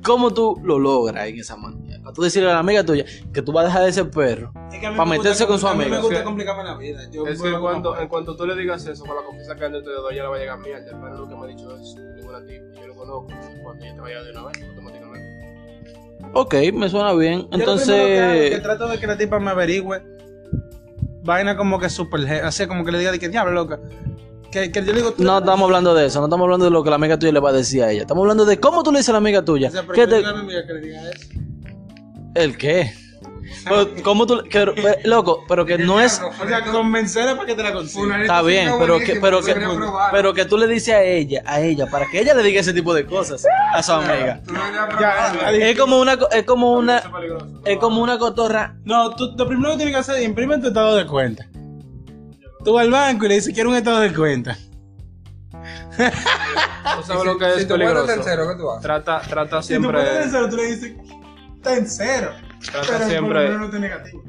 [0.04, 2.00] ¿Cómo tú lo logras en esa manera?
[2.02, 4.52] Para tú decirle a la amiga tuya que tú vas a dejar de ser perro.
[4.72, 5.98] Es que a mí Pa' me meterse con su compli- A mí amiga.
[5.98, 7.00] me gusta complicarme la vida.
[7.12, 9.66] Yo Es que en cuanto, en cuanto tú le digas eso, con la confianza que
[9.66, 10.80] entre ustedes dos, ella le va a llegar mierda.
[10.90, 13.28] El perro lo que me ha dicho es ninguna tipa, yo lo conozco.
[13.62, 16.32] Cuando ella te vaya de una vez, automáticamente.
[16.34, 17.42] Ok, me suena bien.
[17.42, 17.94] Yo lo que hago es que
[18.48, 20.02] Entonces, trato de que la tipa me averigüe.
[21.24, 22.22] Vaina como que super.
[22.44, 23.80] Así como que le diga de que diablo, loca.
[24.52, 25.14] Que, que yo digo.
[25.18, 27.40] no estamos hablando de eso, no estamos hablando de lo que la amiga tuya le
[27.40, 28.02] va a decir a ella.
[28.02, 29.70] Estamos hablando de cómo tú le dices a la amiga tuya.
[29.70, 31.28] O sea, ¿Qué te- digo a mi amiga que le diga eso.
[32.36, 32.92] ¿El qué?
[33.64, 34.74] Pero, ¿cómo tú, que- pero,
[35.04, 38.22] loco, pero que no es, O sea, convencerla para que te la consiga.
[38.22, 39.56] Está bien, pero que, pero que,
[40.12, 42.74] pero que tú le dices a ella, a ella, para que ella le diga ese
[42.74, 44.42] tipo de cosas a su amiga.
[45.54, 47.04] Es como una, es como una,
[47.66, 48.76] es como una cotorra.
[48.84, 51.46] No, tú, lo primero que tienes que hacer es imprimir tu estado de cuenta.
[52.64, 54.58] Tú vas al banco y le dices, quiero un estado de cuenta.
[55.98, 58.14] ¿Tú sabes lo que es Si tú pones peligroso?
[58.14, 58.82] en cero, ¿qué tú haces?
[58.84, 60.94] Trata, trata Si tú pones en siempre, cero, tú le dices,
[61.58, 62.32] está en cero.
[62.70, 63.70] Trata Pero siempre- no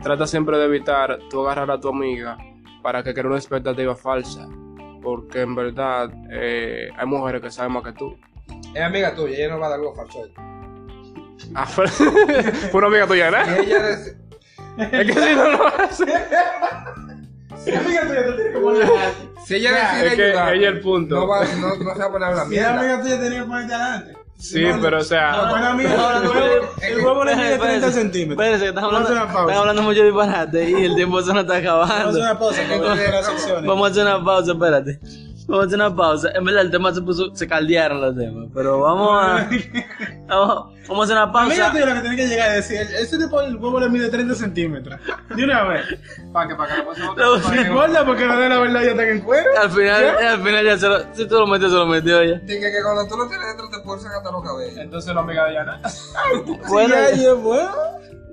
[0.03, 2.39] trata siempre de evitar tú agarrar a tu amiga
[2.83, 4.49] para que crea una expectativa falsa.
[5.03, 8.17] Porque en verdad eh, hay mujeres que saben más que tú.
[8.75, 10.23] Es amiga tuya, ella no va a dar algo falso.
[11.55, 11.85] Ah, fue
[12.75, 13.59] una amiga tuya, Y ¿verdad?
[13.59, 14.17] ella dice,
[14.79, 16.03] Es que si no lo hace.
[16.05, 18.89] amiga tuya te tiene que poner
[19.45, 21.15] si ella decide Es que ayudar, ella es el punto.
[21.17, 23.41] no, va, no, no se va a poner a hablar Si es amiga tuya, tenía
[23.41, 24.13] que ponerte adelante.
[24.43, 28.33] Sí, pero o sea, Bueno, amiga, el huevo, el huevo le mide 30 centímetros.
[28.45, 31.55] Espérense, que hacer hablando, estamos hablando mucho de disparate y el tiempo se nos está
[31.55, 32.09] Vamos a acabando.
[32.11, 33.65] hacer una pausa para ver las secciones.
[33.67, 35.01] Vamos a hacer una pausa, espérate.
[35.49, 36.31] Vamos a hacer una pausa.
[36.35, 38.47] En verdad, el tema se puso, se caldearon los temas.
[38.55, 39.49] Pero vamos a,
[40.29, 41.71] vamos, vamos a hacer una pausa.
[41.73, 44.35] tuya lo que tiene que llegar es decir, ese tipo el huevo le mide 30
[44.37, 45.01] centímetros.
[45.35, 45.85] De una vez.
[46.33, 46.83] Para que, para que
[47.17, 49.51] Lo- No importa porque no de la verdad ya está en cuero.
[49.61, 52.39] Al final, al final ya se lo, si tú lo metes, se lo metió ya.
[52.39, 54.77] Dije que cuando tú lo tienes dentro te fuerzan hasta los cabellos.
[54.79, 55.81] entonces la amiga de Yana.
[56.69, 57.71] Bueno, ya, ya, bueno.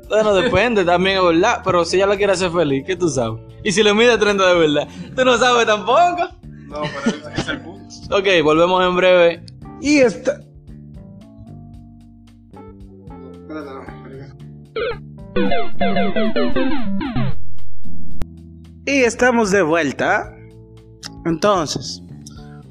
[0.07, 1.61] bueno, depende también, es verdad.
[1.63, 3.41] Pero si ella la quiere hacer feliz, ¿qué tú sabes?
[3.63, 6.29] Y si le mide 30 de verdad, tú no sabes tampoco.
[6.69, 7.79] No, pero ese es el punto.
[8.11, 9.45] Ok, volvemos en breve.
[9.81, 10.39] Y esta.
[18.85, 20.35] Y estamos de vuelta.
[21.25, 22.03] Entonces,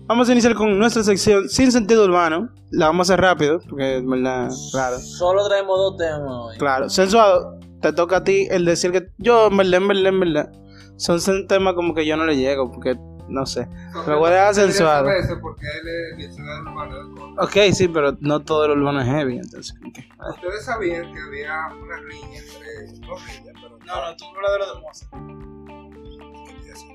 [0.07, 2.51] vamos a iniciar con nuestra sección sin sentido urbano.
[2.71, 4.99] La vamos a hacer rápido, porque es verdad, claro.
[4.99, 6.59] Solo traemos dos temas hoy.
[6.59, 10.21] Claro, sensuado, te toca a ti el decir que yo, en verdad, en verdad, en
[10.21, 10.53] verdad,
[10.97, 13.67] son son temas como que yo no le llego, porque no sé.
[14.07, 15.07] Me voy a dejar sensuado.
[15.07, 17.35] Veces porque él es diccionario urbano del coro.
[17.43, 19.75] Ok, sí, pero no todo el urbano es heavy, entonces.
[19.95, 20.09] ¿qué?
[20.31, 24.59] Ustedes sabían que había una riña entre dos riñas, pero No, no, tú hablas de
[24.59, 25.39] lo de Mozart.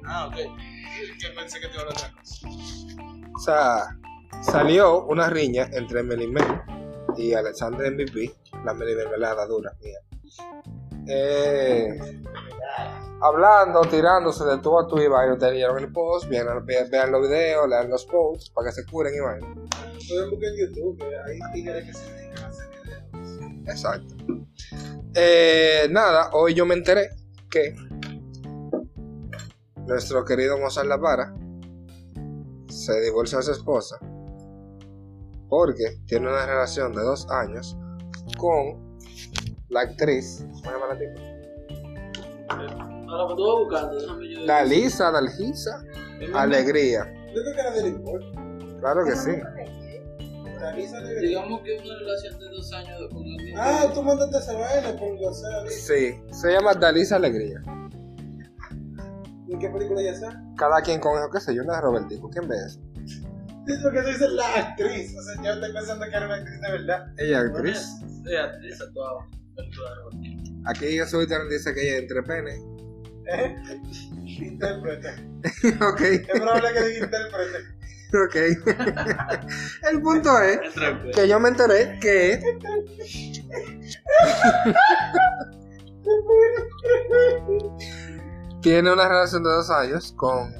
[0.06, 0.36] Ah, ok.
[0.36, 2.48] Que pensé que te iba a otra cosa.
[3.36, 3.98] O sea,
[4.42, 6.62] salió una riña entre Melimel
[7.18, 8.34] y Alexander MVP.
[8.64, 10.00] La Melimel me la da dura, mía.
[11.08, 12.00] Eh,
[13.22, 15.34] hablando, tirándose de tú a tú y vaina.
[15.34, 18.86] Ustedes leyeron el post, vean, vean, vean los videos, lean los posts para que se
[18.86, 19.48] curen y vaina.
[20.08, 23.68] Pueden buscar en YouTube, que hay tigres que se dedican a hacer videos.
[23.68, 24.16] Exacto.
[25.16, 27.10] Eh, nada, hoy yo me enteré
[27.50, 27.76] que
[29.86, 31.36] nuestro querido Mozart La Para
[32.68, 34.00] se divorció de su esposa
[35.50, 37.78] porque tiene una relación de dos años
[38.38, 38.93] con
[39.74, 41.22] la actriz, ¿cómo se llama la tipa?
[43.10, 44.46] Ahora que tú vas buscando, déjame yo.
[44.46, 45.84] Dalisa, Dalgisa,
[46.34, 47.14] Alegría.
[47.34, 48.24] Yo creo que era del import.
[48.80, 49.32] Claro que sí.
[50.60, 51.30] Dalisa Alegría.
[51.30, 53.58] Digamos que una relación de dos años de con alguien.
[53.58, 55.68] Ah, tú mandaste esa vaina por WhatsApp.
[55.68, 57.62] Sí, se llama Dalisa Alegría.
[59.50, 60.44] ¿En qué película ya está?
[60.58, 62.30] Cada quien con eso, qué sé yo, una de Robertico.
[62.30, 62.80] ¿Quién ve eso?
[63.68, 65.16] Es porque tú dices la actriz.
[65.18, 67.06] O sea, yo estoy pensando que era una actriz de verdad.
[67.18, 68.00] Ella es actriz.
[68.26, 69.28] Sí, actriz actuaba.
[70.66, 72.62] Aquí en su Instagram dice que ella es entre pene.
[73.32, 73.56] ¿Eh?
[74.26, 75.10] Intérprete.
[75.84, 77.58] ok, Es probable que diga intérprete.
[78.14, 78.36] ok.
[79.92, 80.60] El punto es
[81.14, 82.40] que yo me enteré que
[88.62, 90.54] tiene una relación de dos años con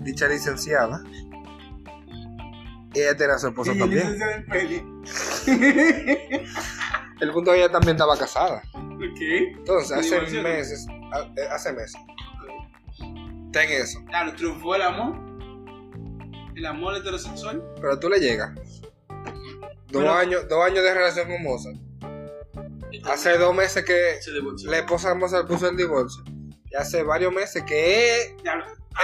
[0.00, 1.02] dicha licenciada.
[2.94, 4.16] Y ella tiene a su esposo también.
[7.20, 7.22] En.
[7.28, 8.62] El punto es que ella también estaba casada.
[8.74, 9.20] Ok.
[9.20, 10.42] Entonces, ¿Se hace divorció?
[10.42, 10.86] meses,
[11.36, 11.96] eh, hace meses.
[13.52, 14.04] Ten eso.
[14.06, 15.16] Claro, triunfó el amor.
[16.54, 17.62] El amor heterosexual.
[17.80, 18.54] Pero tú le llegas.
[19.88, 21.76] Dos Pero- años, dos años de relación con Mozart.
[23.04, 24.18] Hace dos meses que
[24.64, 26.22] la esposa de Mozart puso el divorcio.
[26.70, 28.54] Y hace varios meses que Ya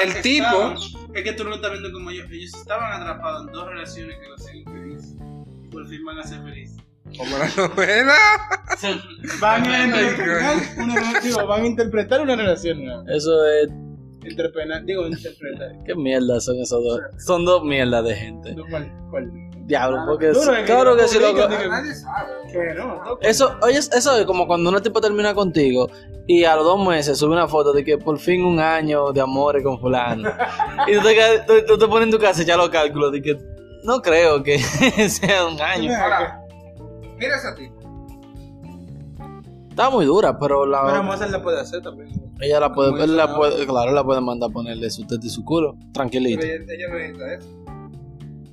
[0.03, 1.13] el Estaban- tipo.
[1.15, 2.25] Es que tú no lo estás viendo como yo.
[2.25, 5.15] Ellos estaban atrapados en dos relaciones que los hacen infelices.
[5.63, 6.82] Y por fin van a ser felices.
[7.17, 8.15] Como la novela.
[9.41, 13.05] Van a interpretar una, digo, van a interpretar una relación nueva.
[13.09, 13.69] Eso es.
[14.25, 15.73] Interpretar, digo, interpretar.
[15.85, 17.01] ¿Qué mierda son esos dos?
[17.19, 18.55] Son dos mierdas de gente.
[18.71, 18.93] ¿Cuál?
[19.11, 19.31] ¿Cuál?
[19.67, 20.29] Diablo, porque.
[20.29, 21.57] Duro, sí- es que claro que sí, publico, loco.
[21.57, 22.33] digo, Nadie sabe.
[22.53, 23.19] Que no, no.
[23.21, 25.89] Eso, oye, eso es como cuando una tipo termina contigo
[26.27, 29.21] y a los dos meses sube una foto de que por fin un año de
[29.21, 30.29] amores con fulano.
[30.87, 33.13] y tú te, quedas- tú- tú te pones en tu casa y ya los cálculos
[33.13, 33.39] de que
[33.85, 34.59] no creo que
[35.09, 35.93] sea un año.
[35.97, 36.42] Ahora,
[37.23, 37.77] mira ese tipo.
[39.71, 42.11] Está muy dura, pero la Pero Mozart la puede hacer también.
[42.41, 45.31] ella la puede, él la puede, claro, la puede mandar a ponerle su teta y
[45.31, 46.41] su culo, tranquilito.
[46.41, 47.49] Pero ella, ella no necesita eso.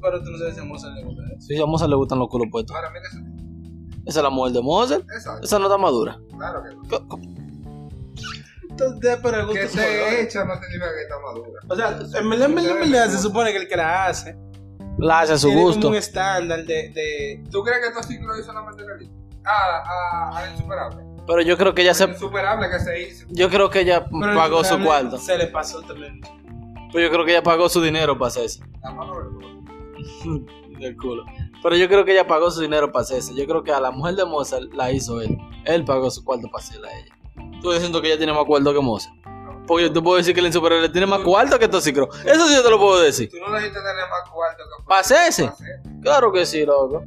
[0.02, 1.42] Pero tú no sabes si a Mozart le gusta eso.
[1.42, 2.76] Si a Mozart le gustan los culos puestos.
[2.76, 3.20] Ahora, mira eso.
[4.06, 5.02] Esa es la mujer de Mozart.
[5.02, 5.44] Exacto.
[5.44, 6.18] Esa no está madura.
[6.38, 7.20] Claro que no.
[8.70, 11.60] Entonces, pero el gusto Que se echa no significa que está madura.
[11.68, 14.38] O sea, en verdad, en verdad, se supone que el que la hace
[15.00, 15.82] La hace a su gusto.
[15.82, 17.44] como un estándar de, de...
[17.50, 19.16] ¿Tú crees que estos ciclos hizo la materialista?
[19.46, 21.04] Ah, ah, ah, insuperable.
[21.26, 23.26] Pero yo creo que ella se, Insuperable que se hizo.
[23.30, 25.18] yo creo que ella Pero el pagó su cuarto.
[25.18, 26.20] Se le pasó también.
[26.92, 28.64] Pero yo creo que ella pagó su dinero para hacer eso.
[28.82, 30.50] La mano del culo.
[30.80, 31.26] Del culo.
[31.62, 33.36] Pero yo creo que ella pagó su dinero para hacer eso.
[33.36, 35.38] Yo creo que a la mujer de Mozart la hizo él.
[35.66, 37.16] Él pagó su cuarto para hacerla a ella.
[37.62, 39.14] Tú diciendo que ella tiene más cuarto que Mozart.
[39.70, 42.10] Porque yo te puedo decir que el insuperable tiene más cuarto que Toxicro.
[42.26, 43.30] Eso sí yo te lo puedo decir.
[43.30, 45.54] Tú no necesitas tener más cuarto que para hacer.
[46.02, 47.04] Claro que sí, loco.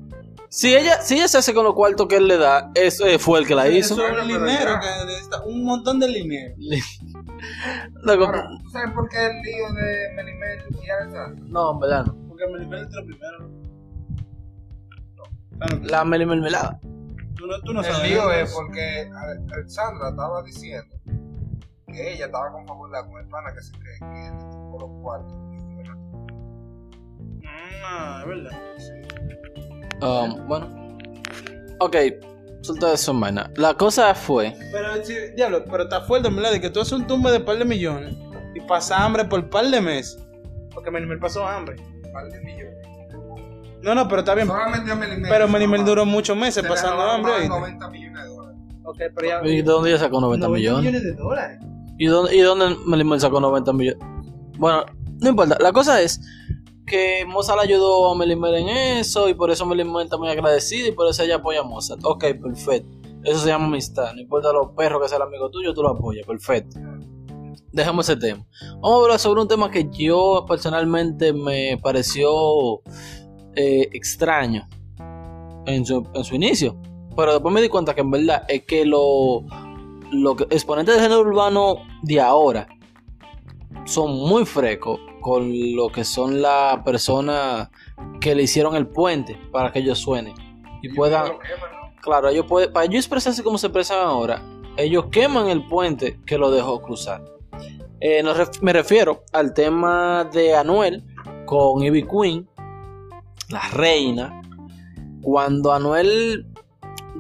[0.49, 3.19] Si ella, si ella se hace con los cuartos que él le da, eso eh,
[3.19, 3.95] fue el que la hizo.
[3.95, 6.55] Eso es pero dinero que necesita, un montón de dinero.
[8.03, 11.43] Loco, Ahora, ¿tú sabes por qué el lío de Melimel y Alexander?
[11.49, 12.29] no, en verdad no.
[12.29, 13.51] Porque me liberé lo primero.
[15.59, 16.79] Claro, La Meli Mermelada.
[17.37, 18.11] tú no, tú no El sabes.
[18.11, 20.95] lío de es porque Ale- Alexandra estaba diciendo
[21.93, 25.33] que ella estaba confabulada con el pana que se cree que él tocó los cuartos.
[27.85, 28.53] Ah, es verdad.
[30.01, 30.99] Um, bueno.
[31.81, 31.97] Ok,
[32.63, 33.51] suelta eso, vaina.
[33.57, 34.55] La cosa fue.
[34.73, 36.53] Pero, sí, diablo, pero está fuerte, ¿verdad?
[36.53, 38.17] De que tú haces un tumbe de par de millones
[38.55, 40.19] y pasas hambre por par de meses.
[40.73, 41.77] Porque Menimel pasó hambre.
[42.05, 42.73] Un par de millones.
[43.83, 44.47] No, no, pero está bien.
[44.47, 45.29] Solamente a Melimel.
[45.29, 47.33] Pero Menimel duró muchos meses pasando hambre.
[47.33, 47.61] más de ¿oíste?
[47.61, 48.61] 90 millones de dólares.
[48.85, 49.41] Ok, pero ya.
[49.45, 51.03] ¿Y de dónde ella sacó 90 millones?
[51.03, 51.59] de dólares.
[52.03, 54.05] ¿Y dónde, y dónde Melimel sacó 90 millones?
[54.59, 54.85] Bueno,
[55.21, 55.57] no importa.
[55.61, 56.21] La cosa es
[56.85, 60.91] que Mozart ayudó a Melimel en eso y por eso Melimel está muy agradecida y
[60.91, 62.01] por eso ella apoya a Mozart.
[62.03, 62.89] Ok, perfecto.
[63.23, 64.15] Eso se llama amistad.
[64.15, 66.27] No importa los perros que sea el amigo tuyo, tú lo apoyas.
[66.27, 66.81] Perfecto.
[67.71, 68.45] Dejemos ese tema.
[68.81, 72.83] Vamos a hablar sobre un tema que yo personalmente me pareció
[73.55, 74.69] eh, extraño
[75.67, 76.77] en su, en su inicio.
[77.15, 79.45] Pero después me di cuenta que en verdad es que lo,
[80.13, 82.69] los exponentes del género urbano de ahora
[83.85, 87.71] son muy frescos con lo que son las personas
[88.21, 90.35] que le hicieron el puente para que ellos suenen
[90.83, 92.01] y puedan, queman, ¿no?
[92.01, 94.43] claro, ellos pueden, para ellos expresarse como se expresan ahora,
[94.77, 97.23] ellos queman el puente que lo dejó cruzar.
[98.01, 101.05] Eh, ref- me refiero al tema de Anuel
[101.47, 102.49] con Ivy Queen,
[103.49, 104.43] la reina,
[105.23, 106.47] cuando Anuel,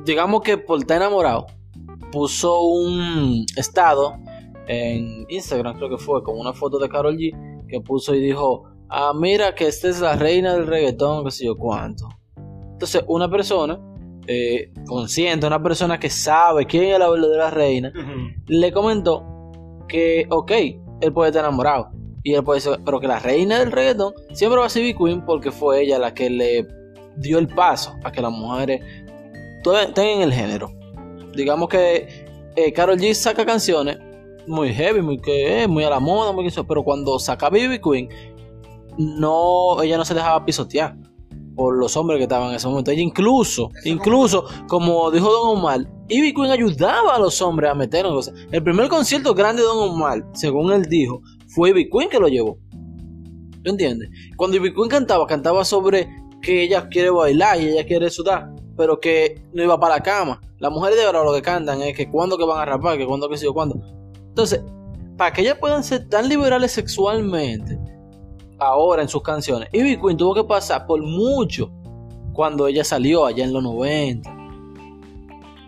[0.05, 1.47] digamos que por estar enamorado,
[2.12, 4.14] puso un estado
[4.68, 7.32] en Instagram, creo que fue, con una foto de Carol G,
[7.66, 11.46] que puso y dijo, ah, mira que esta es la reina del reggaetón, qué sé
[11.46, 12.08] yo cuánto.
[12.72, 13.80] Entonces, una persona
[14.28, 17.92] eh, consciente, una persona que sabe quién es la verdadera reina,
[18.46, 19.24] le comentó
[19.88, 20.52] que, ok,
[21.00, 21.90] él puede estar enamorado.
[22.24, 24.94] Y él puede ser, pero que la reina del reggaetón siempre va a ser Ivy
[24.96, 26.64] Queen porque fue ella la que le
[27.16, 28.80] dio el paso a que las mujeres
[29.64, 30.70] to- tengan el género.
[31.35, 32.26] Digamos que
[32.57, 33.99] eh, Carol G saca canciones
[34.47, 37.80] muy heavy, muy que eh, muy a la moda, muy eso, pero cuando sacaba Ivy
[37.80, 38.09] Queen,
[38.99, 40.97] no, ella no se dejaba pisotear
[41.55, 42.91] por los hombres que estaban en ese momento.
[42.91, 48.07] Ella incluso, incluso, como dijo Don Omar, Ivy Queen ayudaba a los hombres a meter
[48.07, 48.35] en cosas.
[48.51, 52.28] El primer concierto grande de Don Omar, según él dijo, fue Ivy Queen que lo
[52.28, 52.59] llevó.
[53.62, 54.09] ¿Tú entiendes?
[54.37, 56.09] Cuando Ivy Queen cantaba, cantaba sobre
[56.41, 60.40] que ella quiere bailar y ella quiere sudar, pero que no iba para la cama.
[60.58, 63.06] Las mujeres de ahora lo que cantan es que cuándo que van a rapar, que
[63.06, 63.76] cuándo que sí o cuándo.
[64.28, 64.62] Entonces,
[65.16, 67.78] para que ellas puedan ser tan liberales sexualmente,
[68.58, 71.70] ahora en sus canciones, Ivy Queen tuvo que pasar por mucho
[72.32, 74.30] cuando ella salió allá en los 90.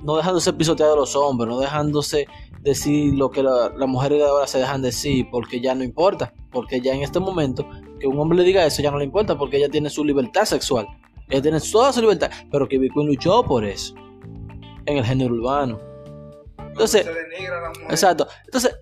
[0.02, 2.26] No dejándose pisotear de los hombres, no dejándose
[2.61, 6.32] decir lo que la- las mujeres de ahora se dejan decir, porque ya no importa.
[6.50, 7.66] Porque ya en este momento,
[8.00, 10.44] que un hombre le diga eso ya no le importa, porque ella tiene su libertad
[10.44, 10.86] sexual.
[11.29, 13.95] Ella tiene toda su libertad, pero que Queen luchó por eso
[14.87, 15.81] en el género urbano.
[16.59, 17.07] Entonces,
[17.89, 18.27] exacto.
[18.45, 18.77] Entonces,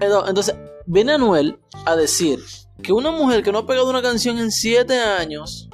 [0.00, 0.54] Entonces,
[0.86, 2.38] viene Anuel a decir
[2.82, 5.70] que una mujer que no ha pegado una canción en 7 años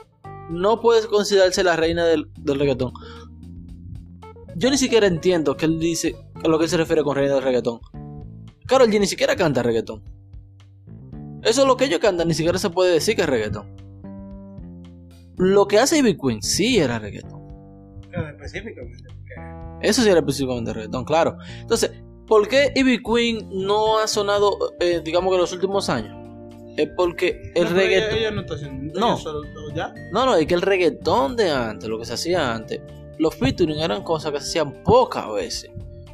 [0.48, 2.92] no puede considerarse la reina del, del reggaetón.
[4.56, 7.34] Yo ni siquiera entiendo que él dice a lo que él se refiere con reina
[7.34, 7.80] del reggaetón.
[8.66, 10.02] Carol G ni siquiera canta reggaetón.
[11.42, 13.79] Eso es lo que ellos cantan, ni siquiera se puede decir que es reggaetón.
[15.42, 17.40] Lo que hace Ivy Queen sí era reggaetón.
[18.12, 19.04] Específicamente.
[19.82, 21.36] Eso sí era específicamente reggaetón, claro.
[21.60, 21.90] Entonces,
[22.26, 26.16] ¿por qué Ivy Queen no ha sonado, eh, digamos que en los últimos años?
[26.76, 28.10] Es porque el No, reggaetón...
[28.10, 29.00] Ella, ella no está haciendo.
[29.00, 29.16] No.
[29.16, 29.40] solo-
[29.74, 29.92] ya.
[30.12, 32.80] No, no, es que el reggaetón de antes, lo que se hacía antes,
[33.18, 35.70] los featuring eran cosas que se hacían pocas veces.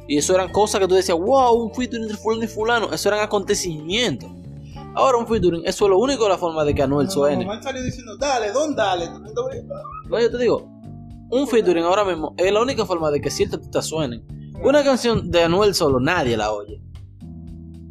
[0.07, 2.93] Y eso eran cosas que tú decías, wow, un featuring entre fulano y fulano.
[2.93, 4.31] Eso eran acontecimientos.
[4.97, 7.43] Ahora un featuring, eso es lo único la forma de que Anuel suene.
[7.43, 9.07] Anuel salió diciendo, dale, don, dale.
[10.09, 10.67] No, yo te digo,
[11.29, 14.25] un featuring ahora mismo es la única forma de que ciertos artistas suenen.
[14.63, 16.81] Una canción de Anuel solo, nadie la oye.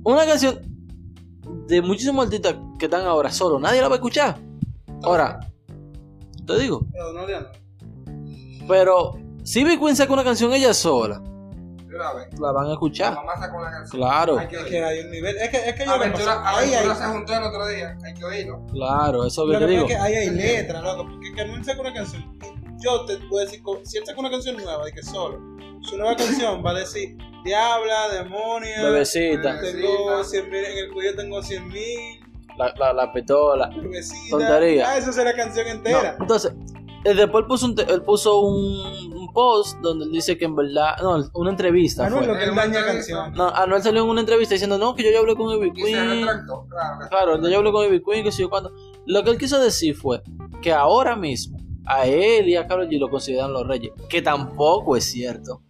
[0.03, 0.61] Una canción
[1.69, 4.41] de muchísimos artistas que están ahora solo, nadie la va a escuchar.
[5.05, 5.39] Ahora,
[6.45, 6.81] te digo,
[7.15, 7.27] no
[8.67, 11.23] pero si Big Queen saca una canción ella sola,
[11.97, 12.41] Vez.
[12.41, 13.15] la van a La escuchar.
[13.15, 14.01] mamá sacó una canción.
[14.01, 14.87] Claro, Hay que Es que oírlo.
[14.89, 15.37] hay un nivel.
[15.37, 17.99] Es que, es que yo Aventura, pasa- ahí Aventura hay- se juntó el otro día.
[18.05, 18.67] Hay que oírlo.
[18.73, 19.83] claro, eso es Lo que digo.
[19.87, 21.07] es que ahí hay letra, loco.
[21.11, 22.39] Porque que Anuel saca una canción.
[22.79, 25.39] Yo te voy a decir, si él saca una canción nueva, de que solo,
[25.83, 28.83] su nueva canción va a decir Diabla, Demonia.
[28.83, 32.21] Bebecita, Tengo 100 mil, en el cuello tengo 100 mil.
[32.59, 33.69] la, la, la pistola.
[33.69, 34.31] Bebecita.
[34.31, 34.91] Tontería.
[34.91, 36.17] Ah, esa es la canción No, entera.
[36.21, 40.37] entonces, eh, después él puso, un, te- él puso un, un post donde él dice
[40.39, 42.33] que en verdad, no, una entrevista Anuel fue.
[42.33, 43.33] lo que él daña canción.
[43.35, 46.09] No, Anuel salió en una entrevista diciendo, no, que yo ya hablé con Ivy Queen.
[46.11, 46.67] retractó.
[46.69, 46.99] Claro.
[47.01, 48.73] que- Claro, yo hablé con Ivy Queen, que sé yo cuándo.
[49.07, 50.23] Lo que él quiso decir fue
[50.63, 54.97] que ahora mismo a él y a Karol G lo consideran los reyes, que tampoco
[54.97, 55.63] es cierto.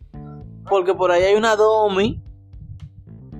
[0.69, 2.23] Porque por ahí hay una Domi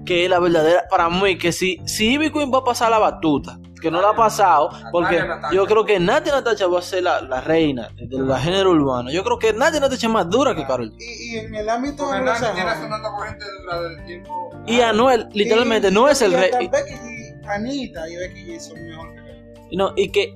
[0.05, 2.99] que es la verdadera, para mí, que si, si Ivy Queen va a pasar la
[2.99, 7.05] batuta, que no la ha pasado, porque yo creo que Nati Natacha va a ser
[7.05, 9.11] la, la reina de la género urbano.
[9.11, 10.97] Yo creo que Nati Natacha es más dura que Karol G.
[10.99, 14.51] Y, y en el ámbito del tiempo.
[14.67, 16.51] Y Anuel, literalmente, Y- no es el rey.
[16.61, 19.55] y- Anita y Becky G son mejor que él.
[19.71, 20.35] Y No, y que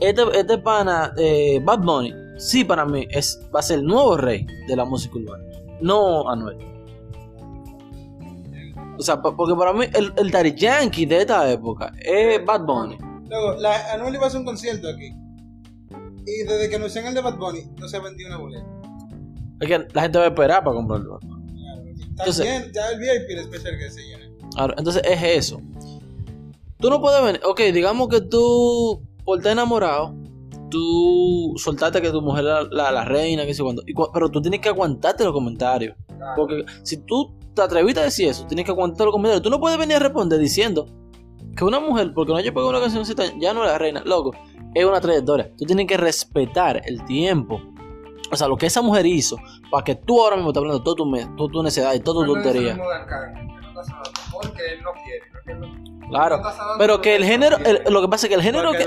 [0.00, 4.16] este, este pana, eh, Bad Bunny, sí para mí es, va a ser el nuevo
[4.16, 5.42] rey de la música urbana.
[5.80, 6.56] No Anuel.
[8.98, 12.96] O sea, porque para mí el, el Daddy Yankee de esta época es Bad Bunny.
[13.28, 15.12] Luego, la, Anuel iba a hacer un concierto aquí.
[16.26, 18.66] Y desde que anunciaron el de Bad Bunny, no se ha vendido una boleta.
[19.60, 21.18] Es que la gente va a esperar para comprarlo.
[22.10, 24.24] Entonces- También, ya el VIP, el especial que se llena.
[24.56, 25.60] Ahora, entonces es eso.
[26.78, 27.40] Tú no puedes venir.
[27.44, 30.14] Ok, digamos que tú, por estar enamorado,
[30.70, 33.82] tú soltaste que tu mujer era la, la reina, que sé cuándo.
[34.12, 35.96] Pero tú tienes que aguantarte los comentarios.
[36.36, 39.42] Porque si tú te atreviste a decir eso, tienes que aguantar los comentarios.
[39.42, 40.86] Tú no puedes venir a responder diciendo
[41.56, 43.04] que una mujer, porque no haya pegado una canción
[43.40, 44.02] ya no es la reina.
[44.04, 44.32] Loco,
[44.74, 45.50] es una trayectoria.
[45.56, 47.60] Tú tienes que respetar el tiempo.
[48.32, 49.36] O sea, lo que esa mujer hizo
[49.70, 52.32] para que tú ahora mismo estés hablando toda tu, toda tu necedad y toda tu
[52.34, 52.74] tontería.
[56.08, 56.36] Claro.
[56.78, 58.84] Pero que el género, el- lo que pasa es que el género que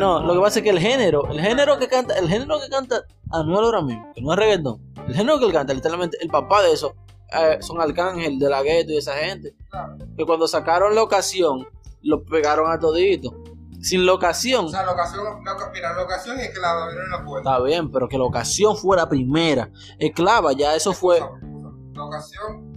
[0.00, 2.68] no, lo que pasa es que el género, el género que canta, el género que
[2.68, 6.28] canta Anuel ahora mismo, que no es reggaetón, el género que él canta, literalmente, el
[6.28, 6.94] papá de eso,
[7.34, 9.54] eh, son Arcángel, de la gueto y esa gente.
[9.70, 9.96] Claro.
[10.16, 11.66] Que cuando sacaron la ocasión,
[12.02, 13.42] lo pegaron a todito.
[13.80, 17.10] Sin la ocasión, O sea, la ocasión, la, mira, la ocasión es que la abrieron
[17.10, 17.50] la puerta.
[17.50, 19.70] está bien, pero que la ocasión fue la primera.
[19.98, 21.18] Esclava, ya eso fue.
[21.18, 22.72] La ocasión,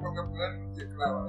[0.00, 0.10] lo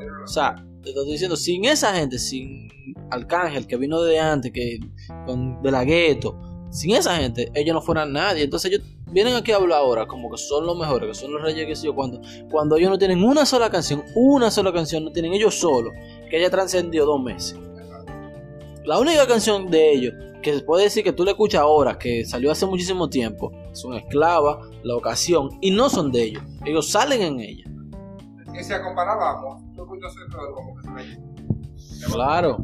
[0.02, 2.68] era la- O sea, te estoy diciendo, sin esa gente, sin
[3.10, 4.80] Arcángel, que vino de antes, que
[5.26, 8.44] con, de la gueto, sin esa gente, ellos no fueran nadie.
[8.44, 11.42] Entonces ellos vienen aquí a hablar ahora como que son los mejores, que son los
[11.42, 15.06] reyes que sé yo, cuando, cuando ellos no tienen una sola canción, una sola canción,
[15.06, 15.94] no tienen ellos solos,
[16.30, 17.60] que haya trascendido dos meses.
[18.84, 22.24] La única canción de ellos que se puede decir que tú le escuchas ahora, que
[22.24, 26.44] salió hace muchísimo tiempo, son Esclava, La Ocasión, y no son de ellos.
[26.66, 27.64] Ellos salen en ella.
[28.54, 30.14] Y si comparábamos, tú escuchas
[30.54, 32.12] como que se ve.
[32.12, 32.58] Claro.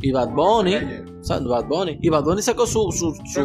[0.00, 0.74] Y Bad Bunny,
[1.20, 3.40] o sea, Bad Bunny, y Bad Bunny sacó su, su, su,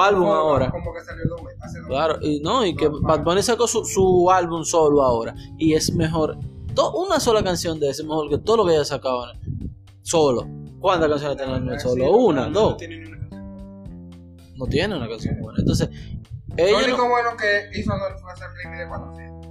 [0.00, 0.70] álbum como- ahora.
[0.70, 3.42] Como que salió dos meses, hace dos Claro, y no, y que No, Bad Bunny
[3.42, 5.34] sacó su, su álbum solo ahora.
[5.58, 6.38] Y es mejor.
[6.74, 9.24] to- una sola canción de ese es mejor que todo lo que haya sacado
[10.02, 10.46] solo.
[10.80, 12.04] ¿Cuántas canciones tiene Anuel Sí, solo?
[12.06, 12.76] no, Una, no, dos.
[12.82, 14.54] No una canción.
[14.56, 15.58] No tiene una canción buena.
[15.60, 15.88] Entonces,
[16.56, 19.48] Lo único no- bueno que hizo fue hacer remix de 400.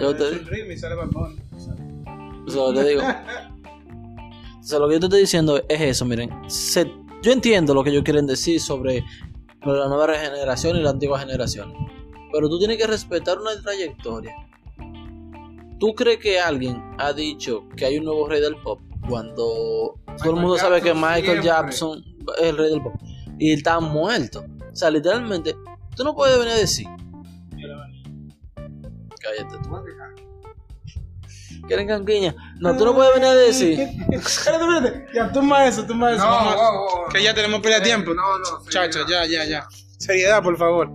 [0.00, 1.40] Yo te- ritmo y sale Bad Bunny.
[1.56, 3.02] O sea, te digo.
[4.62, 6.30] O sea, lo que yo te estoy diciendo es eso, miren.
[6.48, 6.90] Se-
[7.22, 9.04] yo entiendo lo que ellos quieren decir sobre
[9.64, 11.74] la nueva generación y la antigua generación.
[12.32, 14.34] Pero tú tienes que respetar una trayectoria.
[15.78, 20.30] ¿Tú crees que alguien ha dicho que hay un nuevo rey del pop cuando todo
[20.30, 21.42] el mundo sabe que Michael siempre.
[21.44, 22.04] Jackson
[22.40, 22.94] es el rey del pop?
[23.38, 24.44] Y está muerto.
[24.72, 25.56] O sea, literalmente,
[25.96, 26.86] tú no puedes venir a decir.
[29.20, 29.70] Cállate tú.
[31.72, 32.34] ¿Quieren canquiña?
[32.60, 33.80] No, tú no puedes venir a decir.
[34.10, 35.06] Espérate, espérate.
[35.14, 36.22] Ya, tumba eso, tumba eso.
[36.22, 36.54] No, vamos.
[36.54, 38.12] wow, wow, Que ya tenemos pila de Eh, tiempo.
[38.12, 39.66] No, no, Chacho, ya, ya, ya.
[39.98, 40.90] Seriedad, por favor.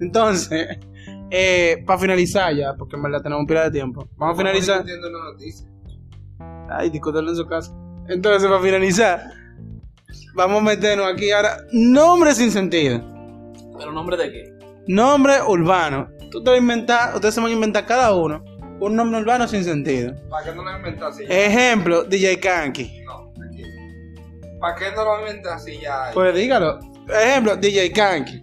[0.00, 0.80] Entonces,
[1.30, 4.08] eh, para finalizar ya, porque en verdad tenemos pila de tiempo.
[4.16, 4.84] Vamos a finalizar.
[6.68, 7.72] Ay, discutirlo en su casa.
[8.08, 9.30] Entonces, para finalizar,
[10.34, 11.58] vamos a meternos aquí ahora.
[11.70, 13.00] Nombres sin sentido.
[13.78, 14.58] ¿Pero nombre de qué?
[14.88, 16.08] Nombre urbano.
[16.32, 18.42] Tú te vas a inventar, ustedes se van a inventar cada uno
[18.86, 20.14] un nombre urbano sin sentido.
[20.30, 21.24] ¿Para qué no lo inventas así?
[21.28, 23.02] Ejemplo, DJ Kanki.
[23.04, 23.68] No, tranquilo.
[24.60, 26.10] ¿Para qué no lo inventas así ya?
[26.14, 26.78] Pues dígalo.
[27.08, 28.42] Ejemplo, DJ Kanki.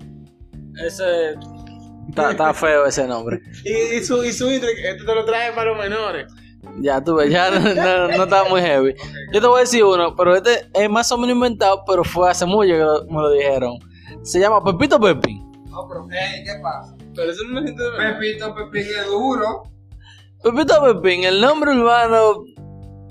[0.85, 1.35] Ese.
[2.09, 3.39] Está, está feo ese nombre.
[3.63, 6.31] Y, y su, y su intro, esto te lo trae para los menores.
[6.81, 8.93] Ya tuve, ya no, no, no estaba muy heavy.
[9.33, 12.29] Yo te voy a decir uno, pero este es más o menos inventado, pero fue
[12.29, 13.73] hace mucho que lo- me lo dijeron.
[14.23, 15.49] Se llama Pepito Pepín.
[15.69, 16.95] No, pero eh, ¿qué pasa?
[17.15, 19.63] Pero eso no de Pepito Pepín es duro.
[20.41, 22.45] Pepito Pepín, el nombre urbano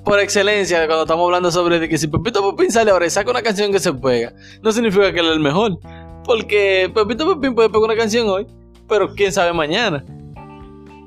[0.03, 3.31] por excelencia cuando estamos hablando sobre de que si Pepito Pepín sale ahora y saca
[3.31, 4.33] una canción que se pega,
[4.63, 5.79] no significa que él es el mejor.
[6.25, 8.47] Porque Pepito Pepín puede pegar una canción hoy,
[8.89, 10.03] pero quién sabe mañana.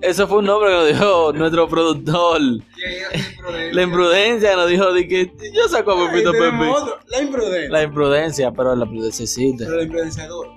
[0.02, 2.40] Eso fue un nombre que nos dijo nuestro productor.
[2.42, 3.74] Imprudencia.
[3.74, 6.72] La imprudencia nos dijo de que yo saco a Pepito Pepín.
[7.08, 7.70] La imprudencia.
[7.72, 9.66] La imprudencia, pero la prudencia existe.
[9.66, 10.50] Pero la imprudencia es dura.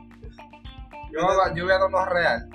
[1.11, 1.21] Yo,
[1.57, 2.51] yo voy a uno real.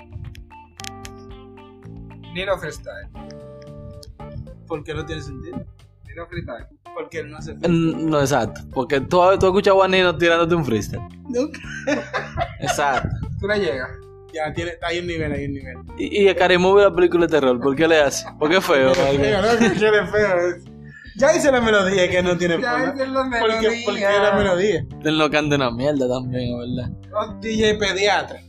[2.32, 3.08] Nino Freestyle.
[4.66, 5.64] Porque no tiene sentido.
[6.06, 6.66] Nino Freestyle.
[6.94, 7.54] Porque él no hace.
[7.54, 8.60] Mm, No, exacto.
[8.72, 11.02] Porque tú, tú has escuchado a Nino tirándote un freestyle.
[11.28, 11.60] Nunca.
[12.60, 13.08] Exacto.
[13.40, 13.88] Tú le llegas.
[14.32, 15.76] Ya, tiene, hay un nivel, hay un nivel.
[15.98, 18.24] Y, y a Cari Movie la película de terror, ¿por qué le hace?
[18.38, 18.94] ¿Por qué es feo?
[18.94, 19.58] Feo, ¿no?
[19.58, 20.38] Que quede feo.
[20.50, 20.64] es.
[21.16, 23.70] Ya hice la melodía que no tiene Ya hice la Porque, melodía.
[23.84, 24.86] porque es la melodía.
[25.04, 26.90] Él no canta una mierda también, ¿verdad?
[27.12, 28.40] Oh, DJ pediatra.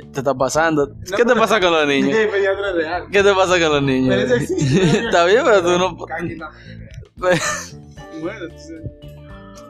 [0.00, 0.94] Te está pasando.
[1.16, 2.12] ¿Qué te pasa con los niños?
[2.74, 3.06] Real.
[3.10, 4.14] ¿Qué te pasa con los niños?
[4.14, 4.98] Pero existe.
[5.06, 5.96] Está bien, pero tú no.
[8.20, 8.82] Bueno, entonces.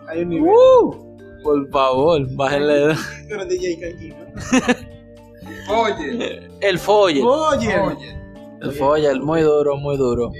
[0.08, 0.48] Hay un nivel.
[0.48, 2.94] Uh, por favor, bájenle.
[3.28, 5.82] Pero DJ Kanki, ¿no?
[5.82, 6.48] Oye.
[6.60, 6.80] El.
[6.86, 7.22] Oye.
[7.22, 8.16] Oye.
[8.60, 10.30] El el muy duro, muy duro.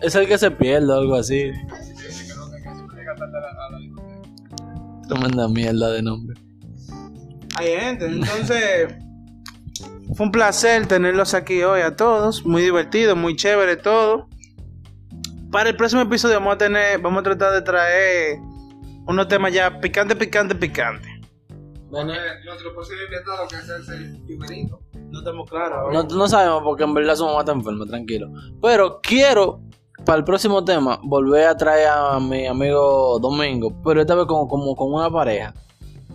[0.00, 1.50] Es el que se pierde o algo así.
[5.08, 6.40] Tremenda mierda de nombre.
[7.56, 8.94] Hay gente, entonces.
[10.14, 12.44] Fue un placer tenerlos aquí hoy a todos.
[12.44, 14.28] Muy divertido, muy chévere todo.
[15.50, 18.38] Para el próximo episodio vamos a tener, vamos a tratar de traer
[19.06, 21.08] unos temas ya picante, picante, picante.
[21.90, 22.14] Porque
[22.44, 24.70] nuestro posible invitado que es el.
[25.10, 25.92] No estamos claros.
[25.92, 28.30] No, no sabemos porque en verdad su mamá está enferma, tranquilo.
[28.62, 29.60] Pero quiero,
[30.04, 34.48] para el próximo tema, volver a traer a mi amigo Domingo, pero esta vez como,
[34.48, 35.54] como con una pareja.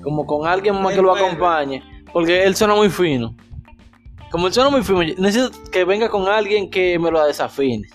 [0.02, 1.84] Como con alguien más que lo acompañe.
[2.14, 3.36] Porque él suena muy fino.
[4.32, 7.88] Como él suena muy fino, necesito que venga con alguien que me lo desafine.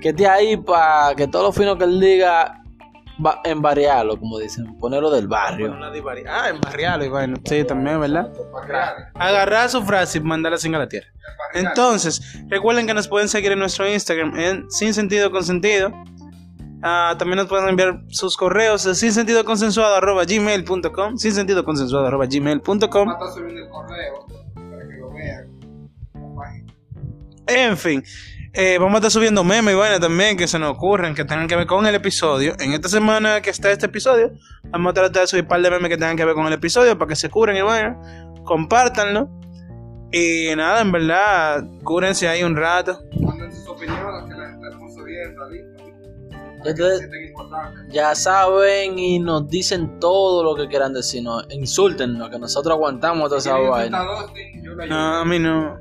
[0.00, 2.62] Que esté ahí para que todo lo fino que él diga,
[3.24, 5.74] va, envariarlo, como dicen, ponerlo del barrio.
[6.28, 8.32] Ah, en barrial, y bueno, sí, también, ¿verdad?
[9.14, 11.08] Agarrar su frase y mandarla sin a la tierra.
[11.54, 15.44] Entonces, recuerden que nos pueden seguir en nuestro Instagram en Sin Sentido con
[16.82, 21.64] Ah, también nos pueden enviar sus correos a sin sentido consensuado arroba gmail.com sin sentido
[21.64, 25.60] consensuado arroba gmail.com Vamos a estar subiendo el correo para que lo vean.
[26.14, 26.72] La página.
[27.46, 28.02] En fin,
[28.54, 31.46] eh, vamos a estar subiendo memes y vaina también que se nos ocurren que tengan
[31.46, 32.54] que ver con el episodio.
[32.58, 34.32] En esta semana que está este episodio,
[34.64, 36.52] vamos a tratar de subir un par de memes que tengan que ver con el
[36.52, 37.96] episodio para que se curen y vaina.
[38.44, 39.30] Compártanlo.
[40.10, 42.98] Y nada, en verdad, cúrense ahí un rato.
[46.64, 47.10] Entonces.
[47.90, 51.46] Ya saben y nos dicen todo lo que quieran decirnos.
[51.50, 54.04] Insúltenos, que nosotros aguantamos toda esa vaina.
[54.88, 55.76] No, a mí no.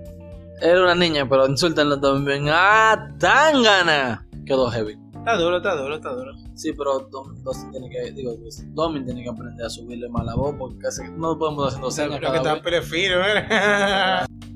[0.61, 2.45] Era una niña, pero insúltenlo también.
[2.49, 4.27] ¡Ah, Tangana!
[4.45, 4.97] Quedó heavy.
[5.21, 6.31] Está duro, está duro, está duro.
[6.55, 8.33] Sí, pero Dom, Dom tiene que, digo,
[8.73, 12.21] Domin tiene que aprender a subirle más la voz porque casi no podemos hacer señas
[12.21, 14.25] lo que está prefiro, ¿verdad?